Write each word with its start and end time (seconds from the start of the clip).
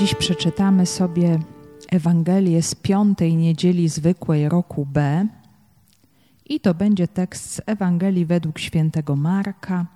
Dziś 0.00 0.14
przeczytamy 0.14 0.86
sobie 0.86 1.38
Ewangelię 1.88 2.62
z 2.62 2.74
piątej 2.74 3.36
niedzieli 3.36 3.88
zwykłej 3.88 4.48
roku 4.48 4.86
B. 4.86 5.26
I 6.46 6.60
to 6.60 6.74
będzie 6.74 7.08
tekst 7.08 7.50
z 7.50 7.60
Ewangelii 7.66 8.26
według 8.26 8.58
świętego 8.58 9.16
Marka, 9.16 9.86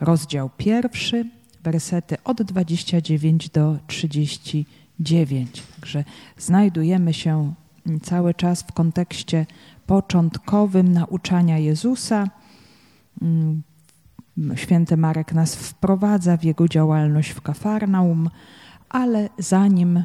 rozdział 0.00 0.50
pierwszy, 0.56 1.30
wersety 1.62 2.16
od 2.24 2.42
29 2.42 3.50
do 3.50 3.78
39. 3.86 5.62
Także 5.80 6.04
znajdujemy 6.38 7.14
się 7.14 7.54
cały 8.02 8.34
czas 8.34 8.62
w 8.62 8.72
kontekście 8.72 9.46
początkowym 9.86 10.92
nauczania 10.92 11.58
Jezusa. 11.58 12.28
Mm, 13.22 13.62
święty 14.54 14.96
Marek 14.96 15.32
nas 15.32 15.56
wprowadza 15.56 16.36
w 16.36 16.44
jego 16.44 16.68
działalność 16.68 17.30
w 17.30 17.40
Kafarnaum, 17.40 18.30
ale 18.96 19.28
zanim 19.38 20.02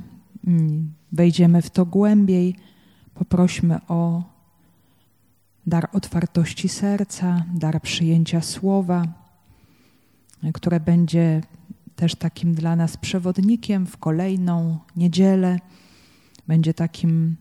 mm, 0.48 0.94
wejdziemy 1.12 1.62
w 1.62 1.70
to 1.70 1.86
głębiej, 1.86 2.56
poprośmy 3.14 3.80
o 3.88 4.24
dar 5.68 5.90
otwartości 5.94 6.70
serca, 6.70 7.46
dar 7.54 7.82
przyjęcia 7.82 8.42
słowa, 8.42 9.04
które 10.54 10.80
będzie 10.80 11.42
też 11.96 12.16
takim 12.16 12.54
dla 12.54 12.76
nas 12.76 12.98
przewodnikiem 12.98 13.86
w 13.86 13.98
kolejną 13.98 14.78
niedzielę, 14.96 15.60
będzie 16.48 16.74
takim 16.74 17.36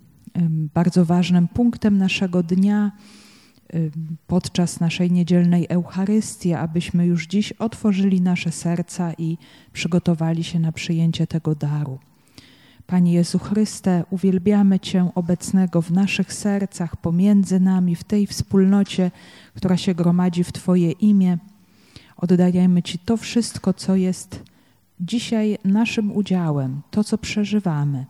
bardzo 0.74 1.04
ważnym 1.04 1.48
punktem 1.48 1.98
naszego 1.98 2.42
dnia 2.42 2.92
podczas 4.26 4.80
naszej 4.80 5.10
niedzielnej 5.10 5.66
Eucharystii, 5.68 6.54
abyśmy 6.54 7.06
już 7.06 7.26
dziś 7.26 7.52
otworzyli 7.52 8.20
nasze 8.20 8.52
serca 8.52 9.12
i 9.18 9.38
przygotowali 9.72 10.44
się 10.44 10.58
na 10.58 10.72
przyjęcie 10.72 11.26
tego 11.26 11.54
daru. 11.54 11.98
Panie 12.86 13.12
Jezu 13.12 13.38
Chryste, 13.38 14.04
uwielbiamy 14.10 14.80
Cię 14.80 15.10
obecnego 15.14 15.82
w 15.82 15.90
naszych 15.90 16.32
sercach, 16.32 16.96
pomiędzy 16.96 17.60
nami, 17.60 17.96
w 17.96 18.04
tej 18.04 18.26
wspólnocie, 18.26 19.10
która 19.54 19.76
się 19.76 19.94
gromadzi 19.94 20.44
w 20.44 20.52
Twoje 20.52 20.90
imię. 20.90 21.38
Oddajemy 22.16 22.82
Ci 22.82 22.98
to 22.98 23.16
wszystko, 23.16 23.74
co 23.74 23.96
jest 23.96 24.42
dzisiaj 25.00 25.58
naszym 25.64 26.12
udziałem, 26.12 26.80
to, 26.90 27.04
co 27.04 27.18
przeżywamy 27.18 28.06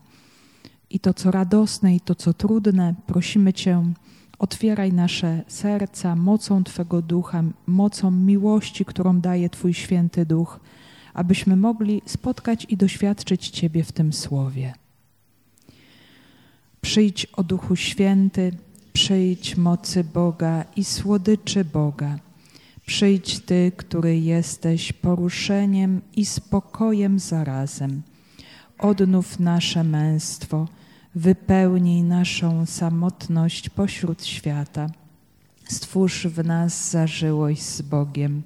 i 0.91 1.01
to, 1.01 1.15
co 1.15 1.31
radosne, 1.31 1.97
i 1.97 2.01
to, 2.01 2.15
co 2.15 2.34
trudne. 2.34 2.95
Prosimy 3.06 3.53
Cię, 3.53 3.93
otwieraj 4.41 4.93
nasze 4.93 5.43
serca 5.49 6.17
mocą 6.17 6.65
Twego 6.65 7.03
ducha, 7.03 7.43
mocą 7.67 8.11
miłości, 8.11 8.85
którą 8.85 9.21
daje 9.21 9.51
Twój 9.51 9.75
święty 9.75 10.27
duch 10.27 10.61
abyśmy 11.15 11.57
mogli 11.57 12.03
spotkać 12.07 12.67
i 12.69 12.77
doświadczyć 12.77 13.49
Ciebie 13.49 13.85
w 13.85 13.93
tym 13.93 14.13
słowie. 14.13 14.75
Przyjdź 16.81 17.27
o 17.27 17.43
Duchu 17.43 17.77
Święty, 17.77 18.53
przyjdź 18.93 19.57
mocy 19.57 20.05
Boga 20.05 20.65
i 20.77 20.85
słodyczy 20.85 21.65
Boga. 21.65 22.19
Przyjdź 22.87 23.41
Ty, 23.41 23.73
który 23.77 24.19
jesteś 24.19 24.93
poruszeniem 24.93 26.01
i 26.17 26.27
spokojem 26.27 27.19
zarazem. 27.19 28.03
Odnów 28.79 29.41
nasze 29.41 29.85
męstwo, 29.85 30.69
wypełnij 31.14 32.03
naszą 32.03 32.66
samotność 32.66 33.69
pośród 33.69 34.25
świata. 34.25 34.86
Stwórz 35.64 36.27
w 36.27 36.44
nas 36.44 36.91
zażyłość 36.91 37.62
z 37.62 37.83
Bogiem 37.83 38.42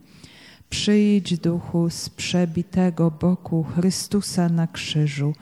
Przyjdź, 0.74 1.38
duchu, 1.38 1.90
z 1.90 2.08
przebitego 2.08 3.10
boku 3.10 3.62
Chrystusa 3.62 4.48
na 4.48 4.66
krzyżu, 4.66 5.34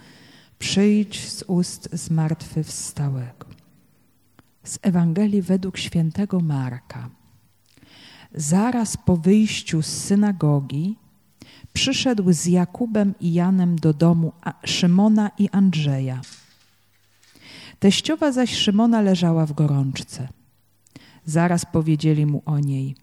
przyjdź 0.59 1.29
z 1.29 1.45
ust 1.47 1.89
zmartwychwstałego. 1.93 3.47
Z 4.65 4.79
Ewangelii 4.83 5.43
według 5.43 5.79
świętego 5.79 6.41
Marka. 6.41 7.11
Zaraz 8.35 8.97
po 8.97 9.17
wyjściu 9.17 9.83
z 9.83 9.87
synagogi 9.87 10.97
przyszedł 11.73 12.33
z 12.33 12.47
Jakubem 12.47 13.15
i 13.21 13.33
Janem 13.33 13.77
do 13.77 13.93
domu 13.93 14.33
Szymona 14.65 15.31
i 15.39 15.49
Andrzeja. 15.53 16.21
Teściowa 17.83 18.33
zaś 18.33 18.55
Szymona 18.55 19.01
leżała 19.01 19.47
w 19.47 19.53
gorączce. 19.53 20.29
Zaraz 21.25 21.67
powiedzieli 21.67 22.27
mu 22.27 22.43
o 22.47 22.59
niej– 22.59 22.95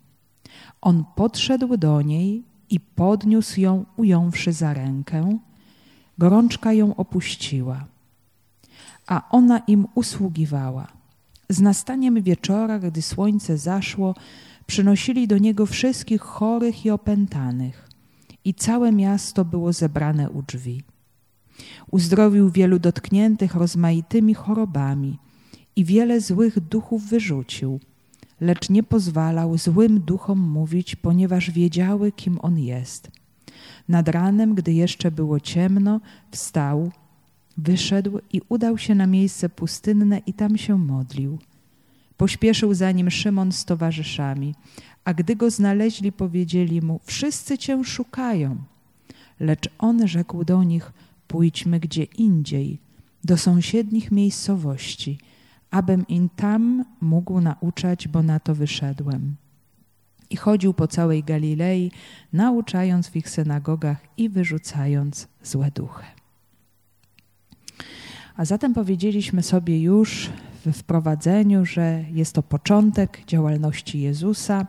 on 0.81 1.05
podszedł 1.15 1.77
do 1.77 2.01
niej 2.01 2.43
i 2.69 2.79
podniósł 2.79 3.59
ją, 3.59 3.85
ująwszy 3.97 4.53
za 4.53 4.73
rękę. 4.73 5.39
Gorączka 6.17 6.73
ją 6.73 6.95
opuściła, 6.95 7.85
a 9.07 9.29
ona 9.29 9.59
im 9.59 9.87
usługiwała. 9.95 10.87
Z 11.49 11.61
nastaniem 11.61 12.21
wieczora, 12.21 12.79
gdy 12.79 13.01
słońce 13.01 13.57
zaszło, 13.57 14.15
przynosili 14.67 15.27
do 15.27 15.37
niego 15.37 15.65
wszystkich 15.65 16.21
chorych 16.21 16.85
i 16.85 16.89
opętanych, 16.89 17.89
i 18.45 18.53
całe 18.53 18.91
miasto 18.91 19.45
było 19.45 19.73
zebrane 19.73 20.29
u 20.29 20.41
drzwi. 20.41 20.83
Uzdrowił 21.91 22.49
wielu 22.49 22.79
dotkniętych 22.79 23.55
rozmaitymi 23.55 24.33
chorobami 24.33 25.17
i 25.75 25.85
wiele 25.85 26.21
złych 26.21 26.59
duchów 26.59 27.05
wyrzucił– 27.09 27.79
lecz 28.41 28.69
nie 28.69 28.83
pozwalał 28.83 29.57
złym 29.57 29.99
duchom 29.99 30.39
mówić, 30.39 30.95
ponieważ 30.95 31.51
wiedziały, 31.51 32.11
kim 32.11 32.39
on 32.41 32.59
jest. 32.59 33.11
Nad 33.89 34.07
ranem, 34.07 34.55
gdy 34.55 34.73
jeszcze 34.73 35.11
było 35.11 35.39
ciemno, 35.39 36.01
wstał, 36.31 36.91
wyszedł 37.57 38.19
i 38.33 38.41
udał 38.49 38.77
się 38.77 38.95
na 38.95 39.07
miejsce 39.07 39.49
pustynne 39.49 40.21
i 40.25 40.33
tam 40.33 40.57
się 40.57 40.77
modlił. 40.77 41.37
Pośpieszył 42.17 42.73
za 42.73 42.91
nim 42.91 43.11
Szymon 43.11 43.51
z 43.51 43.65
towarzyszami, 43.65 44.55
a 45.05 45.13
gdy 45.13 45.35
go 45.35 45.49
znaleźli, 45.51 46.11
powiedzieli 46.11 46.81
mu: 46.81 46.99
Wszyscy 47.03 47.57
cię 47.57 47.83
szukają. 47.83 48.57
Lecz 49.39 49.69
on 49.77 50.07
rzekł 50.07 50.43
do 50.43 50.63
nich: 50.63 50.91
Pójdźmy 51.29 51.79
gdzie 51.79 52.03
indziej, 52.03 52.81
do 53.23 53.37
sąsiednich 53.37 54.11
miejscowości 54.11 55.17
abym 55.71 56.07
im 56.07 56.29
tam 56.35 56.85
mógł 57.01 57.41
nauczać, 57.41 58.07
bo 58.07 58.23
na 58.23 58.39
to 58.39 58.55
wyszedłem. 58.55 59.35
I 60.29 60.35
chodził 60.35 60.73
po 60.73 60.87
całej 60.87 61.23
Galilei, 61.23 61.91
nauczając 62.33 63.09
w 63.09 63.15
ich 63.15 63.29
synagogach 63.29 63.97
i 64.17 64.29
wyrzucając 64.29 65.27
złe 65.43 65.71
duchy. 65.71 66.05
A 68.35 68.45
zatem 68.45 68.73
powiedzieliśmy 68.73 69.43
sobie 69.43 69.81
już 69.81 70.29
w 70.65 70.71
wprowadzeniu, 70.71 71.65
że 71.65 72.05
jest 72.11 72.35
to 72.35 72.43
początek 72.43 73.25
działalności 73.27 74.01
Jezusa, 74.01 74.67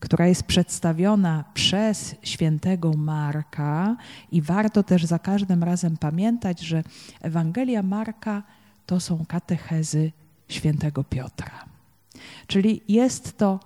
która 0.00 0.26
jest 0.26 0.42
przedstawiona 0.42 1.44
przez 1.54 2.14
świętego 2.22 2.92
Marka, 2.92 3.96
i 4.32 4.42
warto 4.42 4.82
też 4.82 5.04
za 5.04 5.18
każdym 5.18 5.62
razem 5.62 5.96
pamiętać, 5.96 6.60
że 6.60 6.82
Ewangelia 7.20 7.82
Marka 7.82 8.42
to 8.86 9.00
są 9.00 9.24
katechezy 9.26 10.12
świętego 10.48 11.04
Piotra. 11.04 11.64
Czyli 12.46 12.80
jest 12.88 13.38
to 13.38 13.60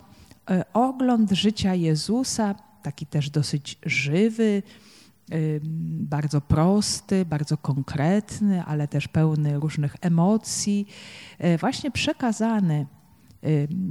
e, 0.50 0.64
ogląd 0.72 1.30
życia 1.30 1.74
Jezusa, 1.74 2.54
taki 2.82 3.06
też 3.06 3.30
dosyć 3.30 3.78
żywy, 3.86 4.62
bardzo 6.00 6.40
prosty, 6.40 7.24
bardzo 7.24 7.56
konkretny, 7.56 8.64
ale 8.64 8.88
też 8.88 9.08
pełny 9.08 9.60
różnych 9.60 9.96
emocji, 10.00 10.86
e, 11.38 11.58
właśnie 11.58 11.90
przekazany 11.90 12.86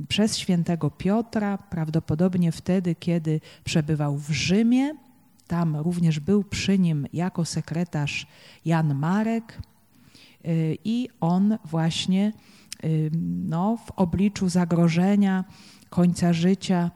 przez 0.08 0.38
świętego 0.38 0.92
Piotra, 0.92 1.58
prawdopodobnie 1.58 2.52
wtedy, 2.52 2.96
kiedy 2.96 3.42
przebywał 3.64 4.18
w 4.18 4.30
Rzymie. 4.30 4.92
Tam 5.48 5.76
również 5.76 6.20
był 6.20 6.44
przy 6.44 6.80
nim 6.80 7.08
jako 7.14 7.46
sekretarz 7.46 8.28
Jan 8.66 8.96
Marek, 8.96 9.60
Y, 10.48 10.78
i 10.86 11.10
on 11.20 11.58
właśnie 11.66 12.34
no, 13.48 13.78
w 13.78 13.92
obliczu 13.92 14.50
zagrożenia 14.50 15.44
końca 15.90 16.34
życia 16.34 16.92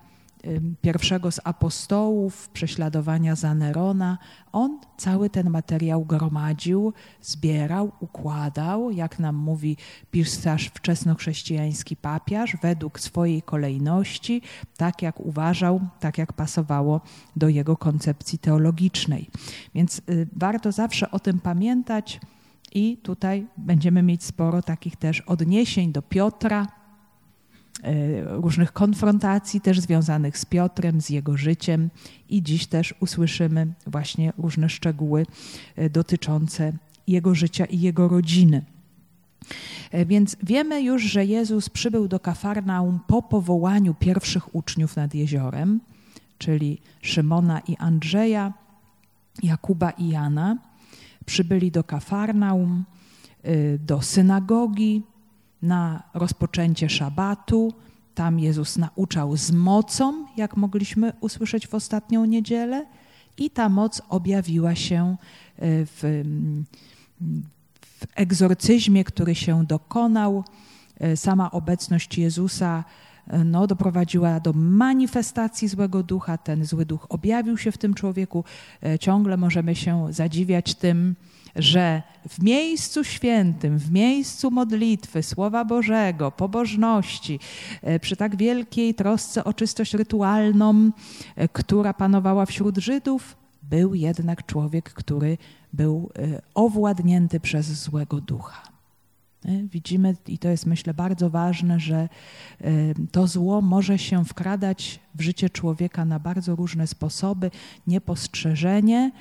pierwszego 0.82 1.32
z 1.32 1.40
apostołów, 1.44 2.50
prześladowania 2.50 3.36
za 3.36 3.56
Nerona, 3.56 4.18
on 4.52 4.80
cały 4.98 5.30
ten 5.30 5.50
materiał 5.50 6.06
gromadził, 6.06 6.94
zbierał, 7.22 7.92
układał, 8.00 8.92
jak 8.92 9.20
nam 9.20 9.36
mówi 9.36 9.78
pisarz 10.12 10.72
wczesnochrześcijański 10.74 11.96
papiarz, 11.96 12.58
według 12.62 13.00
swojej 13.00 13.42
kolejności, 13.42 14.42
tak 14.78 15.02
jak 15.02 15.20
uważał, 15.20 15.82
tak 16.00 16.18
jak 16.18 16.34
pasowało 16.34 17.02
do 17.36 17.50
jego 17.50 17.78
koncepcji 17.78 18.40
teologicznej. 18.40 19.30
Więc 19.76 20.02
warto 20.36 20.72
zawsze 20.72 21.12
o 21.12 21.20
tym 21.20 21.40
pamiętać, 21.40 22.20
i 22.74 22.98
tutaj 22.98 23.48
będziemy 23.58 24.04
mieć 24.04 24.24
sporo 24.24 24.62
takich 24.62 24.96
też 24.96 25.22
odniesień 25.22 25.92
do 25.92 26.02
Piotra, 26.02 26.68
różnych 28.26 28.74
konfrontacji 28.74 29.62
też 29.62 29.80
związanych 29.80 30.38
z 30.38 30.46
Piotrem, 30.46 31.02
z 31.02 31.10
jego 31.10 31.38
życiem 31.38 31.90
i 32.30 32.44
dziś 32.44 32.68
też 32.68 32.94
usłyszymy 33.00 33.68
właśnie 33.88 34.34
różne 34.38 34.70
szczegóły 34.70 35.26
dotyczące 35.92 36.74
jego 37.08 37.36
życia 37.36 37.66
i 37.66 37.80
jego 37.80 38.08
rodziny. 38.08 38.66
Więc 40.08 40.38
wiemy 40.44 40.82
już, 40.82 41.04
że 41.04 41.26
Jezus 41.26 41.70
przybył 41.70 42.08
do 42.08 42.20
Kafarnaum 42.20 43.00
po 43.08 43.22
powołaniu 43.22 43.94
pierwszych 43.94 44.56
uczniów 44.56 44.96
nad 44.96 45.16
jeziorem, 45.16 45.80
czyli 46.38 46.82
Szymona 47.02 47.60
i 47.60 47.76
Andrzeja, 47.78 48.54
Jakuba 49.44 49.90
i 49.92 50.10
Jana. 50.10 50.58
Przybyli 51.26 51.72
do 51.72 51.84
Kafarnaum, 51.84 52.86
do 53.80 54.02
synagogi 54.02 55.04
na 55.62 56.04
rozpoczęcie 56.14 56.90
szabatu. 56.90 57.74
Tam 58.16 58.40
Jezus 58.40 58.78
nauczał 58.78 59.38
z 59.38 59.52
mocą, 59.52 60.26
jak 60.38 60.58
mogliśmy 60.58 61.14
usłyszeć 61.22 61.68
w 61.68 61.76
ostatnią 61.76 62.26
niedzielę, 62.26 62.86
i 63.38 63.50
ta 63.50 63.70
moc 63.70 64.02
objawiła 64.10 64.76
się 64.76 65.16
y, 65.16 65.86
w, 65.86 66.24
w 67.82 68.06
egzorcyzmie, 68.16 69.04
który 69.04 69.36
się 69.36 69.66
dokonał. 69.66 70.44
Y, 71.04 71.18
sama 71.18 71.52
obecność 71.52 72.18
Jezusa 72.18 72.84
no, 73.46 73.68
doprowadziła 73.68 74.40
do 74.40 74.54
manifestacji 74.54 75.68
złego 75.68 76.04
ducha. 76.04 76.38
Ten 76.38 76.66
zły 76.66 76.86
duch 76.86 77.06
objawił 77.10 77.58
się 77.58 77.72
w 77.72 77.78
tym 77.78 77.94
człowieku. 77.94 78.44
E, 78.84 79.00
ciągle 79.00 79.38
możemy 79.38 79.76
się 79.76 80.08
zadziwiać 80.10 80.76
tym, 80.76 81.16
że 81.56 82.02
w 82.30 82.44
miejscu 82.44 83.04
świętym, 83.04 83.78
w 83.78 83.92
miejscu 83.92 84.52
modlitwy, 84.52 85.24
Słowa 85.24 85.66
Bożego, 85.66 86.32
pobożności, 86.32 87.40
e, 87.82 88.00
przy 88.00 88.16
tak 88.16 88.36
wielkiej 88.36 88.96
trosce 88.96 89.44
o 89.44 89.54
czystość 89.54 89.94
rytualną, 89.94 90.92
e, 91.36 91.48
która 91.48 91.94
panowała 91.94 92.46
wśród 92.46 92.78
Żydów, 92.78 93.38
był 93.64 93.94
jednak 93.94 94.46
człowiek, 94.46 94.94
który 94.94 95.38
był 95.74 96.10
owładnięty 96.54 97.40
przez 97.40 97.66
złego 97.66 98.22
ducha. 98.22 98.72
Widzimy, 99.72 100.16
i 100.28 100.38
to 100.38 100.50
jest 100.50 100.66
myślę 100.66 100.94
bardzo 100.94 101.30
ważne, 101.30 101.80
że 101.80 102.10
to 103.12 103.28
zło 103.28 103.62
może 103.62 104.00
się 104.00 104.26
wkradać 104.26 105.00
w 105.16 105.22
życie 105.22 105.50
człowieka 105.50 106.06
na 106.06 106.20
bardzo 106.20 106.56
różne 106.56 106.88
sposoby, 106.88 107.52
niepostrzeżenie 107.88 109.12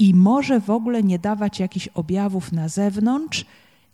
i 0.00 0.14
może 0.14 0.60
w 0.60 0.70
ogóle 0.70 1.02
nie 1.02 1.18
dawać 1.18 1.60
jakichś 1.60 1.88
objawów 1.88 2.52
na 2.52 2.68
zewnątrz, 2.68 3.44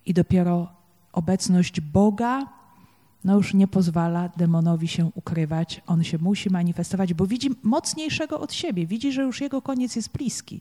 i 0.07 0.15
dopiero 0.15 0.69
obecność 1.13 1.81
Boga 1.81 2.47
no 3.25 3.37
już 3.37 3.55
nie 3.55 3.69
pozwala 3.69 4.29
demonowi 4.37 4.89
się 4.89 5.11
ukrywać. 5.15 5.83
On 5.87 6.05
się 6.05 6.19
musi 6.19 6.51
manifestować, 6.51 7.15
bo 7.15 7.27
widzi 7.27 7.51
mocniejszego 7.63 8.41
od 8.41 8.53
siebie, 8.53 8.87
widzi, 8.87 9.13
że 9.13 9.23
już 9.23 9.41
jego 9.41 9.63
koniec 9.63 9.97
jest 9.97 10.13
bliski. 10.13 10.61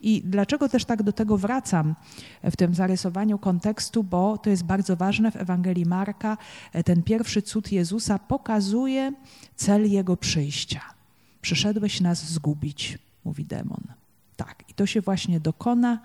I 0.00 0.22
dlaczego 0.24 0.68
też 0.68 0.84
tak 0.84 1.02
do 1.02 1.12
tego 1.12 1.38
wracam 1.38 1.94
w 2.42 2.56
tym 2.56 2.74
zarysowaniu 2.74 3.38
kontekstu, 3.38 4.04
bo 4.04 4.38
to 4.38 4.50
jest 4.50 4.64
bardzo 4.64 4.96
ważne 4.96 5.30
w 5.30 5.36
Ewangelii 5.36 5.86
Marka. 5.86 6.38
Ten 6.84 7.02
pierwszy 7.02 7.42
cud 7.42 7.72
Jezusa 7.72 8.18
pokazuje 8.18 9.12
cel 9.56 9.90
jego 9.90 10.16
przyjścia. 10.16 10.80
Przyszedłeś 11.42 12.00
nas 12.00 12.32
zgubić, 12.32 12.98
mówi 13.24 13.44
demon. 13.44 14.01
I 14.72 14.74
to 14.74 14.86
się 14.86 15.00
właśnie 15.00 15.40
dokona 15.40 15.98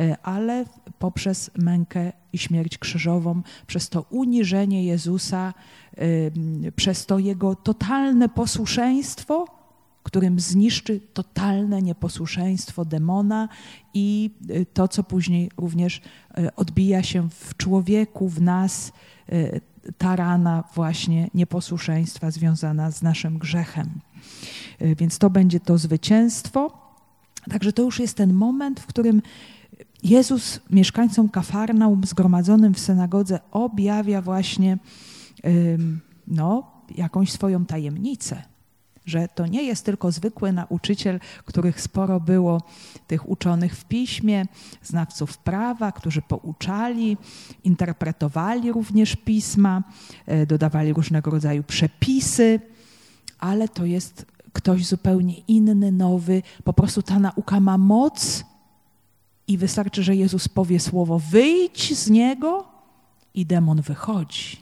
E, 0.00 0.16
ale 0.22 0.64
poprzez 0.98 1.50
mękę 1.58 2.12
i 2.32 2.38
śmierć 2.38 2.78
krzyżową, 2.78 3.42
przez 3.66 3.88
to 3.88 4.04
uniżenie 4.10 4.84
Jezusa, 4.84 5.54
przez 6.76 7.06
to 7.06 7.18
jego 7.18 7.54
totalne 7.54 8.28
posłuszeństwo, 8.28 9.46
którym 10.02 10.40
zniszczy 10.40 11.00
totalne 11.00 11.82
nieposłuszeństwo 11.82 12.84
demona 12.84 13.48
i 13.94 14.30
e, 14.48 14.66
to, 14.66 14.88
co 14.88 15.04
później 15.04 15.50
również 15.56 16.00
e, 16.38 16.56
odbija 16.56 17.02
się 17.02 17.28
w 17.30 17.56
człowieku, 17.56 18.28
w 18.28 18.40
nas, 18.40 18.92
ta 19.98 20.16
rana 20.16 20.64
właśnie 20.74 21.30
nieposłuszeństwa 21.34 22.30
związana 22.30 22.90
z 22.90 23.02
naszym 23.02 23.38
grzechem. 23.38 24.00
Więc 24.80 25.18
to 25.18 25.30
będzie 25.30 25.60
to 25.60 25.78
zwycięstwo. 25.78 26.79
Także 27.50 27.72
to 27.72 27.82
już 27.82 28.00
jest 28.00 28.16
ten 28.16 28.32
moment, 28.32 28.80
w 28.80 28.86
którym 28.86 29.22
Jezus 30.02 30.60
mieszkańcom 30.70 31.28
Kafarnaum 31.28 32.04
zgromadzonym 32.04 32.74
w 32.74 32.80
synagodze 32.80 33.40
objawia 33.50 34.22
właśnie 34.22 34.78
no, 36.26 36.70
jakąś 36.96 37.32
swoją 37.32 37.66
tajemnicę, 37.66 38.42
że 39.06 39.28
to 39.28 39.46
nie 39.46 39.62
jest 39.62 39.84
tylko 39.84 40.12
zwykły 40.12 40.52
nauczyciel, 40.52 41.20
których 41.44 41.80
sporo 41.80 42.20
było 42.20 42.62
tych 43.06 43.28
uczonych 43.28 43.76
w 43.76 43.84
piśmie, 43.84 44.46
znawców 44.82 45.38
prawa, 45.38 45.92
którzy 45.92 46.22
pouczali, 46.22 47.16
interpretowali 47.64 48.72
również 48.72 49.16
pisma, 49.16 49.82
e, 50.26 50.46
dodawali 50.46 50.92
różnego 50.92 51.30
rodzaju 51.30 51.62
przepisy, 51.62 52.60
ale 53.38 53.68
to 53.68 53.84
jest 53.84 54.26
ktoś 54.52 54.86
zupełnie 54.86 55.38
inny, 55.38 55.92
nowy. 55.92 56.42
Po 56.64 56.72
prostu 56.72 57.02
ta 57.02 57.18
nauka 57.18 57.60
ma 57.60 57.78
moc 57.78 58.44
i 59.46 59.58
wystarczy, 59.58 60.02
że 60.02 60.16
Jezus 60.16 60.48
powie 60.48 60.80
słowo: 60.80 61.18
wyjdź 61.18 61.98
z 61.98 62.10
niego, 62.10 62.70
i 63.34 63.46
demon 63.46 63.80
wychodzi, 63.80 64.56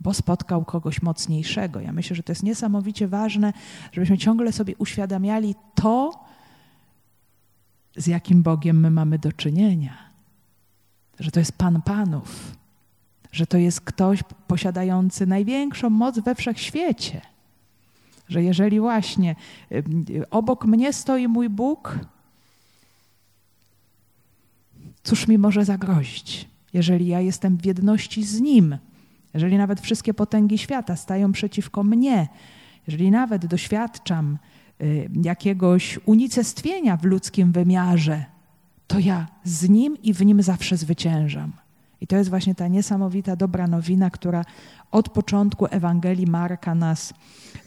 bo 0.00 0.14
spotkał 0.14 0.64
kogoś 0.64 1.02
mocniejszego. 1.02 1.80
Ja 1.80 1.92
myślę, 1.92 2.16
że 2.16 2.22
to 2.22 2.32
jest 2.32 2.42
niesamowicie 2.42 3.08
ważne, 3.08 3.52
żebyśmy 3.92 4.18
ciągle 4.18 4.52
sobie 4.52 4.76
uświadamiali 4.76 5.54
to, 5.74 6.24
z 7.96 8.06
jakim 8.06 8.42
Bogiem 8.42 8.80
my 8.80 8.90
mamy 8.90 9.18
do 9.18 9.32
czynienia. 9.32 9.98
Że 11.18 11.30
to 11.30 11.40
jest 11.40 11.52
Pan 11.52 11.82
Panów, 11.82 12.56
że 13.32 13.46
to 13.46 13.58
jest 13.58 13.80
ktoś 13.80 14.22
posiadający 14.46 15.26
największą 15.26 15.90
moc 15.90 16.18
we 16.18 16.34
wszechświecie. 16.34 17.20
Że 18.28 18.42
jeżeli 18.42 18.80
właśnie 18.80 19.36
obok 20.30 20.64
mnie 20.64 20.92
stoi 20.92 21.28
mój 21.28 21.48
Bóg, 21.48 21.98
Cóż 25.04 25.28
mi 25.28 25.38
może 25.38 25.64
zagrozić, 25.64 26.48
jeżeli 26.72 27.06
ja 27.06 27.20
jestem 27.20 27.56
w 27.56 27.66
jedności 27.66 28.24
z 28.24 28.40
Nim, 28.40 28.78
jeżeli 29.34 29.58
nawet 29.58 29.80
wszystkie 29.80 30.14
potęgi 30.14 30.58
świata 30.58 30.96
stają 30.96 31.32
przeciwko 31.32 31.84
mnie, 31.84 32.28
jeżeli 32.86 33.10
nawet 33.10 33.46
doświadczam 33.46 34.38
y, 34.80 35.10
jakiegoś 35.22 35.98
unicestwienia 36.06 36.96
w 36.96 37.04
ludzkim 37.04 37.52
wymiarze, 37.52 38.24
to 38.86 38.98
ja 38.98 39.26
z 39.44 39.68
Nim 39.68 40.02
i 40.02 40.14
w 40.14 40.24
Nim 40.26 40.42
zawsze 40.42 40.76
zwyciężam. 40.76 41.52
I 42.04 42.06
to 42.06 42.16
jest 42.16 42.30
właśnie 42.30 42.54
ta 42.54 42.68
niesamowita 42.68 43.36
dobra 43.36 43.66
nowina, 43.66 44.10
która 44.10 44.44
od 44.90 45.08
początku 45.08 45.66
Ewangelii 45.66 46.26
Marka 46.26 46.74
nas, 46.74 47.14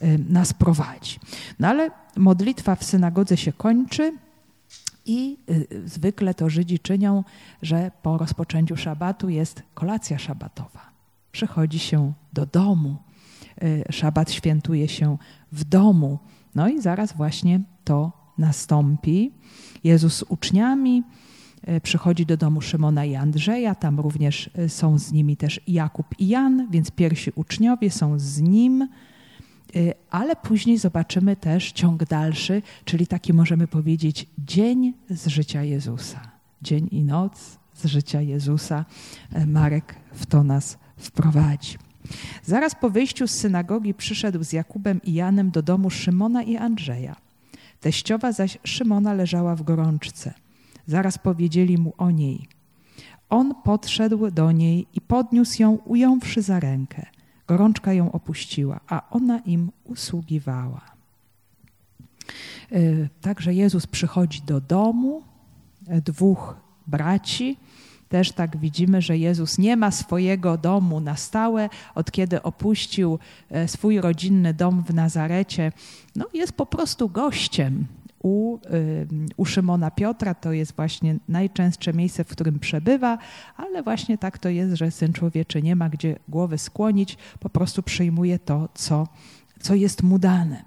y, 0.03 0.20
nas 0.29 0.53
prowadzi. 0.53 1.20
No 1.60 1.67
ale 1.67 1.91
modlitwa 2.17 2.75
w 2.75 2.84
synagodze 2.84 3.38
się 3.38 3.53
kończy. 3.53 4.13
I 5.06 5.38
y, 5.50 5.89
zwykle 5.89 6.34
to 6.34 6.50
Żydzi 6.50 6.79
czynią, 6.79 7.24
że 7.62 7.91
po 8.01 8.17
rozpoczęciu 8.17 8.77
szabatu 8.77 9.29
jest 9.29 9.63
kolacja 9.74 10.20
szabatowa. 10.20 10.89
Przychodzi 11.32 11.79
się 11.79 12.13
do 12.34 12.46
domu. 12.46 12.98
Y, 13.63 13.84
szabat 13.89 14.32
świętuje 14.32 14.88
się 14.88 15.17
w 15.51 15.63
domu. 15.63 16.20
No 16.56 16.70
i 16.70 16.82
zaraz 16.82 17.13
właśnie 17.13 17.62
to 17.84 18.12
nastąpi. 18.38 19.32
Jezus 19.84 20.13
z 20.13 20.24
uczniami 20.24 21.03
przychodzi 21.84 22.26
do 22.26 22.38
domu 22.38 22.62
Szymona 22.62 23.06
i 23.06 23.16
Andrzeja. 23.16 23.76
Tam 23.76 24.00
również 24.00 24.50
są 24.68 25.00
z 25.00 25.12
nimi 25.12 25.38
też 25.38 25.62
Jakub 25.68 26.08
i 26.20 26.28
Jan, 26.28 26.68
więc 26.72 26.92
pierwsi 26.92 27.32
uczniowie 27.36 27.92
są 27.92 28.20
z 28.20 28.42
nim 28.42 28.88
Y, 29.76 29.94
ale 30.10 30.36
później 30.36 30.78
zobaczymy 30.78 31.36
też 31.36 31.72
ciąg 31.72 32.06
dalszy, 32.06 32.62
czyli 32.86 33.08
taki 33.08 33.34
możemy 33.34 33.68
powiedzieć 33.68 34.28
dzień 34.38 34.94
z 35.10 35.28
życia 35.28 35.64
Jezusa. 35.64 36.32
Dzień 36.62 36.88
i 36.92 37.04
noc 37.04 37.60
z 37.74 37.86
życia 37.86 38.22
Jezusa. 38.22 38.86
E, 39.34 39.46
Marek 39.46 39.96
w 40.14 40.26
to 40.26 40.44
nas 40.44 40.78
wprowadzi. 40.98 41.78
Zaraz 42.44 42.76
po 42.76 42.90
wyjściu 42.90 43.28
z 43.28 43.32
synagogi 43.32 43.94
przyszedł 43.94 44.44
z 44.44 44.54
Jakubem 44.54 45.02
i 45.04 45.14
Janem 45.14 45.52
do 45.52 45.62
domu 45.62 45.90
Szymona 45.90 46.44
i 46.44 46.58
Andrzeja. 46.58 47.16
Teściowa 47.82 48.32
zaś 48.32 48.58
Szymona 48.64 49.14
leżała 49.14 49.56
w 49.56 49.64
gorączce. 49.64 50.34
Zaraz 50.88 51.17
powiedzieli 51.17 51.77
mu 51.77 51.94
o 51.98 52.12
niej. 52.12 52.48
On 53.29 53.56
podszedł 53.63 54.32
do 54.32 54.51
niej 54.51 54.88
i 54.94 55.01
podniósł 55.01 55.62
ją, 55.62 55.72
ująwszy 55.86 56.41
za 56.41 56.60
rękę– 56.60 57.06
Gorączka 57.48 57.94
ją 57.94 58.12
opuściła, 58.12 58.79
a 58.88 59.10
ona 59.10 59.39
im 59.39 59.72
usługiwała. 59.84 60.82
E, 62.72 62.79
także 63.22 63.53
Jezus 63.53 63.88
przychodzi 63.88 64.41
do 64.41 64.62
domu 64.62 65.24
e, 65.88 66.01
dwóch 66.01 66.56
braci, 66.88 67.58
Też 68.10 68.32
tak 68.32 68.58
widzimy, 68.58 69.01
że 69.01 69.17
Jezus 69.17 69.58
nie 69.58 69.77
ma 69.77 69.91
swojego 69.91 70.58
domu 70.58 71.00
na 71.00 71.15
stałe, 71.15 71.70
od 71.96 72.12
kiedy 72.12 72.44
opuścił 72.44 73.20
e, 73.50 73.67
swój 73.67 74.01
rodzinny 74.01 74.53
dom 74.53 74.84
w 74.84 74.94
Nazarecie. 74.94 75.72
No, 76.15 76.25
jest 76.34 76.53
po 76.53 76.65
prostu 76.65 77.10
gościem 77.10 77.86
u, 78.24 78.58
u 79.38 79.46
Szymona 79.46 79.92
Piotra. 79.92 80.34
To 80.34 80.52
jest 80.52 80.76
właśnie 80.76 81.16
najczęstsze 81.30 81.94
miejsce, 81.94 82.24
w 82.24 82.28
którym 82.28 82.60
przebywa, 82.60 83.18
ale 83.58 83.84
właśnie 83.84 84.18
tak 84.18 84.38
to 84.38 84.50
jest, 84.50 84.76
że 84.76 84.92
Syn 84.92 85.14
Człowieczy 85.14 85.62
nie 85.62 85.76
ma 85.76 85.90
gdzie 85.90 86.20
głowy 86.28 86.58
skłonić, 86.58 87.18
po 87.40 87.50
prostu 87.50 87.84
przyjmuje 87.84 88.40
to, 88.40 88.70
co, 88.74 89.08
co 89.60 89.76
jest 89.76 90.04
mu 90.04 90.20
dane. 90.20 90.64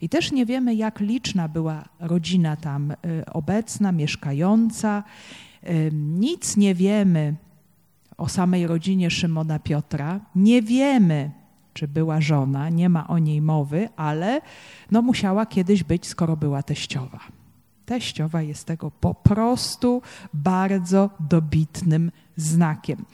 I 0.00 0.08
też 0.08 0.32
nie 0.32 0.46
wiemy, 0.46 0.74
jak 0.74 1.00
liczna 1.00 1.48
była 1.48 1.84
rodzina 2.00 2.56
tam 2.56 2.90
y, 2.90 2.96
obecna, 3.32 3.92
mieszkająca. 3.92 5.04
Nic 5.92 6.56
nie 6.56 6.74
wiemy 6.74 7.34
o 8.16 8.28
samej 8.28 8.66
rodzinie 8.66 9.10
Szymona 9.10 9.58
Piotra. 9.58 10.20
Nie 10.34 10.62
wiemy, 10.62 11.30
czy 11.72 11.88
była 11.88 12.20
żona, 12.20 12.68
nie 12.68 12.88
ma 12.88 13.08
o 13.08 13.18
niej 13.18 13.42
mowy, 13.42 13.88
ale 13.96 14.40
no 14.90 15.02
musiała 15.02 15.46
kiedyś 15.46 15.84
być, 15.84 16.06
skoro 16.06 16.36
była 16.36 16.62
teściowa. 16.62 17.20
Teściowa 17.86 18.42
jest 18.42 18.64
tego 18.64 18.90
po 18.90 19.14
prostu 19.14 20.02
bardzo 20.34 21.10
dobitnym 21.20 22.10
znakiem. 22.36 23.04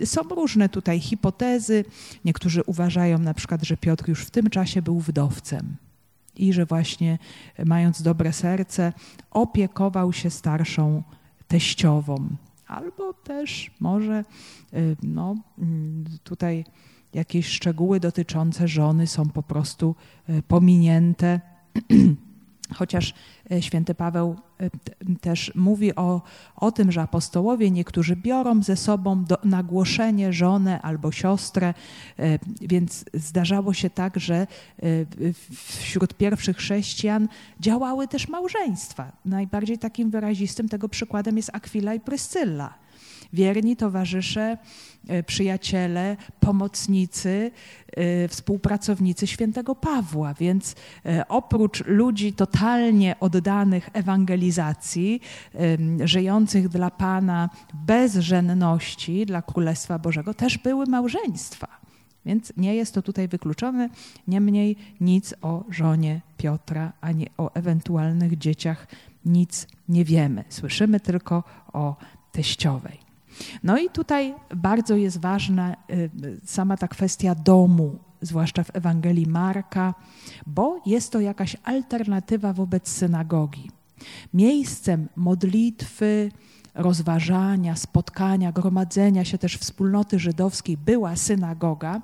E, 0.00 0.06
są 0.06 0.22
różne 0.22 0.68
tutaj 0.68 1.00
hipotezy. 1.00 1.84
Niektórzy 2.24 2.62
uważają 2.62 3.18
na 3.18 3.34
przykład, 3.34 3.62
że 3.62 3.76
Piotr 3.76 4.08
już 4.08 4.24
w 4.24 4.30
tym 4.30 4.50
czasie 4.50 4.82
był 4.82 5.00
wdowcem 5.00 5.76
i 6.36 6.52
że 6.52 6.66
właśnie 6.66 7.18
mając 7.64 8.02
dobre 8.02 8.32
serce 8.32 8.92
opiekował 9.30 10.12
się 10.12 10.30
starszą 10.30 11.02
teściową. 11.48 12.28
Albo 12.66 13.14
też 13.14 13.70
może 13.80 14.24
y, 14.74 14.96
no, 15.02 15.36
mm, 15.58 16.04
tutaj 16.24 16.64
jakieś 17.14 17.46
szczegóły 17.46 18.00
dotyczące 18.00 18.68
żony 18.68 19.06
są 19.06 19.28
po 19.28 19.42
prostu 19.42 19.94
y, 20.28 20.42
pominięte. 20.42 21.40
Chociaż 22.74 23.14
e, 23.50 23.62
święty 23.62 23.94
Paweł 23.94 24.36
e, 24.60 24.70
też 25.20 25.52
mówi 25.54 25.96
o, 25.96 26.22
o 26.56 26.72
tym, 26.72 26.92
że 26.92 27.02
apostołowie 27.02 27.70
niektórzy 27.70 28.16
biorą 28.16 28.62
ze 28.62 28.76
sobą 28.76 29.24
do, 29.24 29.38
na 29.44 29.62
głoszenie 29.62 30.32
żonę 30.32 30.82
albo 30.82 31.12
siostrę, 31.12 31.74
e, 32.18 32.38
więc 32.60 33.04
zdarzało 33.14 33.74
się 33.74 33.90
tak, 33.90 34.20
że 34.20 34.46
wśród 35.64 36.14
pierwszych 36.14 36.56
chrześcijan 36.56 37.28
działały 37.60 38.08
też 38.08 38.28
małżeństwa. 38.28 39.12
Najbardziej 39.24 39.78
takim 39.78 40.10
wyrazistym 40.10 40.68
tego 40.68 40.88
przykładem 40.88 41.36
jest 41.36 41.50
Akwila 41.52 41.94
i 41.94 42.00
Pryscylla 42.00 42.74
wierni 43.32 43.76
towarzysze, 43.76 44.58
e, 45.08 45.22
przyjaciele, 45.22 46.16
pomocnicy, 46.40 47.50
e, 47.96 48.28
współpracownicy 48.28 49.26
świętego 49.26 49.74
Pawła. 49.74 50.34
Więc 50.34 50.74
e, 51.06 51.28
oprócz 51.28 51.86
ludzi 51.86 52.32
totalnie 52.32 53.20
oddanych 53.20 53.90
ewangelizacji, 53.92 55.20
żyjących 56.04 56.68
dla 56.68 56.90
Pana 56.90 57.50
bez 57.86 58.14
żenności, 58.14 59.26
dla 59.26 59.42
Królestwa 59.42 59.98
Bożego, 59.98 60.34
też 60.34 60.58
były 60.58 60.86
małżeństwa. 60.86 61.68
Więc 62.26 62.52
nie 62.56 62.74
jest 62.74 62.94
to 62.94 63.02
tutaj 63.02 63.28
wykluczone. 63.28 63.88
Niemniej 64.28 64.76
nic 65.00 65.34
o 65.42 65.64
żonie 65.70 66.20
Piotra 66.36 66.92
ani 67.00 67.26
o 67.38 67.54
ewentualnych 67.54 68.38
dzieciach 68.38 68.86
nic 69.24 69.66
nie 69.88 70.04
wiemy. 70.04 70.44
Słyszymy 70.48 71.00
tylko 71.00 71.44
o 71.72 71.96
teściowej. 72.32 73.07
No 73.62 73.78
i 73.78 73.90
tutaj 73.90 74.34
bardzo 74.56 74.96
jest 74.96 75.20
ważna 75.20 75.76
y, 75.90 76.10
sama 76.44 76.76
ta 76.76 76.88
kwestia 76.88 77.34
domu, 77.34 77.98
zwłaszcza 78.22 78.64
w 78.64 78.76
Ewangelii 78.76 79.26
Marka, 79.26 79.94
bo 80.46 80.80
jest 80.86 81.12
to 81.12 81.20
jakaś 81.20 81.56
alternatywa 81.64 82.52
wobec 82.52 82.88
synagogi. 82.88 83.70
Miejscem 84.34 85.08
modlitwy, 85.16 86.30
rozważania, 86.74 87.76
spotkania, 87.76 88.52
gromadzenia 88.52 89.24
się 89.24 89.38
też 89.38 89.56
wspólnoty 89.56 90.18
żydowskiej 90.18 90.76
była 90.76 91.16
synagoga. 91.16 92.00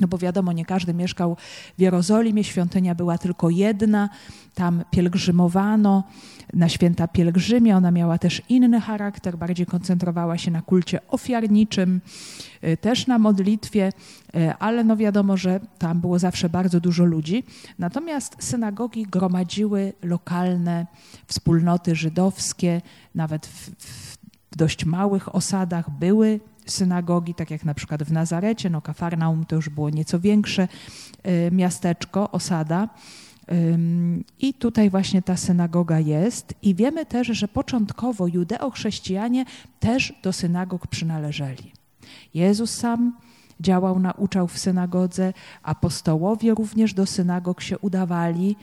No 0.00 0.08
bo 0.08 0.18
wiadomo, 0.18 0.52
nie 0.52 0.64
każdy 0.64 0.94
mieszkał 0.94 1.36
w 1.78 1.80
Jerozolimie, 1.80 2.44
świątynia 2.44 2.94
była 2.94 3.18
tylko 3.18 3.50
jedna, 3.50 4.08
tam 4.54 4.84
pielgrzymowano 4.90 6.04
na 6.52 6.68
święta 6.68 7.08
pielgrzymie. 7.08 7.76
Ona 7.76 7.90
miała 7.90 8.18
też 8.18 8.42
inny 8.48 8.80
charakter, 8.80 9.38
bardziej 9.38 9.66
koncentrowała 9.66 10.38
się 10.38 10.50
na 10.50 10.62
kulcie 10.62 11.00
ofiarniczym, 11.08 12.00
y, 12.64 12.76
też 12.76 13.06
na 13.06 13.18
modlitwie, 13.18 13.92
y, 14.36 14.54
ale 14.58 14.84
no 14.84 14.96
wiadomo, 14.96 15.36
że 15.36 15.60
tam 15.78 16.00
było 16.00 16.18
zawsze 16.18 16.48
bardzo 16.48 16.80
dużo 16.80 17.04
ludzi. 17.04 17.44
Natomiast 17.78 18.36
synagogi 18.38 19.02
gromadziły 19.02 19.92
lokalne 20.02 20.86
wspólnoty 21.26 21.94
żydowskie, 21.94 22.80
nawet 23.14 23.46
w, 23.46 23.70
w 23.78 24.56
dość 24.56 24.84
małych 24.84 25.34
osadach 25.34 25.90
były 25.90 26.40
synagogi, 26.66 27.34
tak 27.34 27.50
jak 27.50 27.64
na 27.64 27.74
przykład 27.74 28.02
w 28.02 28.12
Nazarecie, 28.12 28.70
no 28.70 28.82
Kafarnaum 28.82 29.44
to 29.44 29.56
już 29.56 29.68
było 29.68 29.90
nieco 29.90 30.20
większe 30.20 30.68
y, 31.26 31.50
miasteczko, 31.52 32.30
osada. 32.30 32.88
I 34.38 34.54
tutaj 34.54 34.90
właśnie 34.90 35.22
ta 35.22 35.36
synagoga 35.36 36.00
jest. 36.00 36.54
I 36.62 36.74
wiemy 36.74 37.06
też, 37.06 37.26
że 37.26 37.48
początkowo 37.48 38.26
judeochrześcijanie 38.26 39.44
też 39.80 40.14
do 40.22 40.32
synagog 40.32 40.86
przynależeli. 40.86 41.72
Jezus 42.34 42.74
sam 42.74 43.16
działał, 43.60 43.98
nauczał 43.98 44.48
w 44.48 44.58
synagodze, 44.58 45.32
apostołowie 45.62 46.54
również 46.54 46.94
do 46.94 47.06
synagog 47.06 47.62
się 47.62 47.78
udawali. 47.78 48.56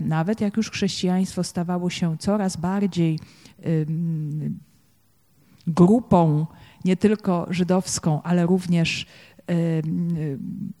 Nawet 0.00 0.40
jak 0.40 0.56
już 0.56 0.70
chrześcijaństwo 0.70 1.44
stawało 1.44 1.90
się 1.90 2.18
coraz 2.18 2.56
bardziej 2.56 3.18
grupą 5.66 6.46
nie 6.84 6.96
tylko 6.96 7.46
żydowską, 7.50 8.22
ale 8.22 8.46
również 8.46 9.06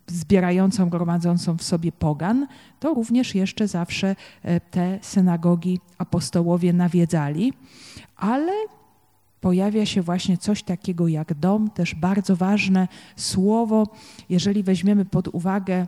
zbierającą, 0.06 0.88
gromadzącą 0.88 1.56
w 1.56 1.62
sobie 1.62 1.92
pogan, 1.92 2.46
to 2.80 2.94
również 2.94 3.34
jeszcze 3.34 3.68
zawsze 3.68 4.16
e, 4.42 4.60
te 4.60 4.98
synagogi 5.02 5.80
apostołowie 5.98 6.72
nawiedzali, 6.72 7.52
ale 8.16 8.52
pojawia 9.40 9.86
się 9.86 10.02
właśnie 10.02 10.38
coś 10.38 10.62
takiego 10.62 11.08
jak 11.08 11.34
dom, 11.34 11.70
też 11.70 11.94
bardzo 11.94 12.36
ważne 12.36 12.88
słowo, 13.16 13.86
jeżeli 14.28 14.62
weźmiemy 14.62 15.04
pod 15.04 15.28
uwagę 15.28 15.86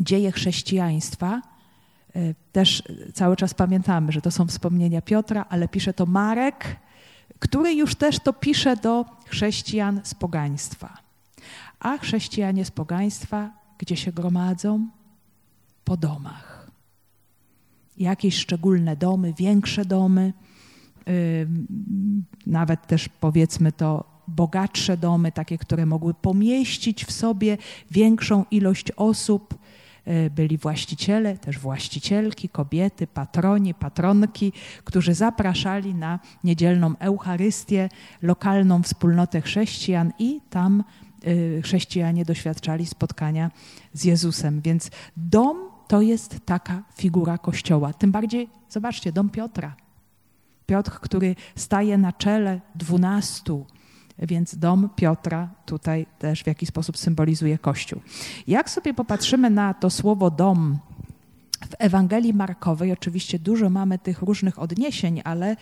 dzieje 0.00 0.32
chrześcijaństwa, 0.32 1.42
e, 2.16 2.34
też 2.52 2.82
cały 3.14 3.36
czas 3.36 3.54
pamiętamy, 3.54 4.12
że 4.12 4.20
to 4.20 4.30
są 4.30 4.46
wspomnienia 4.46 5.02
Piotra, 5.02 5.46
ale 5.48 5.68
pisze 5.68 5.94
to 5.94 6.06
Marek, 6.06 6.76
który 7.38 7.74
już 7.74 7.94
też 7.94 8.18
to 8.20 8.32
pisze 8.32 8.76
do 8.76 9.04
chrześcijan 9.26 10.00
z 10.04 10.14
pogaństwa. 10.14 10.98
A 11.80 11.98
chrześcijanie 11.98 12.64
z 12.64 12.70
pogaństwa, 12.70 13.50
gdzie 13.78 13.96
się 13.96 14.12
gromadzą? 14.12 14.88
Po 15.84 15.96
domach. 15.96 16.70
Jakieś 17.96 18.36
szczególne 18.36 18.96
domy, 18.96 19.34
większe 19.38 19.84
domy, 19.84 20.32
yy, 21.06 21.48
nawet 22.46 22.86
też 22.86 23.08
powiedzmy 23.08 23.72
to 23.72 24.04
bogatsze 24.28 24.96
domy, 24.96 25.32
takie, 25.32 25.58
które 25.58 25.86
mogły 25.86 26.14
pomieścić 26.14 27.04
w 27.04 27.12
sobie 27.12 27.58
większą 27.90 28.44
ilość 28.50 28.90
osób, 28.96 29.58
byli 30.30 30.58
właściciele, 30.58 31.38
też 31.38 31.58
właścicielki, 31.58 32.48
kobiety, 32.48 33.06
patroni, 33.06 33.74
patronki, 33.74 34.52
którzy 34.84 35.14
zapraszali 35.14 35.94
na 35.94 36.18
niedzielną 36.44 36.94
Eucharystię, 36.98 37.88
lokalną 38.22 38.82
wspólnotę 38.82 39.40
chrześcijan 39.40 40.12
i 40.18 40.40
tam 40.50 40.84
e, 41.58 41.62
chrześcijanie 41.62 42.24
doświadczali 42.24 42.86
spotkania 42.86 43.50
z 43.92 44.04
Jezusem. 44.04 44.60
Więc 44.60 44.90
dom 45.16 45.58
to 45.88 46.00
jest 46.00 46.40
taka 46.44 46.82
figura 46.96 47.38
Kościoła. 47.38 47.92
Tym 47.92 48.12
bardziej, 48.12 48.48
zobaczcie, 48.68 49.12
dom 49.12 49.30
Piotra. 49.30 49.76
Piotr, 50.66 50.90
który 50.90 51.36
staje 51.56 51.98
na 51.98 52.12
czele 52.12 52.60
dwunastu 52.74 53.66
więc 54.18 54.58
dom 54.58 54.88
Piotra 54.96 55.48
tutaj 55.66 56.06
też 56.18 56.42
w 56.42 56.46
jakiś 56.46 56.68
sposób 56.68 56.98
symbolizuje 56.98 57.58
Kościół. 57.58 58.00
Jak 58.46 58.70
sobie 58.70 58.94
popatrzymy 58.94 59.50
na 59.50 59.74
to 59.74 59.90
słowo 59.90 60.30
dom 60.30 60.78
w 61.66 61.74
Ewangelii 61.78 62.34
Markowej 62.34 62.92
oczywiście 62.92 63.38
dużo 63.38 63.70
mamy 63.70 63.98
tych 63.98 64.22
różnych 64.22 64.58
odniesień, 64.58 65.20
ale 65.24 65.56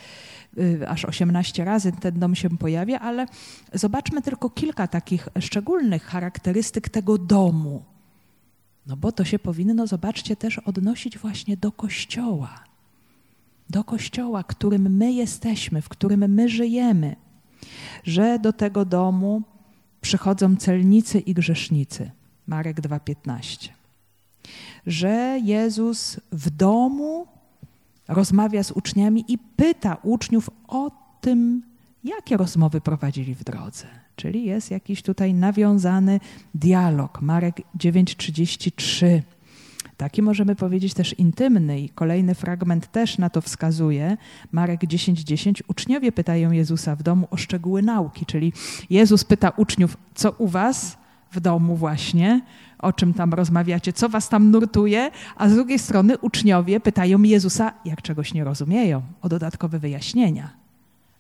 y, 0.58 0.88
aż 0.88 1.04
18 1.04 1.64
razy 1.64 1.92
ten 1.92 2.18
dom 2.18 2.34
się 2.34 2.58
pojawia, 2.58 3.00
ale 3.00 3.26
zobaczmy 3.72 4.22
tylko 4.22 4.50
kilka 4.50 4.86
takich 4.88 5.28
szczególnych 5.40 6.04
charakterystyk 6.04 6.88
tego 6.88 7.18
domu. 7.18 7.82
No 8.86 8.96
bo 8.96 9.12
to 9.12 9.25
się 9.25 9.38
powinno, 9.38 9.86
zobaczcie, 9.86 10.36
też 10.36 10.58
odnosić 10.58 11.18
właśnie 11.18 11.56
do 11.56 11.72
Kościoła. 11.72 12.64
Do 13.70 13.84
Kościoła, 13.84 14.44
którym 14.44 14.96
my 14.96 15.12
jesteśmy, 15.12 15.82
w 15.82 15.88
którym 15.88 16.34
my 16.34 16.48
żyjemy. 16.48 17.16
Że 18.04 18.38
do 18.38 18.52
tego 18.52 18.84
domu 18.84 19.42
przychodzą 20.00 20.56
celnicy 20.56 21.20
i 21.20 21.34
grzesznicy. 21.34 22.10
Marek 22.46 22.80
2:15. 22.80 23.68
Że 24.86 25.38
Jezus 25.42 26.20
w 26.32 26.50
domu 26.50 27.26
rozmawia 28.08 28.62
z 28.62 28.70
uczniami 28.70 29.25
i 29.28 29.38
pyta 29.38 29.96
uczniów 30.02 30.50
o 30.68 30.90
tym, 31.20 31.62
jakie 32.04 32.36
rozmowy 32.36 32.80
prowadzili 32.80 33.34
w 33.34 33.44
drodze. 33.44 33.86
Czyli 34.16 34.44
jest 34.44 34.70
jakiś 34.70 35.02
tutaj 35.02 35.34
nawiązany 35.34 36.20
dialog. 36.54 37.22
Marek 37.22 37.62
9:33. 37.78 39.22
Taki 39.96 40.22
możemy 40.22 40.56
powiedzieć 40.56 40.94
też 40.94 41.12
intymny 41.12 41.80
i 41.80 41.88
kolejny 41.88 42.34
fragment 42.34 42.92
też 42.92 43.18
na 43.18 43.30
to 43.30 43.40
wskazuje. 43.40 44.16
Marek 44.52 44.80
10:10. 44.80 45.24
10. 45.24 45.62
Uczniowie 45.68 46.12
pytają 46.12 46.50
Jezusa 46.50 46.96
w 46.96 47.02
domu 47.02 47.28
o 47.30 47.36
szczegóły 47.36 47.82
nauki, 47.82 48.26
czyli 48.26 48.52
Jezus 48.90 49.24
pyta 49.24 49.50
uczniów, 49.50 49.96
co 50.14 50.30
u 50.30 50.48
was 50.48 50.98
w 51.32 51.40
domu 51.40 51.76
właśnie, 51.76 52.40
o 52.78 52.92
czym 52.92 53.14
tam 53.14 53.34
rozmawiacie, 53.34 53.92
co 53.92 54.08
was 54.08 54.28
tam 54.28 54.50
nurtuje, 54.50 55.10
a 55.36 55.48
z 55.48 55.54
drugiej 55.54 55.78
strony 55.78 56.18
uczniowie 56.18 56.80
pytają 56.80 57.22
Jezusa, 57.22 57.72
jak 57.84 58.02
czegoś 58.02 58.34
nie 58.34 58.44
rozumieją, 58.44 59.02
o 59.22 59.28
dodatkowe 59.28 59.78
wyjaśnienia. 59.78 60.50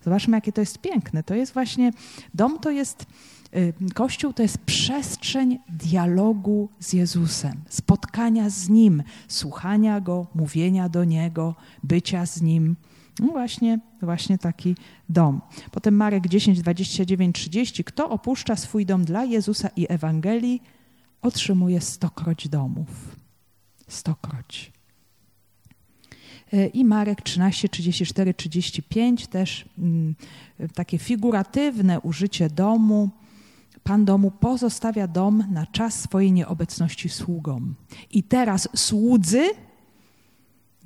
Zobaczmy, 0.04 0.36
jakie 0.36 0.52
to 0.52 0.60
jest 0.60 0.78
piękne. 0.78 1.22
To 1.22 1.34
jest 1.34 1.52
właśnie, 1.52 1.90
dom 2.34 2.58
to 2.58 2.70
jest 2.70 3.06
Kościół 3.94 4.32
to 4.32 4.42
jest 4.42 4.58
przestrzeń 4.58 5.58
dialogu 5.68 6.68
z 6.80 6.92
Jezusem, 6.92 7.60
spotkania 7.68 8.50
z 8.50 8.68
Nim, 8.68 9.02
słuchania 9.28 10.00
Go, 10.00 10.26
mówienia 10.34 10.88
do 10.88 11.04
Niego, 11.04 11.54
bycia 11.82 12.26
z 12.26 12.42
Nim. 12.42 12.76
No 13.20 13.26
właśnie, 13.26 13.80
właśnie 14.02 14.38
taki 14.38 14.76
dom. 15.08 15.40
Potem 15.70 15.96
Marek 15.96 16.28
10, 16.28 16.60
29, 16.60 17.36
30. 17.36 17.84
Kto 17.84 18.10
opuszcza 18.10 18.56
swój 18.56 18.86
dom 18.86 19.04
dla 19.04 19.24
Jezusa 19.24 19.68
i 19.76 19.86
Ewangelii, 19.88 20.62
otrzymuje 21.22 21.80
stokroć 21.80 22.48
domów. 22.48 23.16
Stokroć. 23.88 24.72
Y, 26.54 26.66
I 26.66 26.84
Marek 26.84 27.22
13, 27.22 27.68
34, 27.68 28.34
35 28.34 29.26
też 29.26 29.68
mm, 29.78 30.14
takie 30.74 30.98
figuratywne 30.98 32.00
użycie 32.00 32.50
domu 32.50 33.10
Pan 33.86 34.04
domu 34.04 34.30
pozostawia 34.30 35.06
dom 35.06 35.44
na 35.50 35.66
czas 35.66 36.00
swojej 36.00 36.32
nieobecności 36.32 37.08
sługom. 37.08 37.74
I 38.10 38.22
teraz 38.22 38.68
słudzy, 38.76 39.42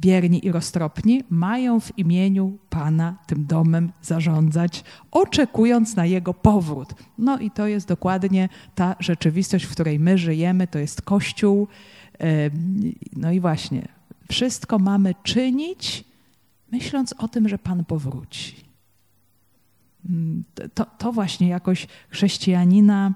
wierni 0.02 0.46
i 0.46 0.52
roztropni, 0.52 1.24
mają 1.30 1.80
w 1.80 1.98
imieniu 1.98 2.58
Pana 2.70 3.18
tym 3.26 3.46
domem 3.46 3.92
zarządzać, 4.02 4.84
oczekując 5.10 5.96
na 5.96 6.06
jego 6.06 6.34
powrót. 6.34 6.94
No 7.18 7.38
i 7.38 7.50
to 7.50 7.66
jest 7.66 7.88
dokładnie 7.88 8.48
ta 8.74 8.96
rzeczywistość, 8.98 9.64
w 9.64 9.72
której 9.72 9.98
my 9.98 10.18
żyjemy, 10.18 10.66
to 10.66 10.78
jest 10.78 11.02
Kościół. 11.02 11.68
No 13.16 13.32
i 13.32 13.40
właśnie, 13.40 13.88
wszystko 14.30 14.78
mamy 14.78 15.14
czynić, 15.22 16.04
myśląc 16.72 17.14
o 17.18 17.28
tym, 17.28 17.48
że 17.48 17.58
Pan 17.58 17.84
powróci. 17.84 18.69
Mm, 20.08 20.44
to, 20.74 20.84
to 20.84 21.12
właśnie 21.12 21.48
jakoś 21.48 21.86
chrześcijanina 22.10 23.14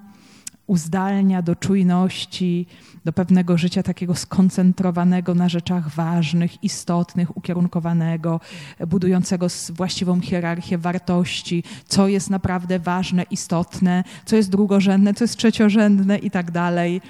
uzdalnia 0.67 1.43
do 1.43 1.57
czujności, 1.57 2.67
do 3.05 3.13
pewnego 3.13 3.59
życia 3.59 3.83
takiego 3.83 4.15
skoncentrowanego 4.15 5.35
na 5.35 5.49
rzeczach 5.49 5.89
ważnych, 5.89 6.65
istotnych, 6.65 7.37
ukierunkowanego, 7.37 8.41
budującego 8.87 9.47
właściwą 9.73 10.21
hierarchię 10.21 10.79
wartości, 10.79 11.65
co 11.87 12.09
jest 12.09 12.31
naprawdę 12.31 12.79
ważne, 12.79 13.23
istotne, 13.31 14.05
co 14.25 14.37
jest 14.37 14.51
drugorzędne, 14.51 15.15
co 15.15 15.25
jest 15.25 15.37
trzeciorzędne 15.37 16.19
i 16.19 16.31
tak 16.31 16.51
dalej. 16.51 17.01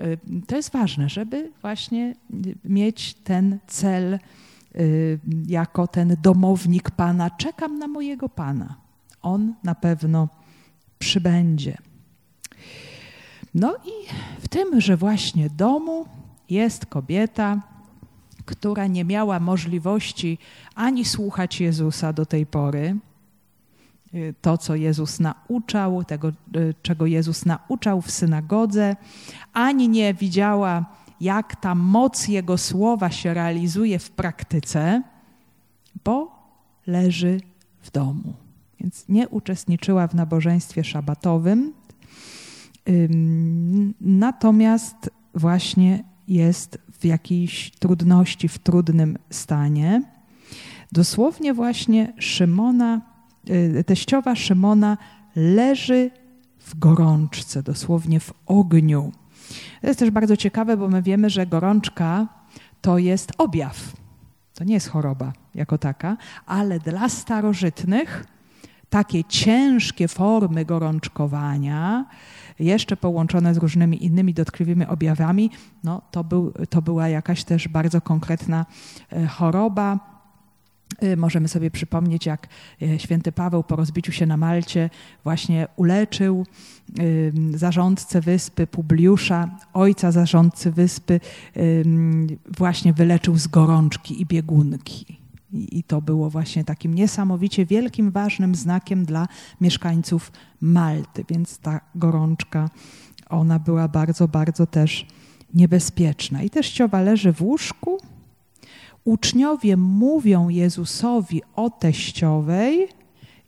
Y, 0.00 0.18
to 0.46 0.56
jest 0.56 0.72
ważne, 0.72 1.08
żeby 1.08 1.52
właśnie 1.62 2.14
mieć 2.64 3.14
ten 3.14 3.58
cel 3.66 4.18
y, 4.76 5.18
jako 5.46 5.86
ten 5.86 6.16
domownik 6.22 6.90
Pana. 6.90 7.30
Czekam 7.30 7.78
na 7.78 7.88
mojego 7.88 8.28
Pana 8.28 8.83
on 9.24 9.54
na 9.62 9.74
pewno 9.74 10.28
przybędzie. 10.98 11.78
No 13.54 13.76
i 13.76 14.14
w 14.40 14.48
tymże 14.48 14.96
właśnie 14.96 15.50
domu 15.50 16.06
jest 16.50 16.86
kobieta, 16.86 17.60
która 18.44 18.86
nie 18.86 19.04
miała 19.04 19.40
możliwości 19.40 20.38
ani 20.74 21.04
słuchać 21.04 21.60
Jezusa 21.60 22.12
do 22.12 22.26
tej 22.26 22.46
pory, 22.46 22.96
to, 24.40 24.58
co 24.58 24.74
Jezus 24.74 25.20
nauczał, 25.20 26.04
tego, 26.04 26.32
czego 26.82 27.06
Jezus 27.06 27.46
nauczał 27.46 28.02
w 28.02 28.10
synagodze, 28.10 28.96
ani 29.52 29.88
nie 29.88 30.14
widziała, 30.14 30.84
jak 31.20 31.56
ta 31.56 31.74
moc 31.74 32.28
Jego 32.28 32.58
słowa 32.58 33.10
się 33.10 33.34
realizuje 33.34 33.98
w 33.98 34.10
praktyce, 34.10 35.02
bo 36.04 36.32
leży 36.86 37.40
w 37.82 37.90
domu 37.90 38.43
więc 38.80 39.04
nie 39.08 39.28
uczestniczyła 39.28 40.08
w 40.08 40.14
nabożeństwie 40.14 40.84
szabatowym. 40.84 41.72
Natomiast 44.00 45.10
właśnie 45.34 46.04
jest 46.28 46.78
w 46.98 47.04
jakiejś 47.04 47.70
trudności, 47.70 48.48
w 48.48 48.58
trudnym 48.58 49.18
stanie. 49.30 50.02
Dosłownie 50.92 51.54
właśnie 51.54 52.12
Szymona, 52.18 53.00
y, 53.50 53.84
teściowa 53.84 54.36
Szymona 54.36 54.98
leży 55.36 56.10
w 56.58 56.78
gorączce, 56.78 57.62
dosłownie 57.62 58.20
w 58.20 58.32
ogniu. 58.46 59.12
To 59.80 59.86
jest 59.86 59.98
też 60.00 60.10
bardzo 60.10 60.36
ciekawe, 60.36 60.76
bo 60.76 60.88
my 60.88 61.02
wiemy, 61.02 61.30
że 61.30 61.46
gorączka 61.46 62.28
to 62.80 62.98
jest 62.98 63.32
objaw. 63.38 63.92
To 64.54 64.64
nie 64.64 64.74
jest 64.74 64.88
choroba 64.88 65.32
jako 65.54 65.78
taka, 65.78 66.16
ale 66.46 66.80
dla 66.80 67.08
starożytnych 67.08 68.24
takie 68.94 69.24
ciężkie 69.24 70.08
formy 70.08 70.64
gorączkowania, 70.64 72.06
jeszcze 72.58 72.96
połączone 72.96 73.54
z 73.54 73.56
różnymi 73.56 74.04
innymi 74.04 74.34
dotkliwymi 74.34 74.86
objawami, 74.86 75.50
no 75.84 76.02
to, 76.10 76.24
był, 76.24 76.52
to 76.70 76.82
była 76.82 77.08
jakaś 77.08 77.44
też 77.44 77.68
bardzo 77.68 78.00
konkretna 78.00 78.66
e, 79.12 79.26
choroba. 79.26 79.98
E, 81.00 81.16
możemy 81.16 81.48
sobie 81.48 81.70
przypomnieć, 81.70 82.26
jak 82.26 82.48
e, 82.82 82.98
święty 82.98 83.32
Paweł 83.32 83.62
po 83.62 83.76
rozbiciu 83.76 84.12
się 84.12 84.26
na 84.26 84.36
Malcie 84.36 84.90
właśnie 85.24 85.66
uleczył 85.76 86.46
zarządcę 87.54 88.20
wyspy 88.20 88.66
Publiusza, 88.66 89.50
ojca 89.72 90.12
zarządcy 90.12 90.72
wyspy, 90.72 91.20
właśnie 92.58 92.92
wyleczył 92.92 93.36
z 93.36 93.46
gorączki 93.46 94.22
i 94.22 94.26
biegunki. 94.26 95.23
I 95.54 95.82
to 95.82 96.02
było 96.02 96.30
właśnie 96.30 96.64
takim 96.64 96.94
niesamowicie 96.94 97.66
wielkim, 97.66 98.10
ważnym 98.10 98.54
znakiem 98.54 99.04
dla 99.04 99.28
mieszkańców 99.60 100.32
Malty. 100.60 101.24
Więc 101.28 101.58
ta 101.58 101.80
gorączka, 101.94 102.70
ona 103.28 103.58
była 103.58 103.88
bardzo, 103.88 104.28
bardzo 104.28 104.66
też 104.66 105.06
niebezpieczna. 105.54 106.42
I 106.42 106.50
teściowa 106.50 107.00
leży 107.00 107.32
w 107.32 107.42
łóżku. 107.42 107.98
Uczniowie 109.04 109.76
mówią 109.76 110.48
Jezusowi 110.48 111.42
o 111.56 111.70
teściowej, 111.70 112.88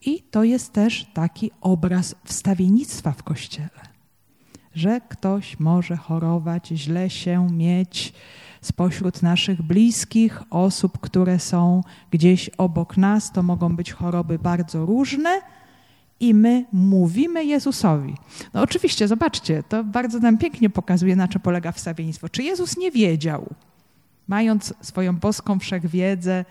i 0.07 0.23
to 0.23 0.45
jest 0.45 0.73
też 0.73 1.07
taki 1.15 1.51
obraz 1.61 2.15
wstawiennictwa 2.25 3.13
w 3.13 3.23
kościele, 3.23 3.81
że 4.75 5.01
ktoś 5.09 5.61
może 5.61 5.97
chorować, 5.97 6.69
źle 6.69 7.11
się 7.11 7.53
mieć 7.53 8.13
spośród 8.61 9.23
naszych 9.23 9.63
bliskich, 9.63 10.43
osób, 10.51 10.99
które 10.99 11.39
są 11.39 11.81
gdzieś 12.11 12.49
obok 12.49 12.97
nas. 12.97 13.33
To 13.33 13.43
mogą 13.43 13.77
być 13.77 13.93
choroby 13.93 14.39
bardzo 14.39 14.87
różne. 14.87 15.41
I 16.21 16.35
my 16.35 16.65
mówimy 16.73 17.45
Jezusowi. 17.45 18.15
No 18.55 18.63
oczywiście, 18.63 19.09
zobaczcie, 19.09 19.63
to 19.69 19.85
bardzo 19.85 20.19
nam 20.19 20.39
pięknie 20.39 20.71
pokazuje, 20.71 21.17
na 21.17 21.29
czym 21.29 21.41
polega 21.41 21.73
wstawiennictwo. 21.73 22.29
Czy 22.29 22.43
Jezus 22.43 22.77
nie 22.77 22.91
wiedział, 22.91 23.55
mając 24.29 24.75
swoją 24.81 25.17
boską 25.17 25.59
wszechwiedzę, 25.59 26.45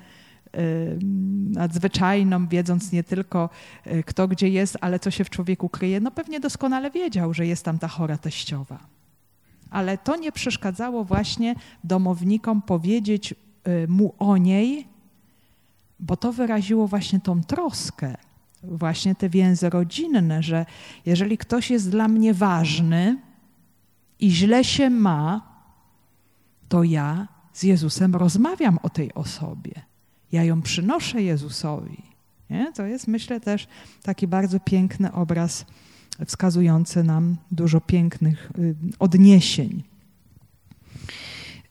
nadzwyczajną, 1.50 2.48
wiedząc 2.48 2.92
nie 2.92 3.04
tylko 3.04 3.50
y, 3.88 4.04
kto 4.04 4.28
gdzie 4.28 4.50
jest, 4.50 4.78
ale 4.82 5.00
co 5.00 5.12
się 5.12 5.24
w 5.24 5.30
człowieku 5.30 5.70
kryje, 5.70 6.00
no 6.00 6.12
pewnie 6.12 6.40
doskonale 6.40 6.92
wiedział, 6.92 7.34
że 7.34 7.48
jest 7.48 7.66
tam 7.66 7.80
ta 7.80 7.88
chora 7.88 8.18
teściowa 8.18 8.80
ale 9.76 9.98
to 9.98 10.16
nie 10.16 10.32
przeszkadzało 10.32 11.04
właśnie 11.04 11.56
domownikom 11.84 12.62
powiedzieć 12.62 13.34
y, 13.34 13.88
mu 13.88 14.14
o 14.20 14.38
niej, 14.38 14.88
bo 16.00 16.18
to 16.18 16.34
wyraziło 16.34 16.88
właśnie 16.88 17.20
tą 17.20 17.44
troskę, 17.44 18.18
właśnie 18.64 19.16
te 19.16 19.30
więzy 19.30 19.70
rodzinne, 19.70 20.44
że 20.44 20.66
jeżeli 21.06 21.38
ktoś 21.38 21.72
jest 21.72 21.90
dla 21.90 22.08
mnie 22.08 22.34
ważny 22.34 23.18
i 24.20 24.32
źle 24.32 24.64
się 24.64 24.90
ma, 24.90 25.42
to 26.70 26.84
ja 26.84 27.28
z 27.54 27.64
Jezusem 27.64 28.16
rozmawiam 28.16 28.80
o 28.84 28.90
tej 28.90 29.14
osobie. 29.14 29.74
Ja 30.32 30.44
ją 30.44 30.62
przynoszę 30.62 31.22
Jezusowi. 31.22 32.04
Nie? 32.50 32.72
To 32.74 32.86
jest, 32.86 33.08
myślę, 33.08 33.40
też 33.40 33.68
taki 34.04 34.28
bardzo 34.28 34.60
piękny 34.60 35.12
obraz 35.12 35.66
wskazujący 36.26 37.04
nam 37.04 37.38
dużo 37.52 37.82
pięknych 37.82 38.52
y, 38.60 38.76
odniesień. 39.00 39.84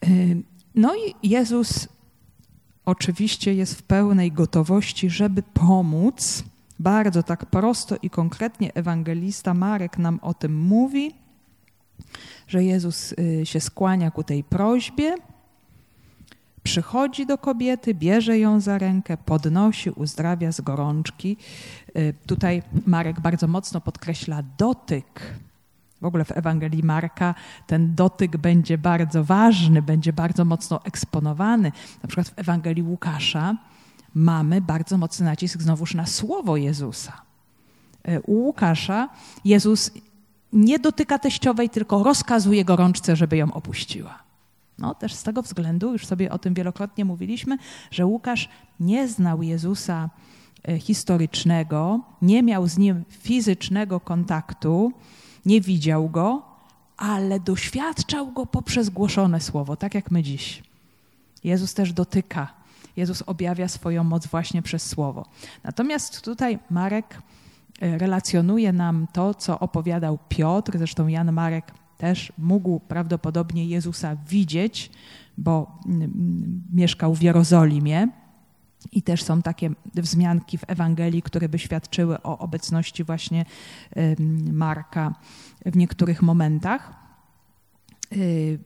Y, 0.08 0.42
no 0.74 0.94
i 0.96 1.28
Jezus 1.28 1.88
oczywiście 2.84 3.54
jest 3.54 3.74
w 3.74 3.82
pełnej 3.82 4.32
gotowości, 4.32 5.10
żeby 5.10 5.42
pomóc. 5.42 6.44
Bardzo 6.78 7.22
tak 7.22 7.46
prosto 7.46 7.96
i 8.02 8.10
konkretnie 8.10 8.74
ewangelista 8.74 9.54
Marek 9.54 9.98
nam 9.98 10.18
o 10.22 10.34
tym 10.34 10.60
mówi, 10.60 11.14
że 12.48 12.64
Jezus 12.64 13.12
y, 13.12 13.46
się 13.46 13.60
skłania 13.60 14.10
ku 14.10 14.24
tej 14.24 14.44
prośbie 14.44 15.14
przychodzi 16.64 17.26
do 17.26 17.38
kobiety, 17.38 17.94
bierze 17.94 18.38
ją 18.38 18.60
za 18.60 18.78
rękę, 18.78 19.16
podnosi, 19.16 19.90
uzdrawia 19.90 20.52
z 20.52 20.60
gorączki. 20.60 21.36
Y, 21.96 22.14
tutaj 22.26 22.62
Marek 22.86 23.20
bardzo 23.20 23.48
mocno 23.48 23.80
podkreśla 23.80 24.42
dotyk. 24.58 25.34
W 26.00 26.04
ogóle 26.04 26.24
w 26.24 26.32
Ewangelii 26.32 26.82
Marka 26.82 27.34
ten 27.66 27.94
dotyk 27.94 28.36
będzie 28.36 28.78
bardzo 28.78 29.24
ważny, 29.24 29.82
będzie 29.82 30.12
bardzo 30.12 30.44
mocno 30.44 30.84
eksponowany. 30.84 31.72
Na 32.02 32.08
przykład 32.08 32.28
w 32.28 32.38
Ewangelii 32.38 32.82
Łukasza 32.82 33.56
mamy 34.14 34.60
bardzo 34.60 34.98
mocny 34.98 35.26
nacisk 35.26 35.62
znowuż 35.62 35.94
na 35.94 36.06
słowo 36.06 36.56
Jezusa. 36.56 37.12
Y, 38.08 38.20
u 38.20 38.32
Łukasza 38.32 39.08
Jezus 39.44 39.90
nie 40.52 40.78
dotyka 40.78 41.18
teściowej, 41.18 41.70
tylko 41.70 42.02
rozkazuje 42.02 42.64
gorączce, 42.64 43.16
żeby 43.16 43.36
ją 43.36 43.52
opuściła. 43.52 44.23
No, 44.78 44.94
też 44.94 45.14
z 45.14 45.22
tego 45.22 45.42
względu, 45.42 45.92
już 45.92 46.06
sobie 46.06 46.32
o 46.32 46.38
tym 46.38 46.54
wielokrotnie 46.54 47.04
mówiliśmy, 47.04 47.58
że 47.90 48.06
Łukasz 48.06 48.48
nie 48.80 49.08
znał 49.08 49.42
Jezusa 49.42 50.10
e, 50.68 50.78
historycznego, 50.78 52.00
nie 52.22 52.42
miał 52.42 52.68
z 52.68 52.78
nim 52.78 53.04
fizycznego 53.08 54.00
kontaktu, 54.00 54.92
nie 55.46 55.60
widział 55.60 56.08
go, 56.08 56.42
ale 56.96 57.40
doświadczał 57.40 58.32
go 58.32 58.46
poprzez 58.46 58.90
głoszone 58.90 59.40
słowo, 59.40 59.76
tak 59.76 59.94
jak 59.94 60.10
my 60.10 60.22
dziś. 60.22 60.62
Jezus 61.44 61.74
też 61.74 61.92
dotyka. 61.92 62.54
Jezus 62.96 63.22
objawia 63.26 63.68
swoją 63.68 64.04
moc 64.04 64.26
właśnie 64.26 64.62
przez 64.62 64.86
słowo. 64.86 65.26
Natomiast 65.64 66.22
tutaj 66.22 66.58
Marek 66.70 67.18
e, 67.80 67.98
relacjonuje 67.98 68.72
nam 68.72 69.06
to, 69.12 69.34
co 69.34 69.58
opowiadał 69.58 70.18
Piotr, 70.28 70.78
zresztą 70.78 71.06
Jan 71.06 71.32
Marek 71.32 71.72
też 72.04 72.32
mógł 72.38 72.80
prawdopodobnie 72.80 73.66
Jezusa 73.66 74.16
widzieć, 74.28 74.90
bo 75.38 75.78
mm, 75.86 76.02
mm, 76.02 76.62
mieszkał 76.72 77.14
w 77.14 77.22
Jerozolimie. 77.22 78.08
I 78.92 79.02
też 79.02 79.22
są 79.22 79.42
takie 79.42 79.70
wzmianki 79.94 80.58
w 80.58 80.64
Ewangelii, 80.66 81.22
które 81.22 81.48
by 81.48 81.58
świadczyły 81.58 82.22
o 82.22 82.38
obecności 82.38 83.04
właśnie 83.04 83.44
Marka 84.52 85.14
w 85.66 85.76
niektórych 85.76 86.22
momentach. 86.22 86.92
Y, 88.12 88.58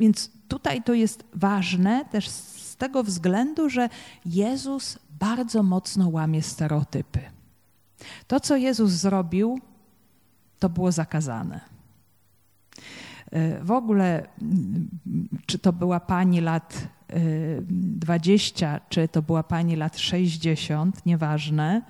więc 0.00 0.30
tutaj 0.48 0.82
to 0.82 0.94
jest 0.94 1.24
ważne 1.34 2.04
też 2.04 2.28
z 2.28 2.76
tego 2.76 3.04
względu, 3.04 3.70
że 3.70 3.88
Jezus 4.26 4.98
bardzo 5.20 5.62
mocno 5.62 6.08
łamie 6.08 6.42
stereotypy. 6.42 7.20
To, 8.26 8.40
co 8.40 8.56
Jezus 8.56 8.90
zrobił, 8.90 9.60
to 10.58 10.68
było 10.68 10.92
zakazane. 10.92 11.79
E, 13.30 13.64
w 13.64 13.70
ogóle, 13.70 14.26
czy 15.46 15.58
to 15.58 15.72
była 15.72 16.00
pani 16.00 16.40
lat 16.40 16.88
20, 17.68 18.76
e, 18.76 18.80
czy 18.88 19.08
to 19.08 19.22
była 19.22 19.42
pani 19.42 19.76
lat 19.76 19.98
60, 19.98 21.06
nieważne, 21.06 21.82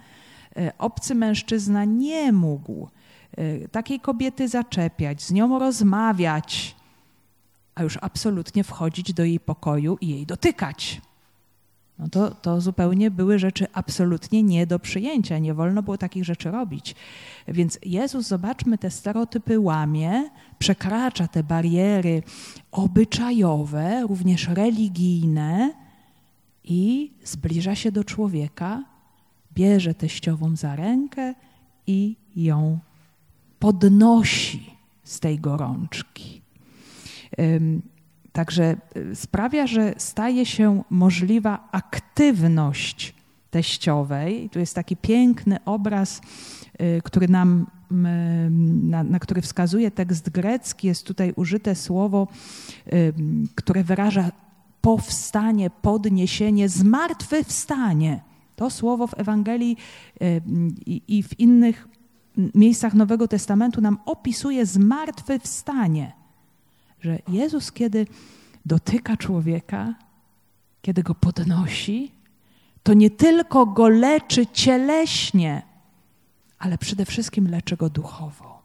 e, 0.56 0.72
obcy 0.78 1.14
mężczyzna 1.14 1.84
nie 1.84 2.32
mógł 2.32 2.88
takiej 3.72 4.00
kobiety 4.00 4.48
zaczepiać, 4.48 5.22
z 5.22 5.30
nią 5.30 5.58
rozmawiać, 5.58 6.76
a 7.74 7.82
już 7.82 7.98
absolutnie 8.02 8.64
wchodzić 8.64 9.12
do 9.12 9.24
jej 9.24 9.40
pokoju 9.40 9.98
i 10.00 10.08
jej 10.08 10.26
dotykać 10.26 11.00
no 12.00 12.08
to, 12.08 12.30
to 12.30 12.60
zupełnie 12.60 13.10
były 13.10 13.38
rzeczy 13.38 13.66
absolutnie 13.72 14.42
nie 14.42 14.66
do 14.66 14.78
przyjęcia. 14.78 15.38
Nie 15.38 15.54
wolno 15.54 15.82
było 15.82 15.98
takich 15.98 16.24
rzeczy 16.24 16.50
robić. 16.50 16.94
Więc 17.48 17.78
Jezus, 17.82 18.26
zobaczmy, 18.26 18.78
te 18.78 18.90
stereotypy 18.90 19.60
łamie, 19.60 20.30
przekracza 20.58 21.28
te 21.28 21.42
bariery 21.42 22.22
obyczajowe, 22.72 24.02
również 24.08 24.48
religijne 24.48 25.74
i 26.64 27.12
zbliża 27.24 27.74
się 27.74 27.92
do 27.92 28.04
człowieka, 28.04 28.84
bierze 29.54 29.94
teściową 29.94 30.56
za 30.56 30.76
rękę 30.76 31.34
i 31.86 32.16
ją 32.36 32.78
podnosi 33.58 34.70
z 35.04 35.20
tej 35.20 35.38
gorączki. 35.38 36.42
Także 38.32 38.76
y, 38.96 39.16
sprawia, 39.16 39.66
że 39.66 39.94
staje 39.96 40.46
się 40.46 40.82
możliwa 40.90 41.68
aktywność 41.72 43.14
teściowej. 43.50 44.50
Tu 44.50 44.58
jest 44.58 44.74
taki 44.74 44.96
piękny 44.96 45.64
obraz, 45.64 46.20
y, 46.80 47.02
który 47.04 47.28
nam, 47.28 47.66
na, 47.90 49.04
na, 49.04 49.18
który 49.18 49.42
wskazuje 49.42 49.90
tekst 49.90 50.30
grecki. 50.30 50.86
Jest 50.86 51.06
tutaj 51.06 51.32
użyte 51.36 51.74
słowo, 51.74 52.28
które 53.54 53.84
wyraża 53.84 54.30
powstanie, 54.80 55.70
podniesienie, 55.70 56.68
zmartwychwstanie. 56.68 58.20
To 58.56 58.70
słowo 58.70 59.06
w 59.06 59.18
Ewangelii 59.18 59.76
i 60.86 61.22
w 61.22 61.40
innych 61.40 61.88
miejscach 62.54 62.94
Nowego 62.94 63.28
Testamentu 63.28 63.80
nam 63.80 63.98
opisuje 64.06 64.66
zmartwychwstanie 64.66 66.12
że 67.00 67.18
Jezus, 67.28 67.72
kiedy 67.72 68.06
dotyka 68.66 69.16
człowieka, 69.16 69.94
kiedy 70.82 71.02
go 71.02 71.14
podnosi, 71.14 72.12
to 72.82 72.94
nie 72.94 73.10
tylko 73.10 73.66
go 73.66 73.88
leczy 73.88 74.46
cieleśnie, 74.46 75.62
ale 76.58 76.78
przede 76.78 77.04
wszystkim 77.04 77.48
leczy 77.48 77.76
go 77.76 77.90
duchowo. 77.90 78.62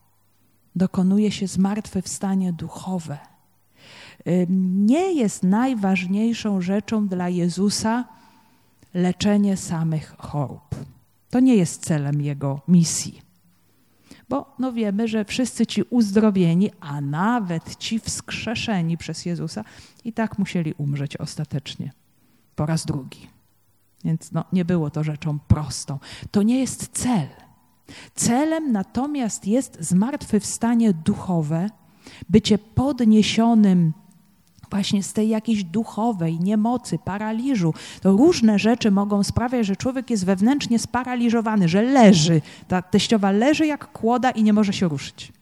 Dokonuje 0.76 1.32
się 1.32 1.48
zmartwychwstanie 1.48 2.54
duchowe. 2.54 3.18
Nie 4.50 5.14
jest 5.14 5.44
najważniejszą 5.44 6.62
rzeczą 6.62 7.08
dla 7.08 7.30
Jezusa 7.30 8.06
leczenie 8.94 9.58
samych 9.58 10.16
chorób. 10.18 10.76
To 11.30 11.40
nie 11.40 11.56
jest 11.56 11.86
celem 11.86 12.22
jego 12.22 12.62
misji 12.68 13.25
bo 14.30 14.56
no 14.60 14.74
wiemy, 14.74 15.08
że 15.08 15.26
wszyscy 15.26 15.66
ci 15.66 15.84
uzdrowieni, 15.90 16.72
a 16.80 17.02
nawet 17.02 17.76
ci 17.76 18.00
wskrzeszeni 18.00 18.98
przez 18.98 19.26
Jezusa 19.26 19.64
i 20.04 20.14
tak 20.14 20.40
musieli 20.40 20.74
umrzeć 20.78 21.18
ostatecznie 21.18 21.92
po 22.56 22.66
raz 22.66 22.86
drugi. 22.86 23.28
Więc 24.04 24.32
no, 24.32 24.44
nie 24.54 24.66
było 24.66 24.90
to 24.90 25.04
rzeczą 25.04 25.40
prostą. 25.40 26.00
To 26.32 26.44
nie 26.44 26.60
jest 26.60 26.88
cel. 26.88 27.28
Celem 28.16 28.72
natomiast 28.72 29.48
jest 29.48 29.78
zmartwychwstanie 29.80 30.94
duchowe, 30.94 31.70
bycie 32.30 32.58
podniesionym 32.58 33.94
właśnie 34.76 35.04
z 35.04 35.14
tej 35.14 35.30
jakiejś 35.30 35.64
duchowej 35.64 36.40
niemocy, 36.40 36.98
paraliżu. 37.00 37.74
To 38.02 38.12
różne 38.12 38.60
rzeczy 38.60 38.92
mogą 38.92 39.24
sprawiać, 39.24 39.66
że 39.66 39.76
człowiek 39.76 40.10
jest 40.10 40.26
wewnętrznie 40.26 40.80
sparaliżowany, 40.80 41.70
że 41.70 41.82
leży. 41.82 42.42
Ta 42.68 42.82
teściowa 42.82 43.32
leży 43.32 43.66
jak 43.66 43.92
kłoda 43.92 44.32
i 44.32 44.44
nie 44.44 44.54
może 44.54 44.74
się 44.74 44.88
ruszyć. 44.88 45.34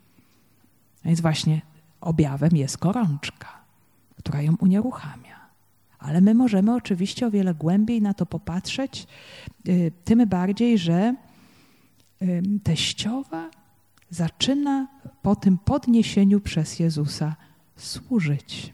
Więc 1.05 1.21
właśnie 1.21 1.61
objawem 2.01 2.51
jest 2.53 2.79
gorączka, 2.79 3.47
która 4.17 4.41
ją 4.41 4.55
unieruchamia. 4.59 5.39
Ale 5.99 6.21
my 6.21 6.33
możemy 6.33 6.75
oczywiście 6.75 7.27
o 7.27 7.31
wiele 7.31 7.53
głębiej 7.53 8.01
na 8.01 8.13
to 8.13 8.25
popatrzeć, 8.25 9.07
y, 9.67 9.91
tym 10.03 10.29
bardziej, 10.29 10.77
że 10.77 11.15
teściowa 12.63 13.49
zaczyna 14.09 14.87
po 15.21 15.35
tym 15.35 15.57
podniesieniu 15.57 16.39
przez 16.39 16.79
Jezusa 16.79 17.35
służyć. 17.75 18.73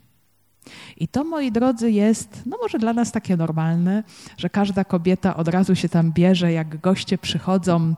I 0.98 1.08
to, 1.08 1.24
moi 1.24 1.52
drodzy, 1.52 1.92
jest, 1.92 2.44
no 2.46 2.58
może 2.62 2.80
dla 2.80 2.94
nas 2.94 3.12
takie 3.12 3.38
normalne, 3.38 4.04
że 4.38 4.50
każda 4.50 4.84
kobieta 4.84 5.36
od 5.36 5.48
razu 5.48 5.76
się 5.76 5.90
tam 5.90 6.12
bierze, 6.12 6.52
jak 6.52 6.82
goście 6.82 7.18
przychodzą 7.18 7.96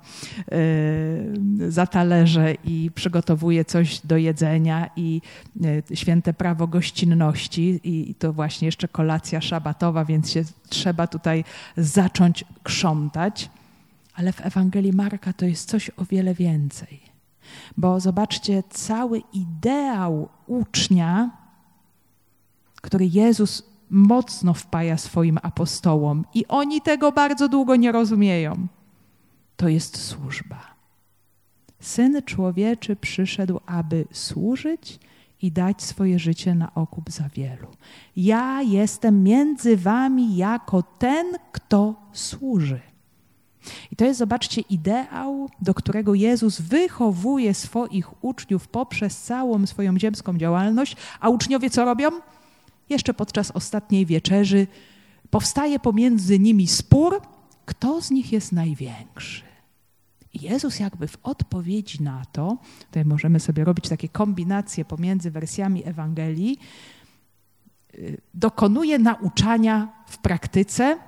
yy, 1.58 1.72
za 1.72 1.88
talerze 1.88 2.54
i 2.64 2.92
przygotowuje 2.96 3.66
coś 3.66 4.00
do 4.04 4.18
jedzenia 4.18 4.90
i 4.96 5.22
yy, 5.56 5.84
święte 5.94 6.34
prawo 6.34 6.68
gościnności 6.68 7.80
i 7.84 8.16
to 8.16 8.34
właśnie 8.34 8.66
jeszcze 8.66 8.88
kolacja 8.88 9.42
szabatowa, 9.42 10.06
więc 10.06 10.32
się 10.32 10.44
trzeba 10.70 11.08
tutaj 11.08 11.44
zacząć 11.78 12.46
krzątać. 12.64 13.50
Ale 14.16 14.34
w 14.34 14.46
Ewangelii 14.46 14.94
Marka 14.94 15.34
to 15.34 15.46
jest 15.46 15.70
coś 15.70 15.92
o 15.98 16.06
wiele 16.06 16.34
więcej. 16.34 17.00
Bo 17.78 18.00
zobaczcie, 18.00 18.64
cały 18.70 19.22
ideał 19.34 20.30
ucznia 20.48 21.41
który 22.82 23.06
Jezus 23.06 23.64
mocno 23.90 24.54
wpaja 24.54 24.98
swoim 24.98 25.40
apostołom 25.42 26.26
i 26.34 26.48
oni 26.48 26.82
tego 26.82 27.12
bardzo 27.12 27.50
długo 27.50 27.76
nie 27.76 27.92
rozumieją. 27.92 28.68
To 29.58 29.70
jest 29.70 29.98
służba. 29.98 30.72
Syn 31.80 32.22
człowieczy 32.26 32.96
przyszedł, 32.96 33.60
aby 33.66 34.06
służyć 34.12 35.00
i 35.42 35.52
dać 35.52 35.82
swoje 35.82 36.20
życie 36.20 36.56
na 36.56 36.74
okup 36.74 37.10
za 37.10 37.30
wielu. 37.30 37.68
Ja 38.16 38.62
jestem 38.62 39.24
między 39.24 39.78
wami 39.78 40.36
jako 40.36 40.84
ten, 40.84 41.26
kto 41.52 41.96
służy. 42.14 42.80
I 43.92 43.96
to 43.96 44.06
jest, 44.06 44.20
zobaczcie, 44.20 44.62
ideał, 44.62 45.50
do 45.62 45.74
którego 45.74 46.14
Jezus 46.14 46.62
wychowuje 46.62 47.54
swoich 47.54 48.24
uczniów 48.24 48.68
poprzez 48.68 49.18
całą 49.18 49.66
swoją 49.66 50.00
ziemską 50.00 50.38
działalność, 50.38 50.96
a 51.20 51.30
uczniowie 51.30 51.70
co 51.70 51.86
robią? 51.86 52.10
Jeszcze 52.92 53.14
podczas 53.14 53.52
ostatniej 53.52 54.06
wieczerzy 54.06 54.68
powstaje 55.30 55.80
pomiędzy 55.80 56.40
nimi 56.40 56.68
spór, 56.68 57.22
kto 57.66 58.02
z 58.02 58.12
nich 58.12 58.32
jest 58.32 58.52
największy. 58.52 59.44
I 60.34 60.42
Jezus 60.42 60.80
jakby 60.80 61.08
w 61.08 61.18
odpowiedzi 61.24 62.04
na 62.04 62.26
to, 62.32 62.58
tutaj 62.80 63.06
możemy 63.06 63.40
sobie 63.40 63.64
robić 63.64 63.90
takie 63.90 64.10
kombinacje 64.10 64.86
pomiędzy 64.86 65.32
wersjami 65.32 65.88
Ewangelii, 65.88 66.58
y, 67.94 68.22
dokonuje 68.34 69.00
nauczania 69.00 69.94
w 70.08 70.18
praktyce, 70.18 71.00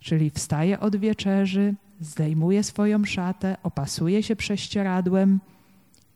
czyli 0.00 0.30
wstaje 0.30 0.80
od 0.80 0.96
wieczerzy, 0.96 1.74
zdejmuje 2.00 2.62
swoją 2.62 3.04
szatę, 3.04 3.56
opasuje 3.62 4.22
się 4.22 4.36
prześcieradłem 4.36 5.40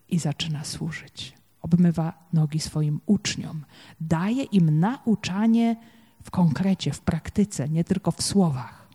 i 0.09 0.19
zaczyna 0.19 0.65
służyć. 0.65 1.36
Obmywa 1.67 2.13
nogi 2.33 2.61
swoim 2.61 3.01
uczniom, 3.07 3.65
daje 4.01 4.43
im 4.43 4.81
nauczanie 4.81 5.77
w 6.23 6.31
konkrecie, 6.31 6.93
w 6.93 7.01
praktyce, 7.01 7.69
nie 7.69 7.85
tylko 7.85 8.11
w 8.11 8.23
słowach, 8.23 8.89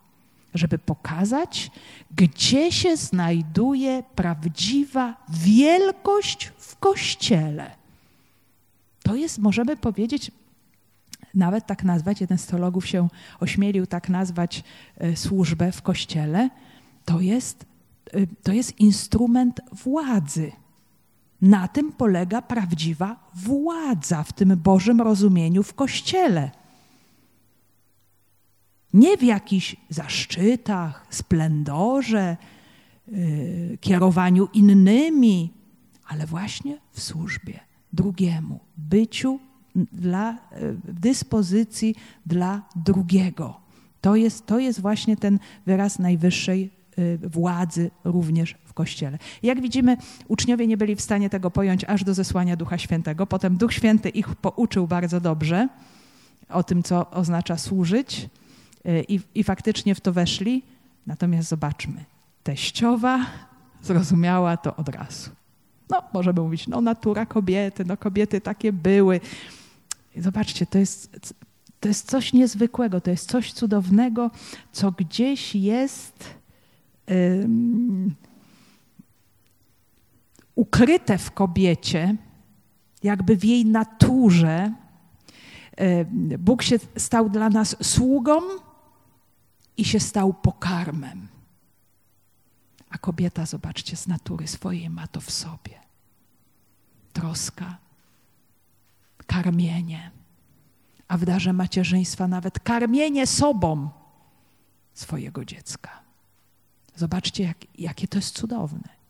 żeby 0.54 0.80
pokazać, 0.80 1.72
gdzie 2.16 2.72
się 2.72 2.98
znajduje 2.98 4.04
prawdziwa 4.16 5.26
wielkość 5.30 6.52
w 6.58 6.76
kościele. 6.76 7.72
To 9.04 9.16
jest, 9.16 9.40
możemy 9.40 9.78
powiedzieć, 9.78 10.32
nawet 11.34 11.66
tak 11.66 11.84
nazwać, 11.84 12.22
jeden 12.22 12.38
z 12.38 12.46
teologów 12.46 12.88
się 12.88 13.08
ośmielił 13.40 13.88
tak 13.88 14.10
nazwać 14.10 14.64
e, 14.98 15.16
służbę 15.16 15.72
w 15.72 15.82
kościele, 15.82 16.50
to 17.06 17.20
jest, 17.20 17.66
e, 18.14 18.28
to 18.44 18.52
jest 18.52 18.80
instrument 18.80 19.62
władzy. 19.72 20.52
Na 21.42 21.68
tym 21.68 21.92
polega 21.92 22.42
prawdziwa 22.42 23.30
władza 23.34 24.24
w 24.24 24.34
tym 24.34 24.58
Bożym 24.58 25.02
rozumieniu 25.02 25.64
w 25.64 25.74
kościele. 25.74 26.52
Nie 28.94 29.18
w 29.18 29.24
jakichś 29.24 29.76
zaszczytach, 29.90 31.08
splendorze, 31.10 32.38
yy, 33.08 33.78
kierowaniu 33.82 34.48
innymi, 34.54 35.54
ale 36.08 36.26
właśnie 36.26 36.78
w 36.92 37.02
służbie 37.02 37.60
drugiemu, 37.94 38.60
byciu 38.78 39.40
dla, 39.76 40.38
w 40.86 41.00
dyspozycji 41.00 41.96
dla 42.26 42.62
drugiego. 42.76 43.62
To 44.02 44.16
jest, 44.16 44.46
to 44.46 44.60
jest 44.60 44.82
właśnie 44.82 45.18
ten 45.18 45.40
wyraz 45.66 46.00
najwyższej 46.00 46.70
y, 47.00 47.20
władzy 47.30 47.92
również 48.04 48.56
w 48.72 48.74
Kościele. 48.74 49.18
Jak 49.44 49.62
widzimy, 49.62 49.98
uczniowie 50.28 50.68
nie 50.68 50.78
byli 50.78 50.96
w 50.96 51.02
stanie 51.02 51.30
tego 51.30 51.52
pojąć 51.52 51.84
aż 51.84 52.04
do 52.04 52.14
zesłania 52.14 52.56
Ducha 52.56 52.78
Świętego. 52.78 53.28
Potem 53.28 53.58
Duch 53.58 53.74
Święty 53.74 54.10
ich 54.10 54.36
pouczył 54.36 54.88
bardzo 54.88 55.22
dobrze 55.22 55.68
o 56.50 56.64
tym, 56.64 56.84
co 56.84 57.10
oznacza 57.10 57.58
służyć 57.58 58.30
y, 58.86 59.06
i, 59.08 59.20
i 59.36 59.44
faktycznie 59.44 59.96
w 59.96 60.02
to 60.02 60.14
weszli. 60.14 60.64
Natomiast 61.08 61.50
zobaczmy, 61.50 62.06
teściowa 62.44 63.26
zrozumiała 63.82 64.58
to 64.58 64.76
od 64.76 64.90
razu. 64.90 65.30
No, 65.90 66.04
możemy 66.14 66.42
mówić, 66.42 66.68
no 66.68 66.82
natura 66.82 67.26
kobiety, 67.26 67.86
no 67.86 67.98
kobiety 67.98 68.42
takie 68.42 68.74
były. 68.74 69.20
Zobaczcie, 70.18 70.66
to 70.66 70.78
jest, 70.78 71.34
to 71.80 71.88
jest 71.88 72.10
coś 72.10 72.34
niezwykłego, 72.34 73.02
to 73.02 73.12
jest 73.12 73.30
coś 73.30 73.54
cudownego, 73.54 74.32
co 74.72 74.92
gdzieś 74.92 75.56
jest 75.56 76.30
um, 77.08 78.16
ukryte 80.56 81.18
w 81.18 81.32
kobiecie, 81.32 82.16
jakby 83.04 83.36
w 83.36 83.44
jej 83.46 83.66
naturze. 83.66 84.74
Bóg 86.40 86.64
się 86.64 86.80
stał 86.98 87.30
dla 87.30 87.50
nas 87.50 87.76
sługą 87.82 88.42
i 89.78 89.86
się 89.86 90.00
stał 90.00 90.34
pokarmem. 90.34 91.28
A 92.90 92.98
kobieta, 92.98 93.46
zobaczcie, 93.46 93.98
z 93.98 94.08
natury 94.08 94.48
swojej 94.48 94.90
ma 94.90 95.08
to 95.08 95.22
w 95.22 95.32
sobie. 95.32 95.80
Troska, 97.14 97.78
karmienie, 99.28 100.12
a 101.08 101.18
w 101.18 101.26
darze 101.26 101.54
macierzyństwa 101.54 102.28
nawet 102.28 102.60
karmienie 102.60 103.28
sobą 103.28 103.90
swojego 104.94 105.46
dziecka. 105.46 105.90
Zobaczcie, 106.96 107.44
jak, 107.44 107.58
jakie 107.78 108.08
to 108.08 108.18
jest 108.18 108.36
cudowne. 108.36 109.01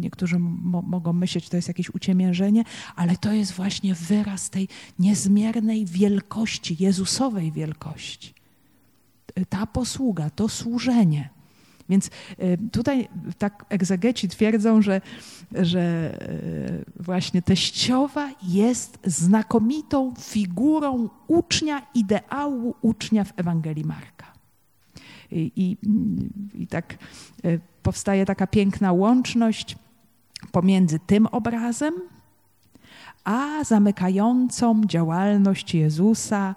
Niektórzy 0.00 0.38
mo 0.38 0.82
mogą 0.82 1.12
myśleć, 1.12 1.44
że 1.44 1.50
to 1.50 1.56
jest 1.56 1.68
jakieś 1.68 1.90
uciemiężenie, 1.90 2.64
ale 2.96 3.16
to 3.16 3.32
jest 3.32 3.52
właśnie 3.52 3.94
wyraz 3.94 4.50
tej 4.50 4.68
niezmiernej 4.98 5.86
wielkości, 5.86 6.76
Jezusowej 6.80 7.52
wielkości. 7.52 8.34
Ta 9.48 9.66
posługa, 9.66 10.30
to 10.30 10.48
służenie. 10.48 11.30
Więc 11.88 12.06
y, 12.06 12.58
tutaj 12.72 13.08
tak 13.38 13.64
egzegeci 13.68 14.28
twierdzą, 14.28 14.82
że, 14.82 15.00
że 15.52 16.14
y, 16.98 17.02
właśnie 17.02 17.42
teściowa 17.42 18.30
jest 18.42 18.98
znakomitą 19.04 20.14
figurą 20.20 21.08
ucznia, 21.26 21.86
ideału 21.94 22.74
ucznia 22.82 23.24
w 23.24 23.32
Ewangelii 23.36 23.84
Marka. 23.84 24.32
I, 25.30 25.52
i, 25.56 25.76
i 26.62 26.66
tak 26.66 26.98
y, 27.44 27.60
powstaje 27.84 28.26
taka 28.26 28.46
piękna 28.46 28.92
łączność 28.92 29.76
pomiędzy 30.52 30.98
tym 30.98 31.26
obrazem, 31.26 31.94
a 33.24 33.64
zamykającą 33.64 34.84
działalność 34.86 35.74
Jezusa 35.74 36.54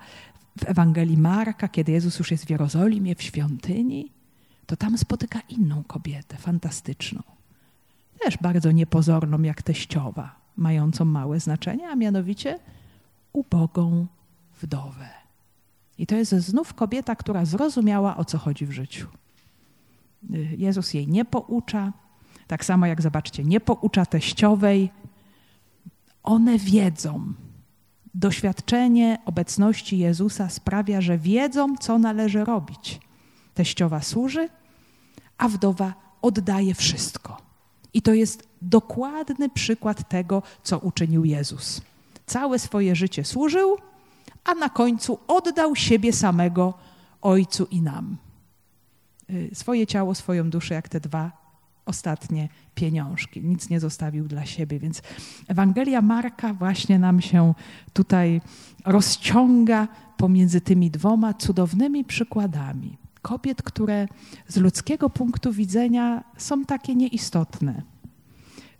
w 0.59 0.63
Ewangelii 0.69 1.17
Marka, 1.17 1.67
kiedy 1.67 1.91
Jezus 1.91 2.19
już 2.19 2.31
jest 2.31 2.45
w 2.45 2.49
Jerozolimie, 2.49 3.15
w 3.15 3.23
świątyni 3.23 4.11
to 4.65 4.75
tam 4.75 4.97
spotyka 4.97 5.39
inną 5.49 5.83
kobietę, 5.83 6.37
fantastyczną. 6.37 7.21
Też 8.19 8.37
bardzo 8.37 8.71
niepozorną 8.71 9.41
jak 9.41 9.61
teściowa, 9.61 10.35
mającą 10.57 11.05
małe 11.05 11.39
znaczenie, 11.39 11.89
a 11.89 11.95
mianowicie 11.95 12.59
ubogą 13.33 14.07
wdowę. 14.61 15.09
I 15.97 16.07
to 16.07 16.15
jest 16.15 16.31
znów 16.31 16.73
kobieta, 16.73 17.15
która 17.15 17.45
zrozumiała, 17.45 18.17
o 18.17 18.25
co 18.25 18.37
chodzi 18.37 18.65
w 18.65 18.71
życiu. 18.71 19.07
Jezus 20.57 20.93
jej 20.93 21.07
nie 21.07 21.25
poucza, 21.25 21.93
tak 22.47 22.65
samo 22.65 22.85
jak 22.85 23.01
zobaczcie, 23.01 23.43
nie 23.43 23.59
poucza 23.59 24.05
teściowej. 24.05 24.91
One 26.23 26.57
wiedzą. 26.57 27.33
Doświadczenie 28.13 29.17
obecności 29.25 29.97
Jezusa 29.97 30.49
sprawia, 30.49 31.01
że 31.01 31.17
wiedzą, 31.17 31.75
co 31.77 31.99
należy 31.99 32.45
robić. 32.45 32.99
Teściowa 33.53 34.01
służy, 34.01 34.49
a 35.37 35.47
wdowa 35.47 35.93
oddaje 36.21 36.73
wszystko. 36.73 37.37
I 37.93 38.01
to 38.01 38.13
jest 38.13 38.47
dokładny 38.61 39.49
przykład 39.49 40.09
tego, 40.09 40.43
co 40.63 40.79
uczynił 40.79 41.25
Jezus. 41.25 41.81
Całe 42.25 42.59
swoje 42.59 42.95
życie 42.95 43.23
służył, 43.23 43.77
a 44.43 44.53
na 44.53 44.69
końcu 44.69 45.19
oddał 45.27 45.75
siebie 45.75 46.13
samego 46.13 46.73
Ojcu 47.21 47.67
i 47.71 47.81
nam. 47.81 48.17
Y, 49.29 49.49
swoje 49.53 49.87
ciało, 49.87 50.15
swoją 50.15 50.49
duszę, 50.49 50.73
jak 50.73 50.89
te 50.89 50.99
dwa 50.99 51.31
ostatnie 51.85 52.49
pieniążki. 52.75 53.41
Nic 53.41 53.69
nie 53.69 53.79
zostawił 53.79 54.27
dla 54.27 54.45
siebie. 54.45 54.79
Więc 54.79 55.01
Ewangelia 55.47 56.01
Marka 56.01 56.53
właśnie 56.53 56.99
nam 56.99 57.21
się 57.21 57.53
tutaj 57.93 58.41
rozciąga 58.85 59.87
pomiędzy 60.17 60.61
tymi 60.61 60.91
dwoma 60.91 61.33
cudownymi 61.33 62.05
przykładami 62.05 62.97
kobiet, 63.21 63.61
które 63.61 64.07
z 64.47 64.57
ludzkiego 64.57 65.09
punktu 65.09 65.53
widzenia 65.53 66.23
są 66.37 66.65
takie 66.65 66.95
nieistotne. 66.95 67.81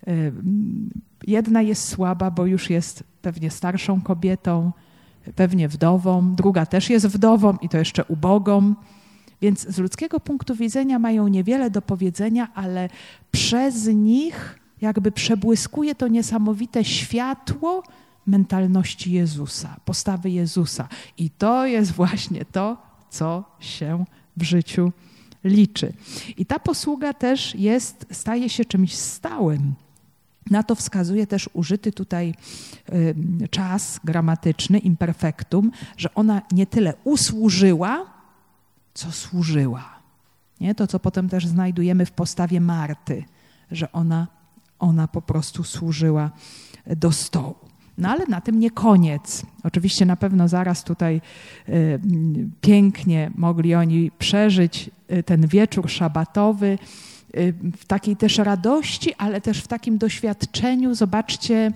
E, 0.06 0.12
jedna 1.26 1.62
jest 1.62 1.88
słaba, 1.88 2.30
bo 2.30 2.46
już 2.46 2.70
jest 2.70 3.04
pewnie 3.22 3.50
starszą 3.50 4.00
kobietą, 4.00 4.72
pewnie 5.36 5.68
wdową, 5.68 6.34
druga 6.34 6.66
też 6.66 6.90
jest 6.90 7.06
wdową 7.06 7.56
i 7.62 7.68
to 7.68 7.78
jeszcze 7.78 8.04
ubogą. 8.04 8.74
Więc 9.40 9.68
z 9.68 9.78
ludzkiego 9.78 10.20
punktu 10.20 10.54
widzenia 10.54 10.98
mają 10.98 11.28
niewiele 11.28 11.70
do 11.70 11.82
powiedzenia, 11.82 12.48
ale 12.54 12.88
przez 13.32 13.86
nich 13.86 14.58
jakby 14.80 15.12
przebłyskuje 15.12 15.94
to 15.94 16.08
niesamowite 16.08 16.84
światło 16.84 17.82
mentalności 18.26 19.12
Jezusa, 19.12 19.76
postawy 19.84 20.30
Jezusa. 20.30 20.88
I 21.18 21.30
to 21.30 21.66
jest 21.66 21.92
właśnie 21.92 22.44
to, 22.44 22.76
co 23.10 23.44
się 23.60 24.04
w 24.36 24.42
życiu 24.42 24.92
liczy. 25.44 25.92
I 26.36 26.46
ta 26.46 26.58
posługa 26.58 27.14
też 27.14 27.54
jest, 27.54 28.06
staje 28.10 28.48
się 28.48 28.64
czymś 28.64 28.94
stałym. 28.94 29.74
Na 30.50 30.62
to 30.62 30.74
wskazuje 30.74 31.26
też 31.26 31.50
użyty 31.52 31.92
tutaj 31.92 32.34
czas 33.50 34.00
gramatyczny, 34.04 34.78
imperfektum, 34.78 35.70
że 35.96 36.14
ona 36.14 36.42
nie 36.52 36.66
tyle 36.66 36.94
usłużyła, 37.04 38.17
co 38.98 39.12
służyła. 39.12 39.84
Nie? 40.60 40.74
To, 40.74 40.86
co 40.86 40.98
potem 40.98 41.28
też 41.28 41.46
znajdujemy 41.46 42.06
w 42.06 42.10
postawie 42.10 42.60
Marty, 42.60 43.24
że 43.70 43.92
ona, 43.92 44.26
ona 44.78 45.08
po 45.08 45.22
prostu 45.22 45.64
służyła 45.64 46.30
do 46.86 47.12
stołu. 47.12 47.54
No 47.98 48.08
ale 48.08 48.26
na 48.26 48.40
tym 48.40 48.60
nie 48.60 48.70
koniec. 48.70 49.42
Oczywiście 49.64 50.06
na 50.06 50.16
pewno 50.16 50.48
zaraz 50.48 50.84
tutaj 50.84 51.20
y, 51.68 52.00
pięknie 52.60 53.30
mogli 53.34 53.74
oni 53.74 54.10
przeżyć 54.18 54.90
y, 55.12 55.22
ten 55.22 55.46
wieczór 55.46 55.90
szabatowy 55.90 56.78
y, 57.36 57.54
w 57.76 57.84
takiej 57.84 58.16
też 58.16 58.38
radości, 58.38 59.14
ale 59.14 59.40
też 59.40 59.62
w 59.62 59.68
takim 59.68 59.98
doświadczeniu. 59.98 60.94
Zobaczcie, 60.94 61.72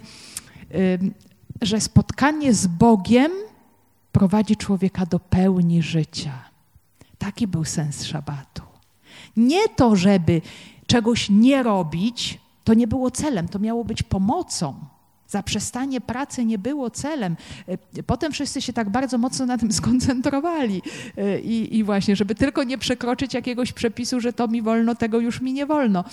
że 1.62 1.80
spotkanie 1.80 2.54
z 2.54 2.66
Bogiem 2.66 3.32
prowadzi 4.12 4.56
człowieka 4.56 5.06
do 5.06 5.18
pełni 5.18 5.82
życia. 5.82 6.51
Taki 7.22 7.46
był 7.46 7.64
sens 7.64 8.04
szabatu. 8.04 8.62
Nie 9.37 9.68
to, 9.68 9.96
żeby 9.96 10.40
czegoś 10.87 11.30
nie 11.30 11.62
robić, 11.62 12.38
to 12.64 12.74
nie 12.74 12.87
było 12.87 13.11
celem, 13.11 13.48
to 13.48 13.58
miało 13.58 13.85
być 13.85 14.02
pomocą. 14.02 14.74
Zaprzestanie 15.28 16.00
pracy 16.00 16.44
nie 16.44 16.58
było 16.58 16.90
celem. 16.90 17.37
E, 17.68 18.02
potem 18.02 18.32
wszyscy 18.32 18.62
się 18.62 18.72
tak 18.72 18.90
bardzo 18.90 19.18
mocno 19.18 19.46
na 19.46 19.58
tym 19.58 19.72
skoncentrowali. 19.82 20.82
E, 21.16 21.40
I, 21.40 21.76
I, 21.78 21.85
właśnie, 21.85 22.16
żeby 22.16 22.35
tylko 22.35 22.64
nie 22.64 22.78
przekroczyć 22.78 23.35
jakiegoś 23.35 23.72
przepisu, 23.72 24.20
że 24.20 24.32
to 24.32 24.48
mi 24.48 24.62
wolno, 24.62 24.94
tego 24.94 25.20
już 25.20 25.40
mi 25.40 25.52
nie 25.52 25.66
wolno. 25.66 26.04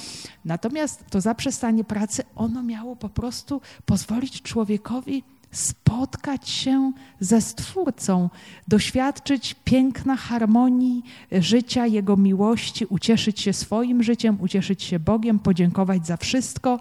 Natomiast 0.46 1.04
to 1.10 1.22
zaprzestanie 1.22 1.84
pracy, 1.84 2.24
ono 2.36 2.64
miało 2.64 2.96
po 2.96 3.10
prostu 3.10 3.62
pozwolić 3.86 4.42
człowiekowi 4.42 5.24
spotkać 5.52 6.50
się 6.50 6.92
ze 7.20 7.42
Stwórcą, 7.42 8.30
doświadczyć 8.68 9.56
piękna 9.64 10.16
harmonii 10.16 11.04
życia, 11.32 11.88
Jego 11.88 12.18
miłości, 12.18 12.86
ucieszyć 12.86 13.42
się 13.42 13.54
swoim 13.54 14.04
życiem, 14.04 14.38
ucieszyć 14.42 14.84
się 14.84 15.00
Bogiem, 15.00 15.40
podziękować 15.40 16.08
za 16.08 16.18
wszystko. 16.18 16.80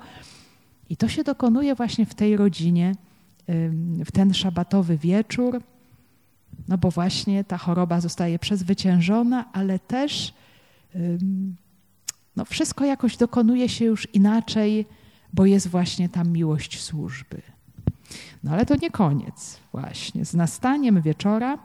I 0.90 0.96
to 0.96 1.08
się 1.08 1.24
dokonuje 1.24 1.74
właśnie 1.74 2.06
w 2.06 2.14
tej 2.14 2.36
rodzinie, 2.36 2.94
w 4.04 4.12
ten 4.12 4.34
szabatowy 4.34 4.98
wieczór, 4.98 5.60
no 6.68 6.78
bo 6.78 6.90
właśnie 6.90 7.44
ta 7.44 7.58
choroba 7.58 8.00
zostaje 8.00 8.38
przezwyciężona, 8.38 9.52
ale 9.52 9.78
też 9.78 10.34
no 12.36 12.44
wszystko 12.44 12.84
jakoś 12.84 13.16
dokonuje 13.16 13.68
się 13.68 13.84
już 13.84 14.14
inaczej, 14.14 14.86
bo 15.32 15.46
jest 15.46 15.68
właśnie 15.68 16.08
ta 16.08 16.24
miłość 16.24 16.80
służby. 16.80 17.42
No 18.44 18.52
ale 18.52 18.66
to 18.66 18.76
nie 18.82 18.90
koniec 18.90 19.58
właśnie. 19.72 20.24
Z 20.24 20.34
nastaniem 20.34 21.02
wieczora, 21.02 21.58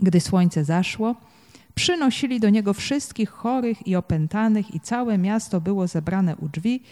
gdy 0.00 0.20
słońce 0.20 0.64
zaszło, 0.64 1.14
przynosili 1.74 2.40
do 2.40 2.50
niego 2.50 2.74
wszystkich 2.74 3.30
chorych 3.30 3.86
i 3.86 3.96
opętanych 3.96 4.74
i 4.74 4.80
całe 4.80 5.18
miasto 5.18 5.60
było 5.60 5.86
zebrane 5.86 6.36
u 6.36 6.48
drzwi. 6.48 6.82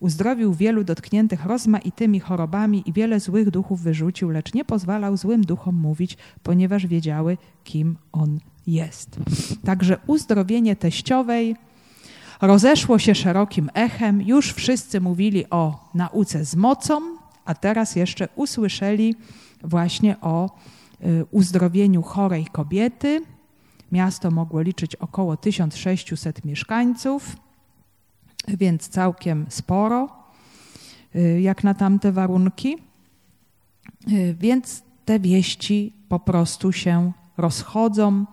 Uzdrowił 0.00 0.54
wielu 0.54 0.84
dotkniętych 0.84 1.46
rozmaitymi 1.46 2.20
chorobami 2.20 2.82
i 2.86 2.92
wiele 2.92 3.20
złych 3.20 3.50
duchów 3.50 3.80
wyrzucił, 3.80 4.30
lecz 4.30 4.54
nie 4.54 4.64
pozwalał 4.64 5.16
złym 5.16 5.44
duchom 5.44 5.74
mówić, 5.74 6.16
ponieważ 6.42 6.86
wiedziały, 6.86 7.38
kim 7.64 7.96
on 8.12 8.38
jest. 8.66 9.16
Także 9.64 9.98
uzdrowienie 10.06 10.76
teściowej 10.76 11.56
rozeszło 12.40 12.98
się 12.98 13.14
szerokim 13.14 13.70
echem. 13.74 14.22
Już 14.22 14.52
wszyscy 14.52 15.00
mówili 15.00 15.50
o 15.50 15.90
nauce 15.94 16.44
z 16.44 16.56
mocą, 16.56 17.00
a 17.50 17.54
teraz 17.54 17.96
jeszcze 17.96 18.28
usłyszeli 18.36 19.14
właśnie 19.64 20.20
o 20.20 20.50
y, 21.04 21.24
uzdrowieniu 21.30 22.02
chorej 22.02 22.46
kobiety. 22.46 23.22
Miasto 23.92 24.30
mogło 24.30 24.60
liczyć 24.60 24.96
około 24.96 25.36
1600 25.36 26.44
mieszkańców, 26.44 27.36
więc 28.48 28.88
całkiem 28.88 29.46
sporo, 29.48 30.08
y, 31.16 31.40
jak 31.40 31.64
na 31.64 31.74
tamte 31.74 32.12
warunki. 32.12 32.76
Y, 34.08 34.36
więc 34.40 34.82
te 35.04 35.20
wieści 35.20 35.92
po 36.08 36.20
prostu 36.20 36.72
się 36.72 37.12
rozchodzą. 37.36 38.24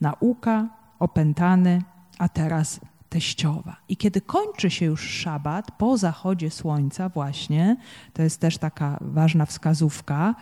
Nauka, 0.00 0.68
opętany, 0.98 1.82
a 2.18 2.28
teraz 2.28 2.80
teściowa. 3.08 3.76
I 3.88 3.96
kiedy 3.96 4.20
kończy 4.20 4.70
się 4.70 4.86
już 4.86 5.10
szabat, 5.10 5.70
po 5.70 5.98
zachodzie 5.98 6.50
słońca 6.50 7.08
właśnie, 7.08 7.76
to 8.12 8.22
jest 8.22 8.40
też 8.40 8.58
taka 8.58 8.98
ważna 9.00 9.46
wskazówka, 9.46 10.34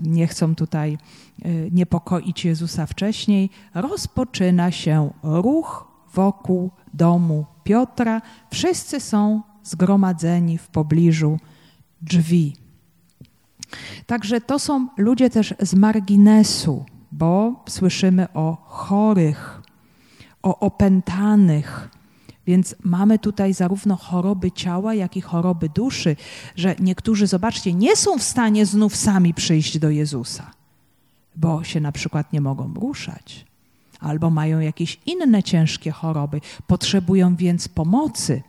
nie 0.00 0.26
chcą 0.26 0.54
tutaj 0.54 0.98
e, 1.42 1.48
niepokoić 1.70 2.44
Jezusa 2.44 2.86
wcześniej, 2.86 3.50
rozpoczyna 3.74 4.70
się 4.70 5.10
ruch 5.22 5.94
wokół 6.14 6.70
domu 6.94 7.46
Piotra. 7.64 8.22
Wszyscy 8.50 9.00
są 9.00 9.42
zgromadzeni 9.62 10.58
w 10.58 10.68
pobliżu 10.68 11.38
drzwi. 12.02 12.56
Także 14.06 14.40
to 14.40 14.58
są 14.58 14.88
ludzie 14.96 15.30
też 15.30 15.54
z 15.60 15.74
marginesu, 15.74 16.84
bo 17.12 17.62
słyszymy 17.68 18.32
o 18.32 18.56
chorych, 18.64 19.62
o 20.42 20.58
opętanych, 20.60 21.88
więc 22.46 22.74
mamy 22.84 23.18
tutaj 23.18 23.54
zarówno 23.54 23.96
choroby 23.96 24.52
ciała, 24.52 24.94
jak 24.94 25.16
i 25.16 25.20
choroby 25.20 25.68
duszy, 25.68 26.16
że 26.56 26.76
niektórzy, 26.80 27.26
zobaczcie, 27.26 27.72
nie 27.72 27.96
są 27.96 28.18
w 28.18 28.22
stanie 28.22 28.66
znów 28.66 28.96
sami 28.96 29.34
przyjść 29.34 29.78
do 29.78 29.90
Jezusa, 29.90 30.50
bo 31.36 31.64
się 31.64 31.80
na 31.80 31.92
przykład 31.92 32.32
nie 32.32 32.40
mogą 32.40 32.74
ruszać, 32.74 33.44
albo 34.00 34.30
mają 34.30 34.60
jakieś 34.60 35.00
inne 35.06 35.42
ciężkie 35.42 35.90
choroby, 35.90 36.40
potrzebują 36.66 37.36
więc 37.36 37.68
pomocy 37.68 38.42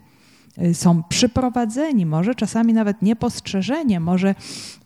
y, 0.61 0.73
są 0.73 1.03
przyprowadzeni, 1.03 2.05
może 2.05 2.35
czasami 2.35 2.73
nawet 2.73 3.01
niepostrzeżenie, 3.01 3.99
może 3.99 4.35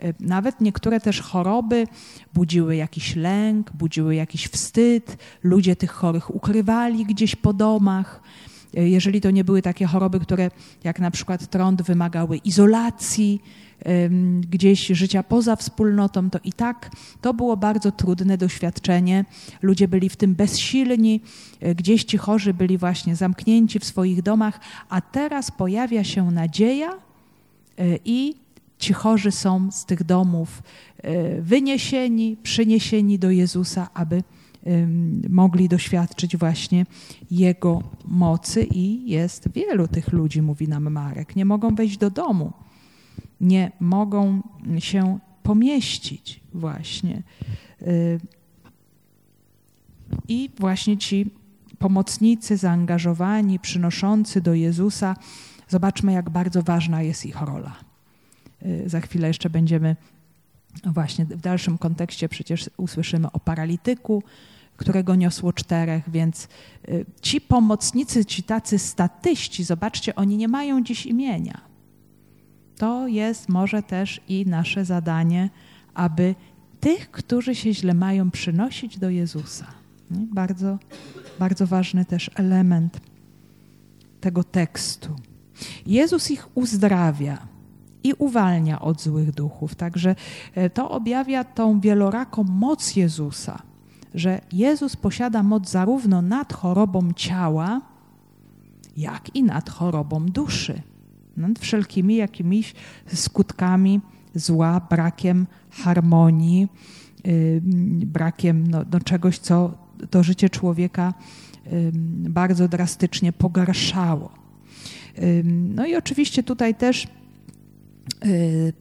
y, 0.03 0.13
nawet 0.19 0.61
niektóre 0.61 0.99
też 0.99 1.21
choroby 1.21 1.87
budziły 2.33 2.75
jakiś 2.75 3.15
lęk, 3.15 3.71
budziły 3.71 4.15
jakiś 4.15 4.47
wstyd, 4.47 5.17
ludzie 5.43 5.75
tych 5.75 5.91
chorych 5.91 6.35
ukrywali 6.35 7.05
gdzieś 7.05 7.35
po 7.35 7.53
domach. 7.53 8.21
Jeżeli 8.73 9.21
to 9.21 9.31
nie 9.31 9.43
były 9.43 9.61
takie 9.61 9.85
choroby, 9.85 10.19
które 10.19 10.51
jak 10.83 10.99
na 10.99 11.11
przykład 11.11 11.49
trąd 11.49 11.81
wymagały 11.81 12.37
izolacji, 12.37 13.41
gdzieś 14.41 14.87
życia 14.87 15.23
poza 15.23 15.55
wspólnotą, 15.55 16.29
to 16.29 16.39
i 16.43 16.53
tak 16.53 16.91
to 17.21 17.33
było 17.33 17.57
bardzo 17.57 17.91
trudne 17.91 18.37
doświadczenie. 18.37 19.25
Ludzie 19.61 19.87
byli 19.87 20.09
w 20.09 20.15
tym 20.15 20.35
bezsilni, 20.35 21.21
e, 21.59 21.75
gdzieś 21.75 22.03
ci 22.03 22.17
chorzy 22.17 22.53
byli 22.53 22.77
właśnie 22.77 23.15
zamknięci 23.15 23.79
w 23.79 23.85
swoich 23.85 24.21
domach, 24.21 24.59
a 24.89 25.01
teraz 25.01 25.51
pojawia 25.51 26.03
się 26.03 26.31
nadzieja 26.31 26.89
e, 26.89 26.97
i 28.05 28.35
ci 28.77 28.93
chorzy 28.93 29.31
są 29.31 29.71
z 29.71 29.85
tych 29.85 30.03
domów 30.03 30.63
e, 30.97 31.41
wyniesieni, 31.41 32.37
przyniesieni 32.43 33.19
do 33.19 33.31
Jezusa, 33.31 33.89
aby 33.93 34.23
mogli 35.29 35.69
doświadczyć 35.69 36.37
właśnie 36.37 36.85
Jego 37.31 37.83
mocy 38.05 38.63
i 38.63 39.09
jest 39.09 39.49
wielu 39.53 39.87
tych 39.87 40.13
ludzi, 40.13 40.41
mówi 40.41 40.67
nam 40.67 40.91
Marek. 40.91 41.35
Nie 41.35 41.45
mogą 41.45 41.75
wejść 41.75 41.97
do 41.97 42.09
domu, 42.09 42.53
nie 43.41 43.71
mogą 43.79 44.41
się 44.79 45.19
pomieścić 45.43 46.39
właśnie. 46.53 47.23
Y, 47.81 48.19
I 50.27 50.49
właśnie 50.59 50.97
ci 50.97 51.31
pomocnicy 51.79 52.57
zaangażowani, 52.57 53.59
przynoszący 53.59 54.41
do 54.41 54.53
Jezusa, 54.53 55.15
zobaczmy, 55.67 56.11
jak 56.11 56.29
bardzo 56.29 56.63
ważna 56.63 57.01
jest 57.01 57.25
ich 57.25 57.41
rola. 57.41 57.75
Y, 58.65 58.89
za 58.89 59.01
chwilę 59.01 59.27
jeszcze 59.27 59.49
będziemy 59.49 59.95
właśnie 60.85 61.25
w 61.25 61.41
dalszym 61.41 61.77
kontekście 61.77 62.29
przecież 62.29 62.69
usłyszymy 62.77 63.31
o 63.31 63.39
paralityku, 63.39 64.23
którego 64.77 65.15
niosło 65.15 65.53
czterech, 65.53 66.09
więc 66.09 66.47
y, 66.89 67.05
ci 67.21 67.41
pomocnicy, 67.41 68.25
ci 68.25 68.43
tacy 68.43 68.79
statyści, 68.79 69.63
zobaczcie, 69.63 70.15
oni 70.15 70.37
nie 70.37 70.47
mają 70.47 70.83
dziś 70.83 71.05
imienia. 71.05 71.61
To 72.77 73.07
jest 73.07 73.49
może 73.49 73.83
też 73.83 74.21
i 74.27 74.45
nasze 74.45 74.85
zadanie, 74.85 75.49
aby 75.93 76.35
tych, 76.79 77.11
którzy 77.11 77.55
się 77.55 77.73
źle 77.73 77.93
mają, 77.93 78.31
przynosić 78.31 78.97
do 78.97 79.09
Jezusa. 79.09 79.67
Bardzo, 80.11 80.79
bardzo 81.39 81.67
ważny 81.67 82.05
też 82.05 82.31
element 82.35 82.99
tego 84.21 84.43
tekstu. 84.43 85.15
Jezus 85.85 86.31
ich 86.31 86.47
uzdrawia 86.55 87.47
i 88.03 88.13
uwalnia 88.13 88.81
od 88.81 89.01
złych 89.01 89.31
duchów. 89.31 89.75
Także 89.75 90.15
e, 90.55 90.69
to 90.69 90.91
objawia 90.91 91.43
tą 91.43 91.79
wieloraką 91.79 92.43
moc 92.43 92.95
Jezusa, 92.95 93.61
że 94.15 94.41
Jezus 94.51 94.95
posiada 94.95 95.43
moc 95.43 95.69
zarówno 95.69 96.21
nad 96.21 96.53
chorobą 96.53 97.13
ciała, 97.13 97.81
jak 98.97 99.35
i 99.35 99.43
nad 99.43 99.69
chorobą 99.69 100.25
duszy, 100.25 100.81
nad 101.37 101.59
wszelkimi 101.59 102.15
jakimiś 102.15 102.73
skutkami 103.13 104.01
zła, 104.35 104.81
brakiem 104.89 105.47
harmonii, 105.71 106.67
yy, 107.23 107.61
brakiem 108.05 108.67
no, 108.67 108.81
no 108.91 108.99
czegoś, 108.99 109.37
co 109.37 109.73
to 110.09 110.23
życie 110.23 110.49
człowieka 110.49 111.13
yy, 111.65 111.91
bardzo 112.29 112.67
drastycznie 112.67 113.33
pogarszało. 113.33 114.29
Yy, 115.17 115.43
no 115.45 115.85
i 115.85 115.95
oczywiście 115.95 116.43
tutaj 116.43 116.75
też 116.75 117.03
y, 117.05 117.18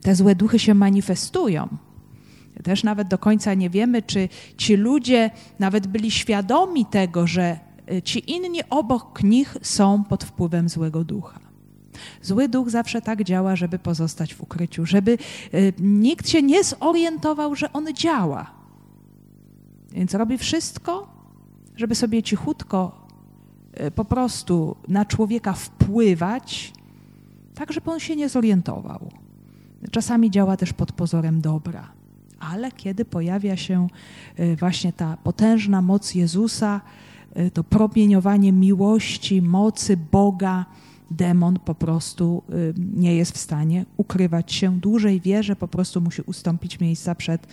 te 0.00 0.14
złe 0.14 0.34
duchy 0.34 0.58
się 0.58 0.74
manifestują. 0.74 1.68
Też 2.62 2.84
nawet 2.84 3.08
do 3.08 3.18
końca 3.18 3.54
nie 3.54 3.70
wiemy, 3.70 4.02
czy 4.02 4.28
ci 4.56 4.76
ludzie 4.76 5.30
nawet 5.58 5.86
byli 5.86 6.10
świadomi 6.10 6.86
tego, 6.86 7.26
że 7.26 7.58
y, 7.92 8.02
ci 8.02 8.32
inni 8.32 8.60
obok 8.70 9.22
nich 9.22 9.56
są 9.62 10.04
pod 10.04 10.24
wpływem 10.24 10.68
złego 10.68 11.04
ducha. 11.04 11.40
Zły 12.22 12.48
duch 12.48 12.70
zawsze 12.70 13.02
tak 13.02 13.24
działa, 13.24 13.56
żeby 13.56 13.78
pozostać 13.78 14.34
w 14.34 14.42
ukryciu, 14.42 14.86
żeby 14.86 15.18
y, 15.54 15.72
nikt 15.78 16.28
się 16.28 16.42
nie 16.42 16.64
zorientował, 16.64 17.54
że 17.54 17.72
on 17.72 17.94
działa. 17.94 18.50
Więc 19.92 20.14
robi 20.14 20.38
wszystko, 20.38 21.08
żeby 21.76 21.94
sobie 21.94 22.22
cichutko 22.22 23.06
y, 23.80 23.90
po 23.90 24.04
prostu 24.04 24.76
na 24.88 25.04
człowieka 25.04 25.52
wpływać, 25.52 26.72
tak 27.58 27.72
żeby 27.72 27.90
on 27.90 28.00
się 28.00 28.16
nie 28.16 28.28
zorientował. 28.28 29.10
Czasami 29.90 30.30
działa 30.30 30.56
też 30.56 30.72
pod 30.72 30.92
pozorem 30.92 31.40
dobra, 31.40 31.92
ale 32.40 32.72
kiedy 32.72 33.04
pojawia 33.04 33.56
się 33.56 33.86
y, 34.40 34.56
właśnie 34.56 34.92
ta 34.92 35.16
potężna 35.16 35.82
moc 35.82 36.14
Jezusa, 36.14 36.80
to 37.52 37.64
promieniowanie 37.64 38.52
miłości, 38.52 39.42
mocy 39.42 39.96
Boga, 39.96 40.66
demon 41.10 41.58
po 41.64 41.74
prostu 41.74 42.42
y, 42.50 42.74
nie 42.94 43.16
jest 43.16 43.32
w 43.32 43.38
stanie 43.38 43.84
ukrywać 43.96 44.52
się 44.52 44.80
dłużej, 44.80 45.20
wie, 45.20 45.42
że 45.42 45.56
po 45.56 45.68
prostu 45.68 46.00
musi 46.00 46.22
ustąpić 46.22 46.80
miejsca 46.80 47.14
przed, 47.14 47.46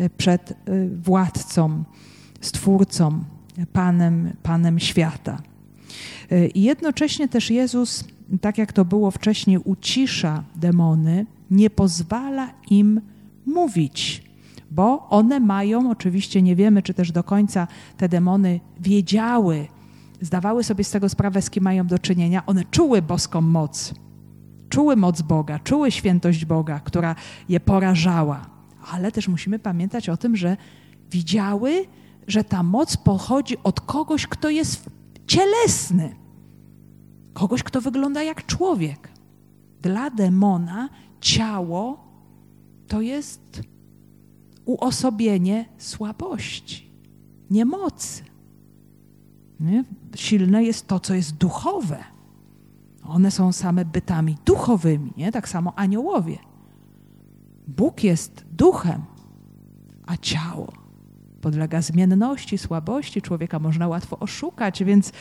y, 0.00 0.10
przed 0.10 0.50
y, 0.50 0.90
władcą, 1.02 1.84
stwórcą, 2.40 3.24
panem, 3.72 4.32
panem 4.42 4.78
świata. 4.78 5.42
I 6.54 6.62
jednocześnie 6.62 7.28
też 7.28 7.50
Jezus, 7.50 8.04
tak 8.40 8.58
jak 8.58 8.72
to 8.72 8.84
było 8.84 9.10
wcześniej, 9.10 9.58
ucisza 9.58 10.44
demony, 10.56 11.26
nie 11.50 11.70
pozwala 11.70 12.50
im 12.70 13.00
mówić, 13.46 14.22
bo 14.70 15.08
one 15.08 15.40
mają, 15.40 15.90
oczywiście 15.90 16.42
nie 16.42 16.56
wiemy, 16.56 16.82
czy 16.82 16.94
też 16.94 17.12
do 17.12 17.24
końca 17.24 17.66
te 17.96 18.08
demony 18.08 18.60
wiedziały, 18.80 19.66
zdawały 20.20 20.64
sobie 20.64 20.84
z 20.84 20.90
tego 20.90 21.08
sprawę, 21.08 21.42
z 21.42 21.50
kim 21.50 21.64
mają 21.64 21.86
do 21.86 21.98
czynienia, 21.98 22.46
one 22.46 22.64
czuły 22.70 23.02
boską 23.02 23.40
moc. 23.40 23.94
Czuły 24.68 24.96
moc 24.96 25.22
Boga, 25.22 25.58
czuły 25.58 25.90
świętość 25.90 26.44
Boga, 26.44 26.80
która 26.80 27.14
je 27.48 27.60
porażała. 27.60 28.46
Ale 28.92 29.12
też 29.12 29.28
musimy 29.28 29.58
pamiętać 29.58 30.08
o 30.08 30.16
tym, 30.16 30.36
że 30.36 30.56
widziały, 31.10 31.84
że 32.26 32.44
ta 32.44 32.62
moc 32.62 32.96
pochodzi 32.96 33.56
od 33.62 33.80
kogoś, 33.80 34.26
kto 34.26 34.50
jest 34.50 34.90
cielesny. 35.26 36.16
Kogoś, 37.32 37.62
kto 37.62 37.80
wygląda 37.80 38.22
jak 38.22 38.46
człowiek. 38.46 39.08
Dla 39.82 40.10
demona 40.10 40.88
ciało 41.20 42.04
to 42.88 43.00
jest 43.00 43.62
uosobienie 44.64 45.68
słabości, 45.78 46.90
niemocy. 47.50 48.24
Nie? 49.60 49.84
Silne 50.16 50.64
jest 50.64 50.86
to, 50.86 51.00
co 51.00 51.14
jest 51.14 51.36
duchowe. 51.36 52.04
One 53.02 53.30
są 53.30 53.52
same 53.52 53.84
bytami 53.84 54.36
duchowymi, 54.44 55.12
nie? 55.16 55.32
tak 55.32 55.48
samo 55.48 55.78
aniołowie. 55.78 56.38
Bóg 57.66 58.04
jest 58.04 58.44
duchem, 58.52 59.02
a 60.06 60.16
ciało 60.16 60.83
podlega 61.44 61.82
zmienności, 61.82 62.58
słabości. 62.58 63.22
Człowieka 63.22 63.58
można 63.58 63.88
łatwo 63.88 64.18
oszukać, 64.18 64.84
więc 64.84 65.12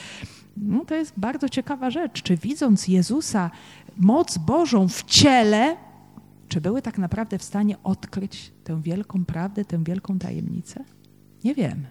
no, 0.57 0.85
to 0.85 0.95
jest 0.95 1.13
bardzo 1.17 1.49
ciekawa 1.49 1.89
rzecz. 1.89 2.23
Czy 2.23 2.37
widząc 2.37 2.87
Jezusa, 2.87 3.51
moc 3.97 4.37
Bożą 4.37 4.87
w 4.87 5.03
ciele, 5.03 5.75
czy 6.47 6.61
były 6.61 6.81
tak 6.81 6.97
naprawdę 6.97 7.37
w 7.37 7.43
stanie 7.43 7.75
odkryć 7.83 8.51
tę 8.63 8.81
wielką 8.81 9.25
prawdę, 9.25 9.65
tę 9.65 9.83
wielką 9.83 10.19
tajemnicę? 10.19 10.83
Nie 11.43 11.55
wiemy. 11.55 11.87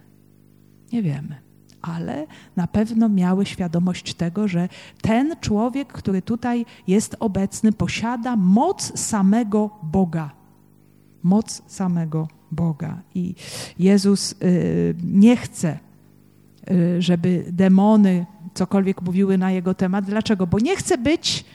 Nie 0.91 1.01
wiemy 1.03 1.35
ale 1.83 2.27
na 2.55 2.67
pewno 2.67 3.09
miały 3.09 3.45
świadomość 3.45 4.13
tego, 4.13 4.47
że 4.47 4.69
ten 5.01 5.35
człowiek, 5.41 5.93
który 5.93 6.21
tutaj 6.21 6.65
jest 6.87 7.15
obecny, 7.19 7.71
posiada 7.71 8.35
moc 8.35 8.99
samego 8.99 9.69
Boga. 9.83 10.31
Moc 11.23 11.61
samego 11.67 12.19
Boga. 12.21 12.42
I 13.15 13.35
Jezus 13.79 14.31
y, 14.31 14.95
nie 15.03 15.37
chce, 15.37 15.79
y, 16.71 17.01
żeby 17.01 17.45
demony 17.51 18.25
cokolwiek 18.53 19.01
mówiły 19.01 19.37
na 19.37 19.51
jego 19.51 19.73
temat. 19.73 20.05
Dlaczego? 20.05 20.47
Bo 20.47 20.59
nie 20.59 20.75
chce 20.75 20.97
być 20.97 21.45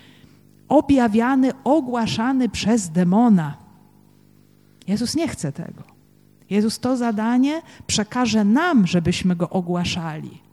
objawiany, 0.69 1.51
ogłaszany 1.65 2.49
przez 2.49 2.91
demona. 2.91 3.57
Jezus 4.89 5.17
nie 5.17 5.29
chce 5.29 5.53
tego. 5.53 5.83
Jezus 6.51 6.79
to 6.79 6.97
zadanie 6.97 7.63
przekaże 7.87 8.45
nam, 8.45 8.87
żebyśmy 8.87 9.37
go 9.37 9.51
ogłaszali. 9.51 10.48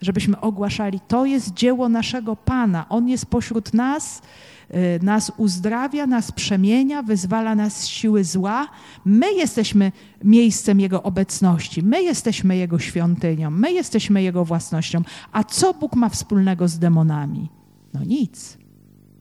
Żebyśmy 0.00 0.40
ogłaszali, 0.40 1.00
to 1.08 1.26
jest 1.26 1.54
dzieło 1.54 1.88
naszego 1.88 2.36
Pana. 2.36 2.88
On 2.88 3.08
jest 3.08 3.26
pośród 3.26 3.74
nas, 3.74 4.22
y, 4.70 5.00
nas 5.02 5.32
uzdrawia, 5.36 6.06
nas 6.06 6.32
przemienia, 6.32 7.02
wyzwala 7.02 7.54
nas 7.54 7.76
z 7.76 7.86
siły 7.86 8.24
zła. 8.24 8.68
My 9.04 9.32
jesteśmy 9.32 9.92
miejscem 10.24 10.80
Jego 10.80 11.02
obecności, 11.02 11.82
my 11.82 12.02
jesteśmy 12.02 12.56
Jego 12.56 12.78
świątynią, 12.78 13.50
my 13.50 13.72
jesteśmy 13.72 14.22
Jego 14.22 14.44
własnością. 14.44 15.02
A 15.32 15.44
co 15.44 15.74
Bóg 15.74 15.96
ma 15.96 16.08
wspólnego 16.08 16.68
z 16.68 16.78
demonami? 16.78 17.48
No 17.94 18.04
nic. 18.04 18.58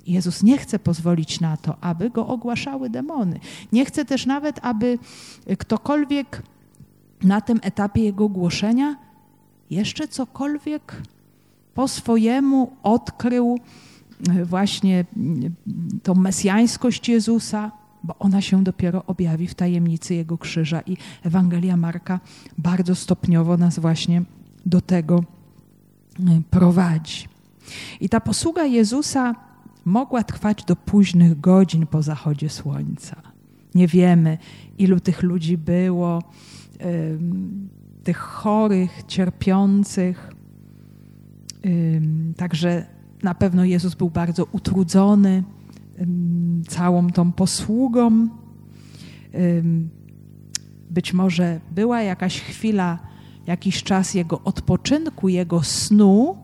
Jezus 0.07 0.43
nie 0.43 0.57
chce 0.57 0.79
pozwolić 0.79 1.39
na 1.39 1.57
to, 1.57 1.77
aby 1.81 2.09
go 2.09 2.27
ogłaszały 2.27 2.89
demony. 2.89 3.39
Nie 3.71 3.85
chce 3.85 4.05
też 4.05 4.25
nawet, 4.25 4.59
aby 4.61 4.99
ktokolwiek 5.59 6.43
na 7.23 7.41
tym 7.41 7.59
etapie 7.63 8.03
jego 8.03 8.29
głoszenia 8.29 8.95
jeszcze 9.69 10.07
cokolwiek 10.07 11.01
po 11.73 11.87
swojemu 11.87 12.71
odkrył 12.83 13.59
e, 14.29 14.45
właśnie 14.45 15.05
tą 16.03 16.15
mesjańskość 16.15 17.09
Jezusa, 17.09 17.71
bo 18.03 18.15
ona 18.19 18.41
się 18.41 18.63
dopiero 18.63 19.05
objawi 19.05 19.47
w 19.47 19.55
tajemnicy 19.55 20.15
Jego 20.15 20.37
krzyża 20.37 20.81
i 20.81 20.97
Ewangelia 21.23 21.77
Marka 21.77 22.19
bardzo 22.57 22.95
stopniowo 22.95 23.57
nas 23.57 23.79
właśnie 23.79 24.21
do 24.65 24.81
tego 24.81 25.23
e, 26.19 26.41
prowadzi. 26.49 27.27
I 28.01 28.09
ta 28.09 28.19
posługa 28.19 28.65
Jezusa 28.65 29.35
mogła 29.85 30.23
trwać 30.23 30.63
do 30.63 30.75
późnych 30.75 31.39
godzin 31.39 31.87
po 31.87 32.01
zachodzie 32.01 32.49
słońca. 32.49 33.15
Nie 33.75 33.87
wiemy, 33.87 34.37
ilu 34.77 34.99
tych 34.99 35.23
ludzi 35.23 35.57
było, 35.57 36.23
tych 38.03 38.17
chorych, 38.17 39.03
cierpiących. 39.07 40.33
Także 42.37 42.85
na 43.23 43.35
pewno 43.35 43.65
Jezus 43.65 43.95
był 43.95 44.09
bardzo 44.09 44.45
utrudzony 44.51 45.43
całą 46.67 47.09
tą 47.09 47.31
posługą. 47.31 48.27
Być 50.89 51.13
może 51.13 51.59
była 51.71 52.01
jakaś 52.01 52.41
chwila, 52.41 52.99
jakiś 53.47 53.83
czas 53.83 54.13
jego 54.13 54.41
odpoczynku, 54.41 55.29
jego 55.29 55.63
snu, 55.63 56.37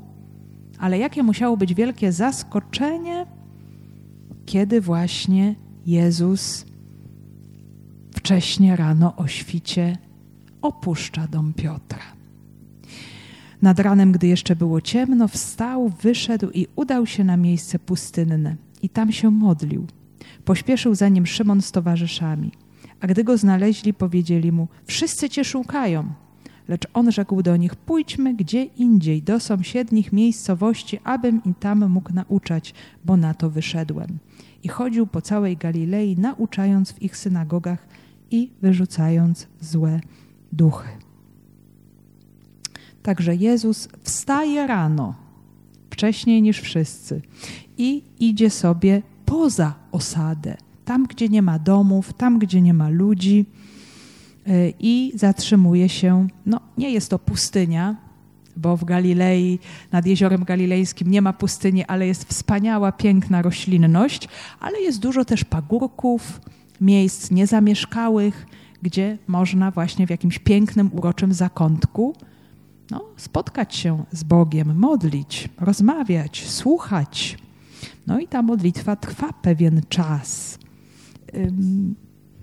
ale 0.80 0.98
jakie 0.98 1.24
musiało 1.24 1.58
być 1.58 1.74
wielkie 1.74 2.12
zaskoczenie, 2.12 3.26
kiedy 4.46 4.82
właśnie 4.82 5.56
Jezus 5.86 6.66
wcześnie 8.16 8.76
rano 8.76 9.16
o 9.16 9.28
świcie 9.28 9.98
opuszcza 10.66 11.28
dom 11.28 11.54
Piotra. 11.54 12.00
Nad 13.62 13.80
ranem, 13.80 14.12
gdy 14.12 14.28
jeszcze 14.28 14.56
było 14.56 14.82
ciemno, 14.82 15.28
wstał, 15.28 15.90
wyszedł 16.02 16.50
i 16.50 16.68
udał 16.76 17.06
się 17.06 17.24
na 17.24 17.38
miejsce 17.38 17.80
pustynne 17.80 18.56
i 18.82 18.90
tam 18.90 19.12
się 19.12 19.32
modlił. 19.32 19.88
Pośpieszył 20.46 20.96
za 20.96 21.10
nim 21.10 21.26
Szymon 21.26 21.62
z 21.62 21.72
towarzyszami. 21.72 22.52
A 23.00 23.08
gdy 23.08 23.24
go 23.24 23.38
znaleźli, 23.38 23.94
powiedzieli 23.94 24.52
mu: 24.52 24.68
Wszyscy 24.86 25.30
cię 25.30 25.44
szukają. 25.44 26.14
Lecz 26.68 26.88
on 26.94 27.12
rzekł 27.12 27.42
do 27.42 27.58
nich: 27.58 27.76
Pójdźmy 27.76 28.34
gdzie 28.34 28.64
indziej, 28.64 29.24
do 29.24 29.40
sąsiednich 29.40 30.14
miejscowości, 30.14 31.00
abym 31.04 31.42
i 31.44 31.54
tam 31.54 31.90
mógł 31.90 32.14
nauczać, 32.14 32.74
bo 33.06 33.18
na 33.18 33.34
to 33.34 33.50
wyszedłem. 33.50 34.18
i 34.64 34.68
chodził 34.68 35.08
po 35.08 35.22
całej 35.22 35.58
Galilei, 35.58 36.18
nauczając 36.18 36.92
w 36.92 37.02
ich 37.02 37.18
synagogach 37.18 37.88
i 38.32 38.52
wyrzucając 38.62 39.48
złe 39.62 40.00
duchy. 40.56 40.88
Także 43.04 43.36
Jezus 43.36 43.88
wstaje 44.04 44.68
rano, 44.68 45.16
wcześniej 45.90 46.42
niż 46.42 46.60
wszyscy, 46.60 47.22
i 47.78 48.04
idzie 48.20 48.50
sobie 48.50 49.02
poza 49.26 49.74
osadę, 49.92 50.58
tam 50.86 51.06
gdzie 51.06 51.30
nie 51.30 51.42
ma 51.42 51.60
domów, 51.60 52.14
tam 52.14 52.40
gdzie 52.40 52.62
nie 52.62 52.74
ma 52.74 52.90
ludzi, 52.90 53.46
e, 54.48 54.70
i 54.80 55.12
zatrzymuje 55.16 55.90
się. 55.90 56.28
No, 56.46 56.60
nie 56.78 56.92
jest 56.92 57.10
to 57.10 57.20
pustynia, 57.20 57.96
bo 58.58 58.78
w 58.78 58.84
Galilei, 58.84 59.60
nad 59.92 60.06
jeziorem 60.06 60.44
galilejskim 60.44 61.12
nie 61.12 61.22
ma 61.22 61.34
pustyni, 61.34 61.86
ale 61.86 62.08
jest 62.08 62.24
wspaniała, 62.24 62.92
piękna 62.92 63.42
roślinność, 63.42 64.28
ale 64.60 64.82
jest 64.82 65.00
dużo 65.00 65.26
też 65.26 65.44
pagórków, 65.44 66.42
miejsc 66.82 67.32
niezamieszkałych, 67.32 68.48
gdzie 68.82 69.18
można 69.28 69.72
właśnie 69.72 70.08
w 70.08 70.10
jakimś 70.10 70.40
pięknym, 70.40 70.90
uroczym 70.94 71.34
zakątku 71.34 72.16
no, 72.92 73.02
spotkać 73.18 73.76
się 73.76 74.04
z 74.12 74.24
Bogiem, 74.24 74.78
modlić, 74.80 75.50
rozmawiać, 75.60 76.50
słuchać. 76.50 77.38
No 78.08 78.20
i 78.20 78.28
ta 78.28 78.42
modlitwa 78.42 78.96
trwa 78.96 79.34
pewien 79.34 79.82
czas. 79.90 80.60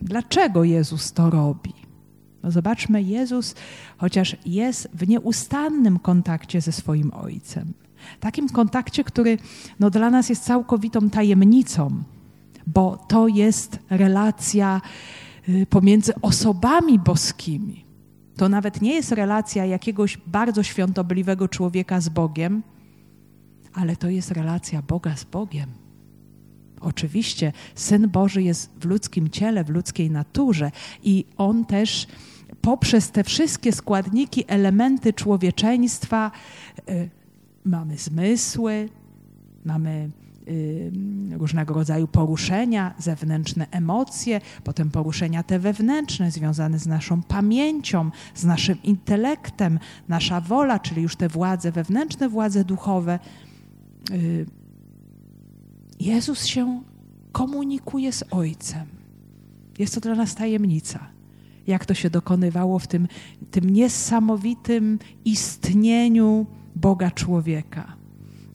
Dlaczego 0.03 0.65
Jezus 0.65 1.13
to 1.13 1.31
robi? 1.31 1.73
No 2.43 2.51
zobaczmy, 2.51 3.03
Jezus, 3.03 3.55
chociaż 3.97 4.37
jest 4.47 4.89
w 4.95 5.09
nieustannym 5.09 5.99
kontakcie 5.99 6.61
ze 6.61 6.73
swoim 6.73 7.11
Ojcem, 7.15 7.73
takim 8.21 8.49
kontakcie, 8.49 9.05
który 9.05 9.39
no, 9.81 9.91
dla 9.91 10.11
nas 10.11 10.29
jest 10.29 10.45
całkowitą 10.45 11.11
tajemnicą, 11.11 12.03
bo 12.67 12.97
to 13.09 13.29
jest 13.29 13.79
relacja 13.91 14.81
pomiędzy 15.71 16.13
osobami 16.23 16.99
boskimi. 16.99 17.85
To 18.37 18.49
nawet 18.49 18.83
nie 18.83 18.95
jest 18.95 19.13
relacja 19.13 19.67
jakiegoś 19.67 20.19
bardzo 20.27 20.63
świątobliwego 20.63 21.49
człowieka 21.49 22.01
z 22.01 22.09
Bogiem, 22.09 22.63
ale 23.75 23.97
to 23.97 24.09
jest 24.09 24.31
relacja 24.31 24.83
Boga 24.83 25.17
z 25.17 25.25
Bogiem. 25.25 25.71
Oczywiście 26.81 27.53
Syn 27.75 28.09
Boży 28.09 28.43
jest 28.43 28.71
w 28.81 28.85
ludzkim 28.85 29.31
ciele, 29.31 29.65
w 29.65 29.71
ludzkiej 29.71 30.11
naturze 30.11 30.71
i 31.03 31.25
On 31.37 31.65
też 31.65 32.07
poprzez 32.61 33.11
te 33.11 33.25
wszystkie 33.25 33.73
składniki, 33.73 34.45
elementy 34.49 35.13
człowieczeństwa 35.13 36.31
y, 36.91 37.11
mamy 37.65 37.99
zmysły, 37.99 38.89
mamy 39.65 40.11
y, 40.29 40.32
różnego 41.33 41.75
rodzaju 41.75 42.09
poruszenia, 42.09 42.95
zewnętrzne 42.99 43.67
emocje, 43.71 44.41
potem 44.65 44.91
poruszenia 44.91 45.43
te 45.43 45.59
wewnętrzne 45.59 46.31
związane 46.31 46.79
z 46.79 46.87
naszą 46.87 47.23
pamięcią, 47.23 48.11
z 48.35 48.45
naszym 48.45 48.83
intelektem, 48.83 49.79
nasza 50.09 50.41
wola, 50.41 50.79
czyli 50.79 51.03
już 51.03 51.17
te 51.17 51.29
władze 51.29 51.73
wewnętrzne, 51.73 52.29
władze 52.29 52.65
duchowe. 52.65 53.19
Y, 54.11 54.47
Jezus 56.01 56.45
się 56.45 56.83
komunikuje 57.33 58.13
z 58.13 58.25
Ojcem. 58.31 58.87
Jest 59.79 59.95
to 59.95 60.01
dla 60.01 60.15
nas 60.15 60.35
tajemnica 60.35 61.13
jak 61.67 61.87
to 61.87 61.95
się 61.95 62.11
dokonywało 62.11 62.79
w 62.79 62.87
tym, 62.87 63.09
tym 63.51 63.71
niesamowitym 63.71 64.99
istnieniu 65.25 66.47
Boga 66.77 67.11
człowieka. 67.11 68.02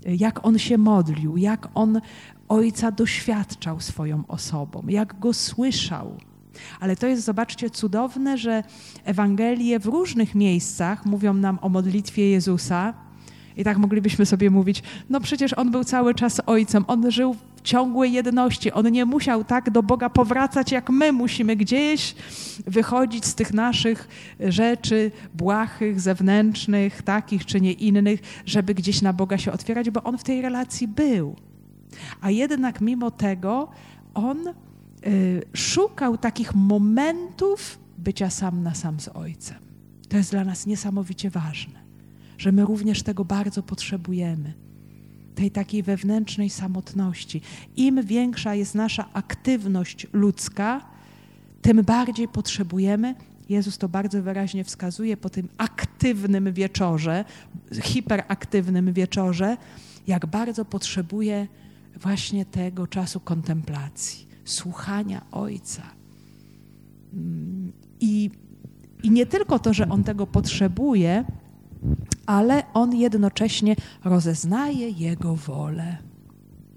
Jak 0.08 0.46
on 0.46 0.60
się 0.60 0.78
modlił, 0.78 1.38
jak 1.38 1.68
on 1.74 2.02
Ojca 2.50 2.92
doświadczał 2.92 3.80
swoją 3.80 4.24
osobą, 4.28 4.84
jak 4.88 5.20
go 5.20 5.34
słyszał. 5.34 6.18
Ale 6.80 6.96
to 6.96 7.08
jest, 7.08 7.24
zobaczcie, 7.24 7.70
cudowne, 7.70 8.38
że 8.38 8.64
Ewangelie 9.04 9.80
w 9.80 9.86
różnych 9.86 10.36
miejscach 10.36 11.06
mówią 11.06 11.34
nam 11.34 11.60
o 11.62 11.70
modlitwie 11.70 12.30
Jezusa, 12.30 12.94
i 13.58 13.64
tak 13.64 13.78
moglibyśmy 13.78 14.26
sobie 14.26 14.50
mówić, 14.50 14.84
no 15.10 15.20
przecież 15.20 15.54
on 15.54 15.72
był 15.72 15.84
cały 15.84 16.16
czas 16.16 16.42
ojcem, 16.46 16.86
on 16.88 17.12
żył 17.12 17.36
w 17.58 17.62
ciągłej 17.62 18.14
jedności, 18.14 18.72
on 18.72 18.92
nie 18.92 19.06
musiał 19.06 19.44
tak 19.44 19.70
do 19.70 19.84
Boga 19.84 20.10
powracać, 20.10 20.72
jak 20.72 20.90
my 20.90 21.12
musimy 21.12 21.56
gdzieś 21.56 22.16
wychodzić 22.68 23.26
z 23.26 23.36
tych 23.36 23.54
naszych 23.54 24.08
rzeczy 24.40 25.12
błahych, 25.34 26.02
zewnętrznych, 26.02 27.02
takich 27.02 27.46
czy 27.46 27.62
nie 27.62 27.74
innych, 27.74 28.20
żeby 28.46 28.74
gdzieś 28.74 29.02
na 29.02 29.14
Boga 29.14 29.38
się 29.38 29.52
otwierać, 29.52 29.90
bo 29.90 30.04
on 30.04 30.18
w 30.18 30.24
tej 30.24 30.42
relacji 30.42 30.88
był. 30.88 31.36
A 32.22 32.32
jednak 32.32 32.82
mimo 32.82 33.12
tego 33.12 33.70
on 34.14 34.48
y, 34.48 35.42
szukał 35.54 36.18
takich 36.18 36.56
momentów 36.56 37.80
bycia 37.98 38.30
sam 38.30 38.64
na 38.64 38.76
sam 38.76 39.00
z 39.00 39.08
Ojcem. 39.08 39.58
To 40.10 40.18
jest 40.18 40.32
dla 40.32 40.44
nas 40.44 40.66
niesamowicie 40.66 41.30
ważne 41.30 41.88
że 42.38 42.52
my 42.52 42.66
również 42.66 43.04
tego 43.04 43.26
bardzo 43.26 43.64
potrzebujemy. 43.64 44.54
Tej 45.38 45.52
takiej 45.52 45.84
wewnętrznej 45.84 46.50
samotności. 46.50 47.42
Im 47.76 48.04
większa 48.04 48.56
jest 48.56 48.76
nasza 48.76 49.06
aktywność 49.14 50.08
ludzka, 50.14 50.86
tym 51.62 51.84
bardziej 51.84 52.28
potrzebujemy. 52.28 53.16
Jezus 53.50 53.78
to 53.78 53.90
bardzo 53.90 54.24
wyraźnie 54.24 54.64
wskazuje 54.64 55.18
po 55.18 55.30
tym 55.30 55.48
aktywnym 55.58 56.54
wieczorze, 56.54 57.26
hiperaktywnym 57.82 58.94
wieczorze, 58.94 59.58
jak 60.08 60.26
bardzo 60.26 60.66
potrzebuje 60.66 61.48
właśnie 62.02 62.46
tego 62.46 62.88
czasu 62.88 63.20
kontemplacji, 63.20 64.28
słuchania 64.46 65.22
Ojca. 65.32 65.84
Mm, 67.14 67.72
I, 68.00 68.30
I 69.04 69.12
nie 69.12 69.26
tylko 69.26 69.60
to, 69.60 69.74
że 69.74 69.90
On 69.90 70.04
tego 70.04 70.28
potrzebuje, 70.28 71.26
ale 72.26 72.64
on 72.74 72.96
jednocześnie 72.96 73.76
rozeznaje 74.04 74.90
jego 74.90 75.36
wolę. 75.36 75.98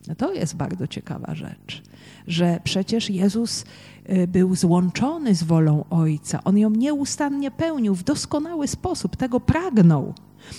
No 0.09 0.15
to 0.15 0.33
jest 0.33 0.57
bardzo 0.57 0.87
ciekawa 0.87 1.35
rzecz, 1.35 1.83
że 2.27 2.61
przecież 2.65 3.11
Jezus 3.11 3.65
y, 4.11 4.27
był 4.27 4.57
złączony 4.57 5.35
z 5.35 5.43
wolą 5.43 5.85
Ojca. 5.91 6.45
On 6.45 6.59
ją 6.59 6.71
nieustannie 6.71 7.51
pełnił 7.51 7.95
w 7.95 8.05
doskonały 8.05 8.69
sposób, 8.69 9.17
tego 9.17 9.41
pragnął. 9.41 10.15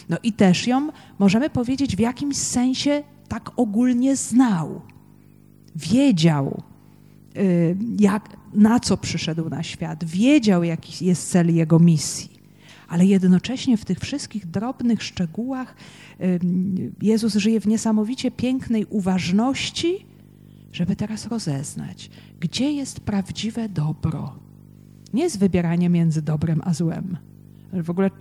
No 0.10 0.18
i 0.24 0.34
też 0.34 0.68
ją, 0.68 0.90
możemy 1.20 1.50
powiedzieć, 1.50 1.96
w 1.96 2.00
jakimś 2.00 2.38
sensie 2.38 3.04
tak 3.28 3.52
ogólnie 3.56 4.16
znał. 4.16 4.82
Wiedział, 5.76 6.64
y, 7.38 7.78
jak, 8.00 8.38
na 8.54 8.80
co 8.80 8.98
przyszedł 8.98 9.50
na 9.50 9.64
świat, 9.64 10.04
wiedział, 10.04 10.64
jaki 10.64 11.06
jest 11.06 11.30
cel 11.30 11.56
jego 11.56 11.80
misji 11.80 12.41
ale 12.92 13.06
jednocześnie 13.06 13.78
w 13.78 13.86
tych 13.86 14.00
wszystkich 14.00 14.46
drobnych 14.46 15.04
szczegółach 15.04 15.76
Jezus 17.02 17.36
żyje 17.36 17.60
w 17.60 17.68
niesamowicie 17.68 18.32
pięknej 18.32 18.86
uważności, 18.90 20.06
żeby 20.72 20.96
teraz 20.96 21.28
rozeznać, 21.28 22.10
gdzie 22.40 22.72
jest 22.72 23.00
prawdziwe 23.00 23.70
dobro. 23.70 24.36
Nie 25.14 25.24
jest 25.24 25.40
wybieranie 25.40 25.90
między 25.90 26.22
dobrem 26.22 26.62
a 26.64 26.74
złem. 26.74 27.18
W 27.74 27.90
ogóle 27.90 28.12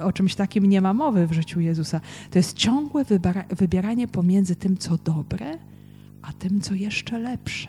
o 0.00 0.12
czymś 0.12 0.34
takim 0.34 0.66
nie 0.66 0.80
ma 0.80 0.94
mowy 0.94 1.26
w 1.26 1.32
życiu 1.32 1.60
Jezusa. 1.60 2.00
To 2.30 2.38
jest 2.38 2.56
ciągłe 2.56 3.04
wybieranie 3.50 4.08
pomiędzy 4.08 4.56
tym, 4.56 4.76
co 4.76 4.98
dobre, 4.98 5.58
a 6.22 6.32
tym, 6.32 6.60
co 6.60 6.74
jeszcze 6.74 7.18
lepsze. 7.18 7.68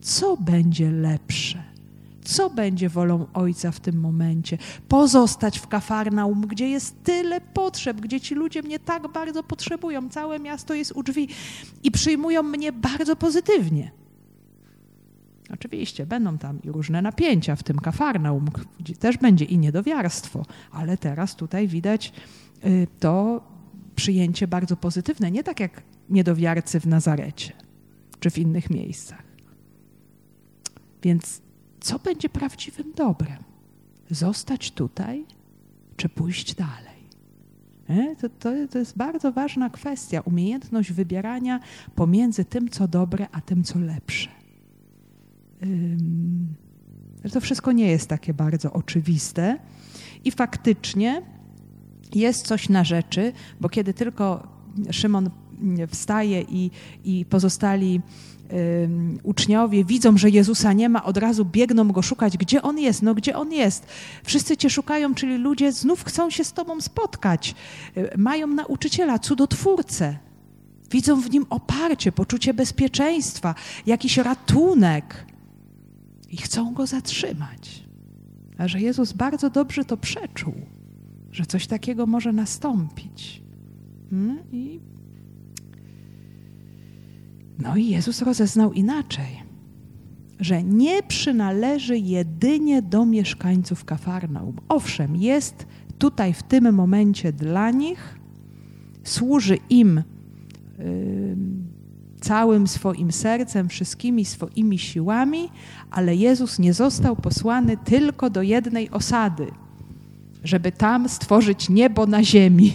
Co 0.00 0.36
będzie 0.36 0.90
lepsze? 0.90 1.71
Co 2.24 2.50
będzie 2.50 2.88
wolą 2.88 3.26
Ojca 3.34 3.70
w 3.70 3.80
tym 3.80 4.00
momencie? 4.00 4.58
Pozostać 4.88 5.58
w 5.58 5.66
Kafarnaum, 5.66 6.40
gdzie 6.40 6.68
jest 6.68 7.04
tyle 7.04 7.40
potrzeb, 7.40 8.00
gdzie 8.00 8.20
ci 8.20 8.34
ludzie 8.34 8.62
mnie 8.62 8.78
tak 8.78 9.08
bardzo 9.08 9.42
potrzebują. 9.42 10.08
Całe 10.08 10.38
miasto 10.38 10.74
jest 10.74 10.92
u 10.92 11.02
drzwi 11.02 11.28
i 11.82 11.90
przyjmują 11.90 12.42
mnie 12.42 12.72
bardzo 12.72 13.16
pozytywnie. 13.16 13.90
Oczywiście 15.54 16.06
będą 16.06 16.38
tam 16.38 16.62
i 16.62 16.70
różne 16.70 17.02
napięcia 17.02 17.56
w 17.56 17.62
tym 17.62 17.78
Kafarnaum, 17.78 18.50
gdzie 18.80 18.94
też 18.94 19.16
będzie 19.16 19.44
i 19.44 19.58
niedowiarstwo, 19.58 20.46
ale 20.70 20.96
teraz 20.96 21.36
tutaj 21.36 21.68
widać 21.68 22.12
y, 22.64 22.86
to 23.00 23.42
przyjęcie 23.96 24.48
bardzo 24.48 24.76
pozytywne, 24.76 25.30
nie 25.30 25.44
tak 25.44 25.60
jak 25.60 25.82
niedowiarcy 26.08 26.80
w 26.80 26.86
Nazarecie 26.86 27.52
czy 28.20 28.30
w 28.30 28.38
innych 28.38 28.70
miejscach. 28.70 29.22
Więc 31.02 31.42
co 31.82 31.98
będzie 31.98 32.28
prawdziwym 32.28 32.92
dobrem? 32.96 33.38
Zostać 34.10 34.70
tutaj, 34.70 35.24
czy 35.96 36.08
pójść 36.08 36.54
dalej? 36.54 36.92
To, 38.20 38.28
to, 38.28 38.50
to 38.70 38.78
jest 38.78 38.96
bardzo 38.96 39.32
ważna 39.32 39.70
kwestia, 39.70 40.20
umiejętność 40.20 40.92
wybierania 40.92 41.60
pomiędzy 41.94 42.44
tym, 42.44 42.68
co 42.68 42.88
dobre, 42.88 43.26
a 43.32 43.40
tym, 43.40 43.64
co 43.64 43.78
lepsze. 43.78 44.28
To 47.32 47.40
wszystko 47.40 47.72
nie 47.72 47.86
jest 47.86 48.08
takie 48.08 48.34
bardzo 48.34 48.72
oczywiste 48.72 49.58
i 50.24 50.30
faktycznie 50.30 51.22
jest 52.14 52.46
coś 52.46 52.68
na 52.68 52.84
rzeczy, 52.84 53.32
bo 53.60 53.68
kiedy 53.68 53.94
tylko 53.94 54.48
Szymon 54.90 55.30
wstaje 55.88 56.42
i, 56.42 56.70
i 57.04 57.24
pozostali 57.24 58.00
uczniowie 59.22 59.84
widzą, 59.84 60.18
że 60.18 60.30
Jezusa 60.30 60.72
nie 60.72 60.88
ma, 60.88 61.04
od 61.04 61.16
razu 61.16 61.44
biegną 61.44 61.88
go 61.88 62.02
szukać. 62.02 62.38
Gdzie 62.38 62.62
on 62.62 62.78
jest? 62.78 63.02
No 63.02 63.14
gdzie 63.14 63.36
on 63.36 63.52
jest? 63.52 63.86
Wszyscy 64.24 64.56
cię 64.56 64.70
szukają, 64.70 65.14
czyli 65.14 65.36
ludzie 65.36 65.72
znów 65.72 66.04
chcą 66.04 66.30
się 66.30 66.44
z 66.44 66.52
tobą 66.52 66.80
spotkać. 66.80 67.54
Mają 68.16 68.46
nauczyciela, 68.46 69.18
cudotwórcę. 69.18 70.16
Widzą 70.90 71.20
w 71.20 71.30
nim 71.30 71.46
oparcie, 71.50 72.12
poczucie 72.12 72.54
bezpieczeństwa, 72.54 73.54
jakiś 73.86 74.16
ratunek 74.16 75.26
i 76.30 76.36
chcą 76.36 76.74
go 76.74 76.86
zatrzymać. 76.86 77.82
A 78.58 78.68
że 78.68 78.80
Jezus 78.80 79.12
bardzo 79.12 79.50
dobrze 79.50 79.84
to 79.84 79.96
przeczuł, 79.96 80.54
że 81.32 81.46
coś 81.46 81.66
takiego 81.66 82.06
może 82.06 82.32
nastąpić. 82.32 83.42
Hmm? 84.10 84.38
I 84.52 84.80
no 87.62 87.76
i 87.76 87.86
Jezus 87.86 88.22
rozeznał 88.22 88.72
inaczej, 88.72 89.42
że 90.40 90.62
nie 90.62 91.02
przynależy 91.02 91.98
jedynie 91.98 92.82
do 92.82 93.06
mieszkańców 93.06 93.84
Kafarnaum. 93.84 94.56
Owszem, 94.68 95.16
jest 95.16 95.66
tutaj 95.98 96.32
w 96.32 96.42
tym 96.42 96.74
momencie 96.74 97.32
dla 97.32 97.70
nich, 97.70 98.18
służy 99.04 99.58
im 99.70 100.02
yy, 100.78 101.36
całym 102.20 102.66
swoim 102.66 103.12
sercem, 103.12 103.68
wszystkimi 103.68 104.24
swoimi 104.24 104.78
siłami, 104.78 105.48
ale 105.90 106.16
Jezus 106.16 106.58
nie 106.58 106.72
został 106.74 107.16
posłany 107.16 107.76
tylko 107.76 108.30
do 108.30 108.42
jednej 108.42 108.90
osady, 108.90 109.46
żeby 110.44 110.72
tam 110.72 111.08
stworzyć 111.08 111.68
niebo 111.68 112.06
na 112.06 112.24
ziemi. 112.24 112.72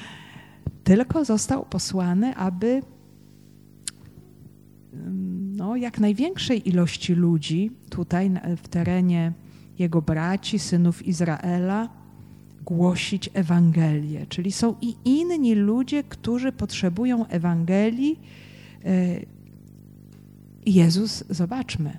Tylko 0.84 1.24
został 1.24 1.64
posłany, 1.64 2.36
aby 2.36 2.82
no, 5.56 5.76
jak 5.76 6.00
największej 6.00 6.68
ilości 6.68 7.14
ludzi 7.14 7.70
tutaj 7.90 8.30
w 8.56 8.68
terenie 8.68 9.32
jego 9.78 10.02
braci, 10.02 10.58
synów 10.58 11.06
Izraela, 11.06 11.88
głosić 12.64 13.30
Ewangelię. 13.34 14.26
Czyli 14.26 14.52
są 14.52 14.74
i 14.80 14.96
inni 15.04 15.54
ludzie, 15.54 16.04
którzy 16.04 16.52
potrzebują 16.52 17.26
Ewangelii. 17.26 18.20
E, 18.84 19.20
Jezus, 20.66 21.24
zobaczmy, 21.30 21.98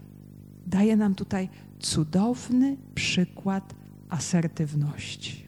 daje 0.68 0.98
nam 0.98 1.16
tutaj 1.16 1.50
cudowny 1.80 2.78
przykład 2.96 3.76
asertywności. 4.10 5.46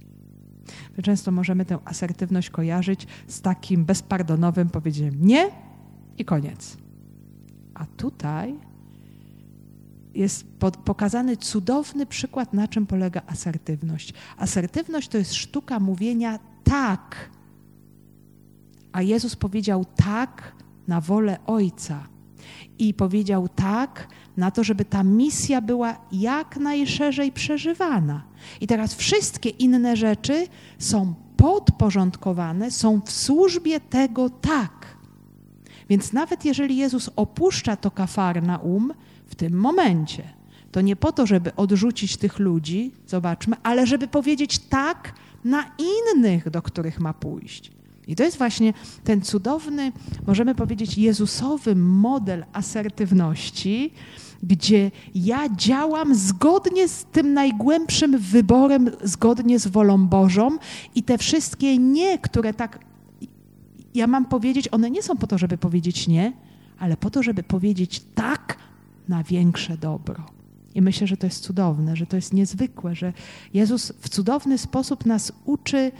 My 0.97 1.03
często 1.03 1.31
możemy 1.31 1.65
tę 1.65 1.77
asertywność 1.85 2.49
kojarzyć 2.49 3.07
z 3.27 3.41
takim 3.41 3.85
bezpardonowym 3.85 4.69
powiedzeniem 4.69 5.25
nie 5.25 5.49
i 6.17 6.25
koniec. 6.25 6.82
A 7.73 7.85
tutaj 7.85 8.55
jest 10.13 10.45
pokazany 10.85 11.37
cudowny 11.37 12.05
przykład, 12.05 12.53
na 12.53 12.67
czym 12.67 12.85
polega 12.87 13.21
asertywność. 13.27 14.13
Asertywność 14.37 15.07
to 15.07 15.17
jest 15.17 15.33
sztuka 15.33 15.79
mówienia 15.79 16.39
tak. 16.63 17.29
A 18.91 19.01
Jezus 19.01 19.35
powiedział 19.35 19.85
tak 19.95 20.55
na 20.87 21.01
wolę 21.01 21.37
Ojca. 21.45 22.07
I 22.79 22.93
powiedział 22.93 23.47
tak 23.47 24.07
na 24.37 24.51
to, 24.51 24.63
żeby 24.63 24.85
ta 24.85 25.03
misja 25.03 25.61
była 25.61 25.97
jak 26.11 26.57
najszerzej 26.57 27.31
przeżywana. 27.31 28.23
I 28.61 28.67
teraz 28.67 28.93
wszystkie 28.93 29.49
inne 29.49 29.97
rzeczy 29.97 30.47
są 30.79 31.13
podporządkowane, 31.37 32.71
są 32.71 33.01
w 33.01 33.11
służbie 33.11 33.79
tego 33.79 34.29
tak. 34.29 34.82
Więc 35.93 36.13
nawet 36.13 36.45
jeżeli 36.45 36.77
Jezus 36.77 37.09
opuszcza 37.15 37.75
to 37.75 37.91
kafarnaum 37.91 38.93
w 39.27 39.35
tym 39.35 39.53
momencie, 39.53 40.23
to 40.71 40.81
nie 40.81 40.95
po 40.95 41.11
to, 41.11 41.25
żeby 41.25 41.55
odrzucić 41.55 42.17
tych 42.17 42.39
ludzi, 42.39 42.91
zobaczmy, 43.07 43.55
ale 43.63 43.87
żeby 43.87 44.07
powiedzieć 44.07 44.59
tak 44.59 45.13
na 45.43 45.65
innych, 45.77 46.49
do 46.49 46.61
których 46.61 46.99
ma 46.99 47.13
pójść. 47.13 47.71
I 48.07 48.15
to 48.15 48.23
jest 48.23 48.37
właśnie 48.37 48.73
ten 49.03 49.21
cudowny, 49.21 49.91
możemy 50.27 50.55
powiedzieć, 50.55 50.97
Jezusowy 50.97 51.75
model 51.75 52.45
asertywności, 52.53 53.93
gdzie 54.43 54.91
ja 55.15 55.49
działam 55.55 56.15
zgodnie 56.15 56.87
z 56.87 57.05
tym 57.05 57.33
najgłębszym 57.33 58.17
wyborem, 58.17 58.91
zgodnie 59.03 59.59
z 59.59 59.67
wolą 59.67 60.07
Bożą 60.07 60.57
i 60.95 61.03
te 61.03 61.17
wszystkie 61.17 61.77
nie, 61.77 62.19
które 62.19 62.53
tak 62.53 62.79
ja 63.95 64.07
mam 64.07 64.25
powiedzieć, 64.25 64.69
one 64.71 64.91
nie 64.91 65.03
są 65.03 65.17
po 65.17 65.27
to, 65.27 65.37
żeby 65.37 65.57
powiedzieć 65.57 66.07
nie, 66.07 66.33
ale 66.79 66.97
po 66.97 67.09
to, 67.09 67.23
żeby 67.23 67.43
powiedzieć 67.43 68.03
tak 68.15 68.57
na 69.07 69.23
większe 69.23 69.77
dobro. 69.77 70.25
I 70.75 70.81
myślę, 70.81 71.07
że 71.07 71.17
to 71.17 71.27
jest 71.27 71.43
cudowne, 71.43 71.95
że 71.95 72.05
to 72.05 72.15
jest 72.15 72.33
niezwykłe, 72.33 72.95
że 72.95 73.13
Jezus 73.53 73.93
w 73.99 74.09
cudowny 74.09 74.57
sposób 74.57 75.05
nas 75.05 75.31
uczy 75.45 75.91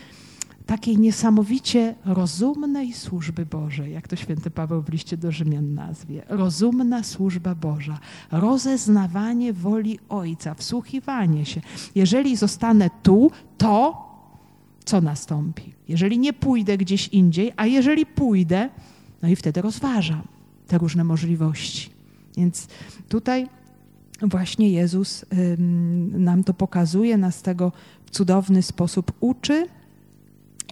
takiej 0.65 0.97
niesamowicie 0.97 1.95
rozumnej 2.05 2.93
służby 2.93 3.45
Bożej, 3.45 3.93
jak 3.93 4.07
to 4.07 4.15
święty 4.15 4.51
Paweł 4.51 4.81
w 4.81 4.89
liście 4.89 5.17
do 5.17 5.31
Rzymian 5.31 5.73
nazwie. 5.73 6.23
Rozumna 6.29 7.03
służba 7.03 7.55
Boża, 7.55 7.99
rozeznawanie 8.31 9.53
woli 9.53 9.99
Ojca, 10.09 10.53
wsłuchiwanie 10.53 11.45
się. 11.45 11.61
Jeżeli 11.95 12.35
zostanę 12.35 12.89
tu, 13.03 13.31
to 13.57 14.12
co 14.83 15.01
nastąpi? 15.01 15.73
Jeżeli 15.87 16.19
nie 16.19 16.33
pójdę 16.33 16.77
gdzieś 16.77 17.07
indziej, 17.07 17.51
a 17.57 17.65
jeżeli 17.65 18.05
pójdę, 18.05 18.69
no 19.21 19.29
i 19.29 19.35
wtedy 19.35 19.61
rozważam 19.61 20.21
te 20.67 20.77
różne 20.77 21.03
możliwości. 21.03 21.89
Więc 22.37 22.67
tutaj 23.09 23.47
właśnie 24.21 24.69
Jezus 24.69 25.25
nam 26.11 26.43
to 26.43 26.53
pokazuje, 26.53 27.17
nas 27.17 27.41
tego 27.41 27.71
w 28.05 28.11
cudowny 28.11 28.61
sposób 28.61 29.11
uczy 29.19 29.67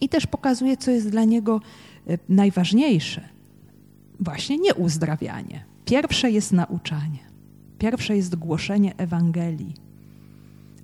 i 0.02 0.10
też 0.10 0.28
pokazuje, 0.28 0.78
co 0.78 0.92
jest 0.92 1.10
dla 1.10 1.24
Niego 1.24 1.62
y, 2.10 2.20
najważniejsze. 2.30 3.30
Właśnie 4.20 4.58
nie 4.58 4.74
uzdrawianie. 4.74 5.66
Pierwsze 5.86 6.32
jest 6.32 6.52
nauczanie. 6.52 7.20
Pierwsze 7.78 8.16
jest 8.16 8.36
głoszenie 8.36 8.98
Ewangelii 8.98 9.91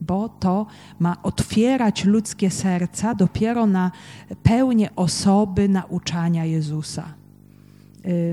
bo 0.01 0.29
to 0.29 0.65
ma 0.99 1.21
otwierać 1.23 2.05
ludzkie 2.05 2.49
serca 2.49 3.15
dopiero 3.15 3.65
na 3.65 3.91
pełnię 4.43 4.95
osoby 4.95 5.69
nauczania 5.69 6.45
Jezusa. 6.45 7.13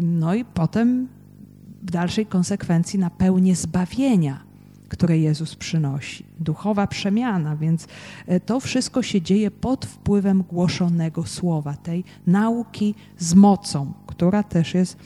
No 0.02 0.34
i 0.34 0.44
potem 0.44 1.08
w 1.82 1.90
dalszej 1.90 2.26
konsekwencji 2.26 2.98
na 2.98 3.10
pełnię 3.10 3.56
zbawienia, 3.56 4.40
które 4.88 5.18
Jezus 5.18 5.56
przynosi. 5.56 6.24
Duchowa 6.40 6.86
przemiana, 6.86 7.56
więc 7.56 7.86
e, 8.26 8.40
to 8.40 8.60
wszystko 8.60 9.02
się 9.02 9.22
dzieje 9.22 9.50
pod 9.50 9.86
wpływem 9.86 10.42
głoszonego 10.42 11.24
słowa, 11.26 11.74
tej 11.74 12.04
nauki 12.26 12.94
z 13.18 13.34
mocą, 13.34 13.92
która 14.06 14.42
też 14.42 14.74
jest 14.74 14.96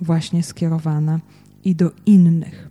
właśnie 0.00 0.42
skierowana 0.42 1.20
i 1.66 1.74
do 1.74 1.90
innych. 2.06 2.68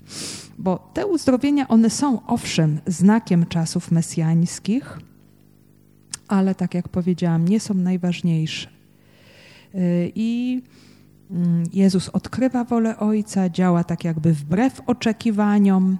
Bo 0.57 0.89
te 0.93 1.07
uzdrowienia, 1.07 1.67
one 1.67 1.89
są 1.89 2.25
owszem 2.27 2.79
znakiem 2.87 3.45
czasów 3.45 3.91
mesjańskich, 3.91 4.99
ale 6.27 6.55
tak 6.55 6.73
jak 6.73 6.89
powiedziałam, 6.89 7.47
nie 7.47 7.59
są 7.59 7.73
najważniejsze. 7.73 8.69
Y, 9.75 10.11
I 10.15 10.61
mm, 11.31 11.63
Jezus 11.73 12.09
odkrywa 12.09 12.63
wolę 12.63 12.99
Ojca, 12.99 13.49
działa 13.49 13.83
tak 13.83 14.03
jakby 14.03 14.33
wbrew 14.33 14.81
oczekiwaniom, 14.85 15.97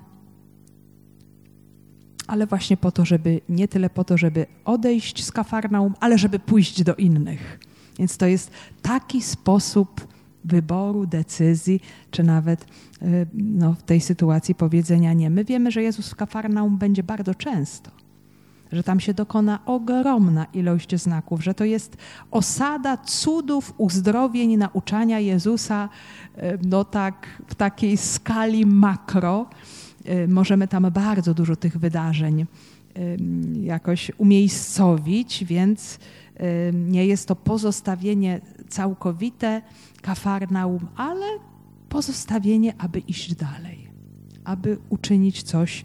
ale 2.27 2.47
właśnie 2.47 2.77
po 2.77 2.91
to, 2.91 3.05
żeby 3.05 3.41
nie 3.49 3.67
tyle 3.67 3.89
po 3.89 4.03
to, 4.03 4.17
żeby 4.17 4.45
odejść 4.65 5.25
z 5.25 5.31
Kafarnaum, 5.31 5.93
ale 5.99 6.17
żeby 6.17 6.39
pójść 6.39 6.83
do 6.83 6.95
innych. 6.95 7.59
Więc 7.99 8.17
to 8.17 8.25
jest 8.25 8.51
taki 8.81 9.21
sposób 9.21 10.14
wyboru, 10.45 11.05
decyzji, 11.05 11.81
czy 12.11 12.23
nawet 12.23 12.65
y, 13.01 13.27
no, 13.33 13.73
w 13.73 13.83
tej 13.83 14.01
sytuacji 14.01 14.55
powiedzenia 14.55 15.13
nie. 15.13 15.29
My 15.29 15.45
wiemy, 15.45 15.71
że 15.71 15.83
Jezus 15.83 16.09
w 16.09 16.15
Kafarnaum 16.15 16.77
będzie 16.77 17.03
bardzo 17.03 17.35
często, 17.35 17.91
że 18.71 18.83
tam 18.83 18.99
się 18.99 19.13
dokona 19.13 19.65
ogromna 19.65 20.45
ilość 20.53 20.95
znaków, 20.95 21.43
że 21.43 21.53
to 21.53 21.65
jest 21.65 21.97
osada 22.31 22.97
cudów, 22.97 23.73
uzdrowień, 23.77 24.57
nauczania 24.57 25.19
Jezusa 25.19 25.89
y, 26.37 26.59
no 26.67 26.85
tak, 26.85 27.43
w 27.47 27.55
takiej 27.55 27.97
skali 27.97 28.65
makro. 28.65 29.45
Y, 30.09 30.27
możemy 30.27 30.67
tam 30.67 30.91
bardzo 30.91 31.33
dużo 31.33 31.55
tych 31.55 31.77
wydarzeń 31.77 32.45
jakoś 33.61 34.11
umiejscowić, 34.17 35.45
więc 35.45 35.99
nie 36.73 37.05
jest 37.05 37.27
to 37.27 37.35
pozostawienie 37.35 38.41
całkowite 38.69 39.61
Kafarnaum, 40.01 40.87
ale 40.95 41.25
pozostawienie, 41.89 42.73
aby 42.77 42.99
iść 42.99 43.35
dalej, 43.35 43.89
aby 44.43 44.77
uczynić 44.89 45.43
coś 45.43 45.83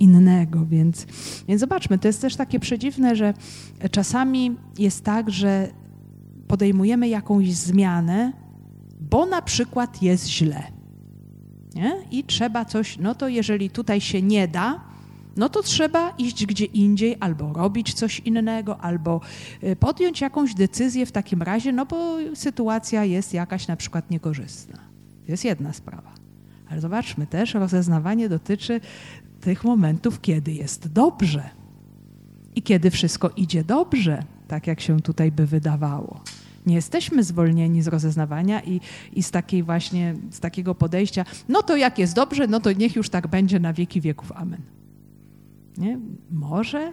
innego. 0.00 0.66
Więc, 0.66 1.06
więc 1.48 1.60
zobaczmy, 1.60 1.98
to 1.98 2.08
jest 2.08 2.20
też 2.20 2.36
takie 2.36 2.60
przedziwne, 2.60 3.16
że 3.16 3.34
czasami 3.90 4.56
jest 4.78 5.04
tak, 5.04 5.30
że 5.30 5.68
podejmujemy 6.48 7.08
jakąś 7.08 7.52
zmianę, 7.52 8.32
bo 9.00 9.26
na 9.26 9.42
przykład 9.42 10.02
jest 10.02 10.28
źle. 10.28 10.62
Nie? 11.74 11.96
I 12.10 12.24
trzeba 12.24 12.64
coś, 12.64 12.98
no 12.98 13.14
to 13.14 13.28
jeżeli 13.28 13.70
tutaj 13.70 14.00
się 14.00 14.22
nie 14.22 14.48
da, 14.48 14.87
no 15.38 15.48
to 15.48 15.62
trzeba 15.62 16.14
iść 16.18 16.46
gdzie 16.46 16.64
indziej, 16.64 17.16
albo 17.20 17.52
robić 17.52 17.94
coś 17.94 18.20
innego, 18.20 18.80
albo 18.80 19.20
y, 19.62 19.76
podjąć 19.76 20.20
jakąś 20.20 20.54
decyzję 20.54 21.06
w 21.06 21.12
takim 21.12 21.42
razie, 21.42 21.72
no 21.72 21.86
bo 21.86 22.16
sytuacja 22.34 23.04
jest 23.04 23.34
jakaś 23.34 23.68
na 23.68 23.76
przykład 23.76 24.10
niekorzystna. 24.10 24.76
To 25.26 25.32
jest 25.32 25.44
jedna 25.44 25.72
sprawa. 25.72 26.10
Ale 26.70 26.80
zobaczmy 26.80 27.26
też, 27.26 27.54
rozeznawanie 27.54 28.28
dotyczy 28.28 28.80
tych 29.40 29.64
momentów, 29.64 30.20
kiedy 30.20 30.52
jest 30.52 30.92
dobrze 30.92 31.50
i 32.54 32.62
kiedy 32.62 32.90
wszystko 32.90 33.30
idzie 33.36 33.64
dobrze, 33.64 34.22
tak 34.48 34.66
jak 34.66 34.80
się 34.80 35.00
tutaj 35.00 35.32
by 35.32 35.46
wydawało. 35.46 36.20
Nie 36.66 36.74
jesteśmy 36.74 37.24
zwolnieni 37.24 37.82
z 37.82 37.86
rozeznawania 37.86 38.62
i, 38.62 38.80
i 39.12 39.22
z 39.22 39.30
takiej 39.30 39.62
właśnie, 39.62 40.14
z 40.30 40.40
takiego 40.40 40.74
podejścia, 40.74 41.24
no 41.48 41.62
to 41.62 41.76
jak 41.76 41.98
jest 41.98 42.14
dobrze, 42.14 42.46
no 42.46 42.60
to 42.60 42.72
niech 42.72 42.96
już 42.96 43.10
tak 43.10 43.26
będzie 43.26 43.60
na 43.60 43.72
wieki 43.72 44.00
wieków. 44.00 44.32
Amen. 44.32 44.77
Nie? 45.78 45.98
Może 46.30 46.92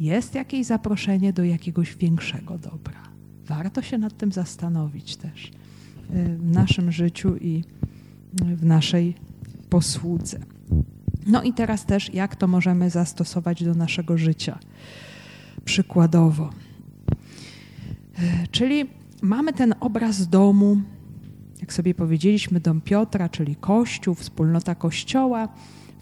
jest 0.00 0.34
jakieś 0.34 0.66
zaproszenie 0.66 1.32
do 1.32 1.44
jakiegoś 1.44 1.96
większego 1.96 2.58
dobra. 2.58 3.02
Warto 3.46 3.82
się 3.82 3.98
nad 3.98 4.16
tym 4.16 4.32
zastanowić 4.32 5.16
też 5.16 5.46
y, 5.46 5.50
w 6.38 6.50
naszym 6.50 6.92
życiu 6.92 7.36
i 7.36 7.64
w 8.32 8.64
naszej 8.64 9.14
posłudze. 9.70 10.38
No 11.26 11.42
i 11.42 11.52
teraz 11.52 11.86
też, 11.86 12.14
jak 12.14 12.36
to 12.36 12.46
możemy 12.46 12.90
zastosować 12.90 13.64
do 13.64 13.74
naszego 13.74 14.18
życia? 14.18 14.58
Przykładowo. 15.64 16.50
Y, 18.18 18.48
czyli 18.50 18.84
mamy 19.22 19.52
ten 19.52 19.74
obraz 19.80 20.28
domu, 20.28 20.76
jak 21.60 21.72
sobie 21.72 21.94
powiedzieliśmy, 21.94 22.60
dom 22.60 22.80
Piotra, 22.80 23.28
czyli 23.28 23.56
Kościół, 23.56 24.14
wspólnota 24.14 24.74
Kościoła 24.74 25.48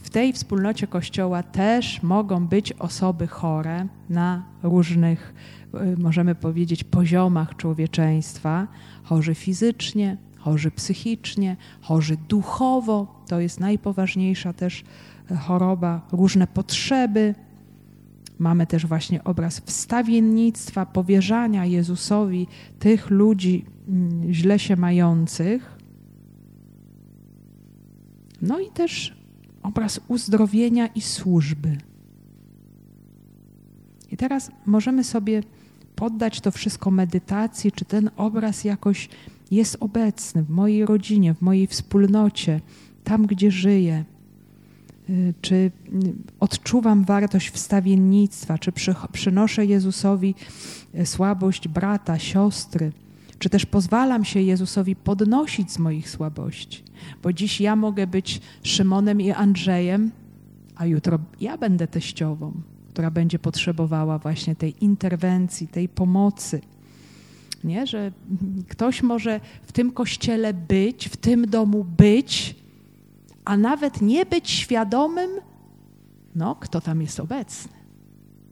w 0.06 0.10
tej 0.10 0.32
wspólnocie 0.32 0.86
Kościoła 0.86 1.42
też 1.42 2.02
mogą 2.02 2.46
być 2.46 2.72
osoby 2.72 3.26
chore 3.26 3.86
na 4.08 4.44
różnych, 4.62 5.34
y, 5.74 5.96
możemy 5.96 6.34
powiedzieć, 6.34 6.84
poziomach 6.84 7.56
człowieczeństwa, 7.56 8.66
chorzy 9.02 9.34
fizycznie, 9.34 10.16
chorzy 10.38 10.70
psychicznie, 10.70 11.56
chorzy 11.80 12.16
duchowo, 12.28 13.22
to 13.28 13.40
jest 13.40 13.60
najpoważniejsza 13.60 14.52
też 14.52 14.84
y, 15.30 15.36
choroba, 15.36 16.06
różne 16.12 16.46
potrzeby. 16.46 17.34
Mamy 18.38 18.66
też 18.66 18.86
właśnie 18.86 19.24
obraz 19.24 19.60
wstawiennictwa, 19.60 20.86
powierzania 20.86 21.64
Jezusowi 21.64 22.46
tych 22.78 23.10
ludzi 23.10 23.64
mm, 23.88 24.32
źle 24.32 24.58
się 24.58 24.76
mających. 24.76 25.78
No 28.42 28.60
i 28.60 28.70
też 28.70 29.16
obraz 29.66 30.00
uzdrowienia 30.08 30.86
i 30.86 31.00
służby. 31.00 31.78
I 34.10 34.16
teraz 34.16 34.50
możemy 34.66 35.04
sobie 35.04 35.42
poddać 35.94 36.40
to 36.40 36.50
wszystko 36.50 36.90
medytacji, 36.90 37.72
czy 37.72 37.84
ten 37.84 38.10
obraz 38.16 38.64
jakoś 38.64 39.08
jest 39.50 39.76
obecny 39.80 40.42
w 40.42 40.50
mojej 40.50 40.86
rodzinie, 40.86 41.34
w 41.34 41.42
mojej 41.42 41.66
wspólnocie, 41.66 42.60
tam 43.04 43.26
gdzie 43.26 43.50
żyję. 43.50 44.04
Y, 45.10 45.34
czy 45.40 45.54
y, 45.54 45.70
odczuwam 46.40 47.04
wartość 47.04 47.50
wstawiennictwa, 47.50 48.58
czy 48.58 48.72
przynoszę 49.12 49.66
Jezusowi 49.66 50.34
y, 50.94 51.06
słabość 51.06 51.68
brata, 51.68 52.18
siostry 52.18 52.92
czy 53.46 53.50
też 53.50 53.66
pozwalam 53.66 54.24
się 54.24 54.40
Jezusowi 54.40 54.96
podnosić 54.96 55.72
z 55.72 55.78
moich 55.78 56.10
słabości? 56.10 56.82
Bo 57.22 57.32
dziś 57.32 57.60
ja 57.60 57.76
mogę 57.76 58.06
być 58.06 58.40
Szymonem 58.62 59.20
i 59.20 59.30
Andrzejem, 59.30 60.10
a 60.76 60.86
jutro 60.86 61.18
ja 61.40 61.58
będę 61.58 61.86
teściową, 61.86 62.52
która 62.88 63.10
będzie 63.10 63.38
potrzebowała 63.38 64.18
właśnie 64.18 64.56
tej 64.56 64.84
interwencji, 64.84 65.68
tej 65.68 65.88
pomocy. 65.88 66.60
Nie? 67.64 67.86
Że 67.86 68.12
ktoś 68.68 69.02
może 69.02 69.40
w 69.62 69.72
tym 69.72 69.92
kościele 69.92 70.54
być, 70.54 71.08
w 71.08 71.16
tym 71.16 71.46
domu 71.46 71.84
być, 71.84 72.56
a 73.44 73.56
nawet 73.56 74.02
nie 74.02 74.26
być 74.26 74.50
świadomym, 74.50 75.30
no, 76.34 76.54
kto 76.54 76.80
tam 76.80 77.02
jest 77.02 77.20
obecny. 77.20 77.75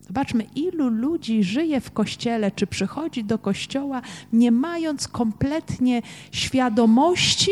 Zobaczmy, 0.06 0.44
ilu 0.54 0.88
ludzi 0.88 1.44
żyje 1.44 1.80
w 1.80 1.90
kościele, 1.90 2.50
czy 2.50 2.66
przychodzi 2.66 3.24
do 3.24 3.38
kościoła, 3.38 4.02
nie 4.32 4.50
mając 4.50 5.08
kompletnie 5.08 6.02
świadomości, 6.32 7.50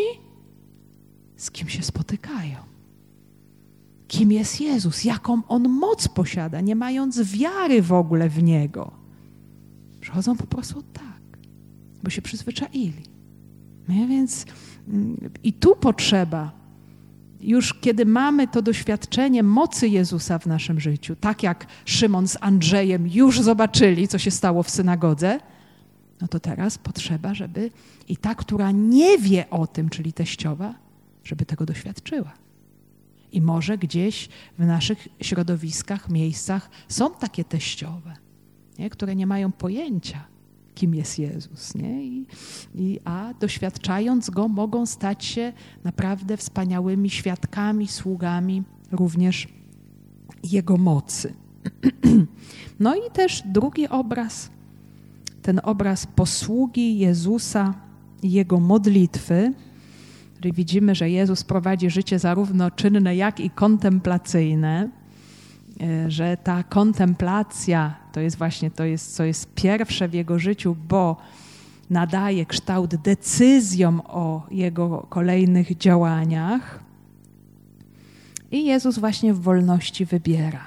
z 1.37 1.51
kim 1.51 1.69
się 1.69 1.83
spotykają. 1.83 2.57
Kim 4.09 4.33
jest 4.33 4.61
Jezus, 4.61 5.05
jaką 5.05 5.43
on 5.49 5.69
moc 5.69 6.09
posiada, 6.09 6.61
nie 6.61 6.77
mając 6.77 7.23
wiary 7.23 7.83
w 7.83 7.93
ogóle 7.93 8.29
w 8.29 8.43
niego. 8.43 8.91
Przychodzą 10.01 10.37
po 10.37 10.47
prostu 10.47 10.83
tak, 10.83 11.39
bo 12.03 12.11
się 12.11 12.23
przyzwyczaili. 12.23 13.03
No 13.89 14.07
więc 14.07 14.47
mm, 14.89 15.31
i 15.43 15.53
tu 15.53 15.77
potrzeba 15.77 16.62
już 17.43 17.75
kiedy 17.75 18.07
mamy 18.07 18.49
to 18.49 18.63
doświadczenie 18.63 19.43
mocy 19.43 19.89
Jezusa 19.89 20.39
w 20.39 20.47
naszym 20.47 20.81
życiu, 20.81 21.17
tak 21.17 21.43
jak 21.43 21.67
Szymon 21.85 22.29
z 22.29 22.37
Andrzejem 22.41 23.09
już 23.09 23.41
zobaczyli, 23.41 24.09
co 24.09 24.19
się 24.19 24.31
stało 24.31 24.63
w 24.63 24.71
synagodze, 24.71 25.41
no 26.21 26.29
to 26.29 26.41
teraz 26.41 26.79
potrzeba, 26.79 27.35
żeby 27.35 27.71
i 28.09 28.17
ta, 28.17 28.35
która 28.35 28.71
nie 28.71 29.19
wie 29.19 29.51
o 29.51 29.67
tym, 29.67 29.89
czyli 29.89 30.13
teściowa, 30.13 30.75
żeby 31.25 31.47
tego 31.47 31.67
doświadczyła. 31.67 32.33
I 33.33 33.41
może 33.41 33.79
gdzieś 33.79 34.29
w 34.59 34.67
naszych 34.67 35.09
środowiskach, 35.21 36.11
miejscach 36.11 36.71
są 36.89 37.11
takie 37.11 37.45
teściowe, 37.45 38.17
nie? 38.79 38.91
które 38.91 39.17
nie 39.17 39.27
mają 39.27 39.53
pojęcia, 39.53 40.25
kim 40.75 40.95
jest 40.95 41.19
Jezus. 41.19 41.75
Nie? 41.75 42.05
I, 42.05 42.27
I, 42.75 43.01
a 43.05 43.35
doświadczając 43.41 44.31
Go, 44.31 44.49
mogą 44.49 44.87
stać 44.87 45.25
się 45.25 45.53
naprawdę 45.85 46.37
wspaniałymi 46.37 47.11
świadkami, 47.11 47.89
sługami 47.89 48.63
również 48.93 49.49
Jego 50.45 50.77
mocy. 50.77 51.35
No 52.81 52.95
i 52.95 53.11
też 53.13 53.43
drugi 53.47 53.89
obraz, 53.89 54.51
ten 55.43 55.61
obraz 55.63 56.07
posługi 56.07 56.99
Jezusa 56.99 57.75
i 58.23 58.33
Jego 58.33 58.61
modlitwy, 58.61 59.53
który 60.35 60.53
widzimy, 60.53 60.95
że 60.95 61.11
Jezus 61.11 61.45
prowadzi 61.45 61.91
życie 61.91 62.19
zarówno 62.19 62.71
czynne, 62.71 63.17
jak 63.17 63.41
i 63.41 63.51
kontemplacyjne 63.51 64.91
E, 65.81 66.11
że 66.11 66.37
ta 66.37 66.63
kontemplacja 66.63 67.95
to 68.13 68.21
jest 68.21 68.39
właśnie 68.39 68.71
to, 68.71 68.85
jest, 68.85 69.15
co 69.15 69.25
jest 69.25 69.55
pierwsze 69.55 70.09
w 70.09 70.15
jego 70.15 70.39
życiu, 70.39 70.77
bo 70.89 71.17
nadaje 71.91 72.47
kształt 72.47 72.95
decyzjom 72.95 74.03
o 74.05 74.47
jego 74.51 75.07
kolejnych 75.09 75.77
działaniach. 75.77 76.81
I 78.51 78.65
Jezus 78.65 78.99
właśnie 78.99 79.35
w 79.35 79.41
wolności 79.41 80.05
wybiera. 80.05 80.65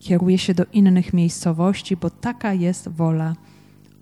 Kieruje 0.00 0.38
się 0.38 0.54
do 0.54 0.64
innych 0.72 1.12
miejscowości, 1.12 1.96
bo 1.96 2.10
taka 2.10 2.52
jest 2.54 2.88
wola 2.88 3.34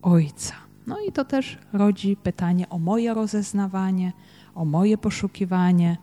Ojca. 0.02 0.54
No 0.86 0.96
i 1.08 1.12
to 1.12 1.24
też 1.24 1.58
rodzi 1.72 2.16
pytanie 2.16 2.68
o 2.68 2.78
moje 2.78 3.14
rozeznawanie, 3.14 4.12
o 4.54 4.64
moje 4.64 4.98
poszukiwanie, 4.98 5.96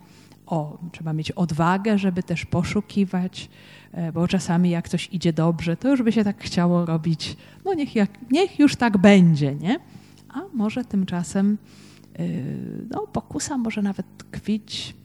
o, 0.46 0.78
trzeba 0.92 1.14
mieć 1.14 1.32
odwagę, 1.32 1.98
żeby 1.98 2.24
też 2.24 2.46
poszukiwać, 2.46 3.50
e, 3.92 4.12
bo 4.12 4.28
czasami 4.28 4.70
jak 4.70 4.90
coś 4.90 5.10
idzie 5.12 5.34
dobrze, 5.34 5.78
to 5.78 5.90
już 5.90 6.02
by 6.02 6.12
się 6.12 6.24
tak 6.24 6.44
chciało 6.44 6.86
robić, 6.86 7.38
no 7.66 7.74
niech, 7.74 7.96
jak, 7.96 8.10
niech 8.32 8.60
już 8.60 8.76
tak 8.76 8.98
będzie, 8.98 9.56
nie? 9.56 9.80
A 10.30 10.42
może 10.54 10.86
tymczasem 10.86 11.58
e, 12.14 12.28
no, 12.90 13.08
pokusa 13.08 13.58
może 13.58 13.82
nawet 13.82 14.06
tkwić 14.18 14.96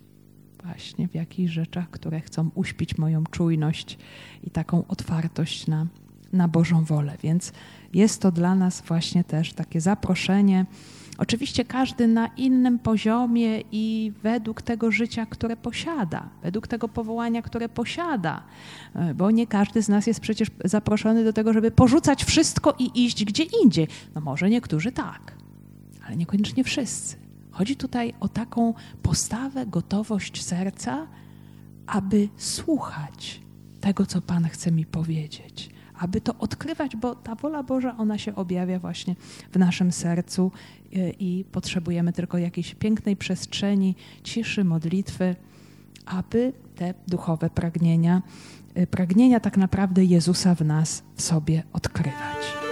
właśnie 0.65 1.09
w 1.09 1.15
jakichś 1.15 1.53
rzeczach, 1.53 1.91
które 1.91 2.21
chcą 2.21 2.51
uśpić 2.55 2.99
moją 2.99 3.25
czujność 3.25 3.99
i 4.43 4.51
taką 4.51 4.87
otwartość 4.89 5.67
na, 5.67 5.87
na 6.33 6.49
Bożą 6.49 6.85
wolę. 6.85 7.17
Więc 7.23 7.53
jest 7.95 8.23
to 8.23 8.33
dla 8.33 8.55
nas 8.55 8.81
właśnie 8.81 9.25
też 9.25 9.53
takie 9.53 9.81
zaproszenie, 9.81 10.67
Oczywiście 11.21 11.65
każdy 11.65 12.07
na 12.07 12.27
innym 12.27 12.79
poziomie 12.79 13.63
i 13.73 14.13
według 14.23 14.63
tego 14.63 14.91
życia, 14.91 15.27
które 15.27 15.57
posiada, 15.57 16.29
według 16.43 16.69
tego 16.69 16.89
powołania, 16.89 17.43
które 17.43 17.69
posiada, 17.69 18.43
e, 18.95 19.15
bo 19.15 19.31
nie 19.31 19.47
każdy 19.47 19.83
z 19.83 19.89
nas 19.89 20.07
jest 20.07 20.21
przecież 20.21 20.49
zaproszony 20.65 21.25
do 21.25 21.33
tego, 21.33 21.53
żeby 21.53 21.71
porzucać 21.71 22.25
wszystko 22.25 22.75
i 22.79 23.05
iść 23.05 23.25
gdzie 23.25 23.45
indziej. 23.63 23.89
No 24.15 24.21
może 24.21 24.51
niektórzy 24.51 24.93
tak, 24.93 25.35
ale 26.07 26.17
niekoniecznie 26.17 26.65
wszyscy. 26.65 27.17
Chodzi 27.51 27.77
tutaj 27.77 28.15
o 28.21 28.29
taką 28.29 28.75
postawę, 29.03 29.67
gotowość 29.67 30.45
serca, 30.45 31.07
aby 31.87 32.29
słuchać 32.37 33.41
tego, 33.81 34.07
co 34.07 34.23
Pan 34.23 34.49
chce 34.49 34.73
mi 34.73 34.87
powiedzieć, 34.87 35.71
aby 36.01 36.21
to 36.21 36.35
odkrywać, 36.39 36.97
bo 36.97 37.15
ta 37.15 37.35
wola 37.35 37.63
Boża, 37.63 37.97
ona 37.99 38.19
się 38.19 38.35
objawia 38.35 38.79
właśnie 38.79 39.15
w 39.53 39.59
naszym 39.59 39.93
sercu 39.93 40.53
y, 40.97 41.15
i 41.19 41.45
potrzebujemy 41.53 42.13
tylko 42.13 42.39
jakiejś 42.39 42.75
pięknej 42.75 43.17
przestrzeni, 43.17 43.95
ciszy, 44.23 44.65
modlitwy, 44.65 45.37
aby 46.07 46.53
te 46.77 46.95
duchowe 47.09 47.51
pragnienia, 47.51 48.23
y, 48.79 48.87
pragnienia 48.87 49.41
tak 49.41 49.57
naprawdę 49.57 50.05
Jezusa 50.05 50.55
w 50.55 50.61
nas 50.61 51.03
w 51.15 51.23
sobie 51.23 51.63
odkrywać. 51.73 52.70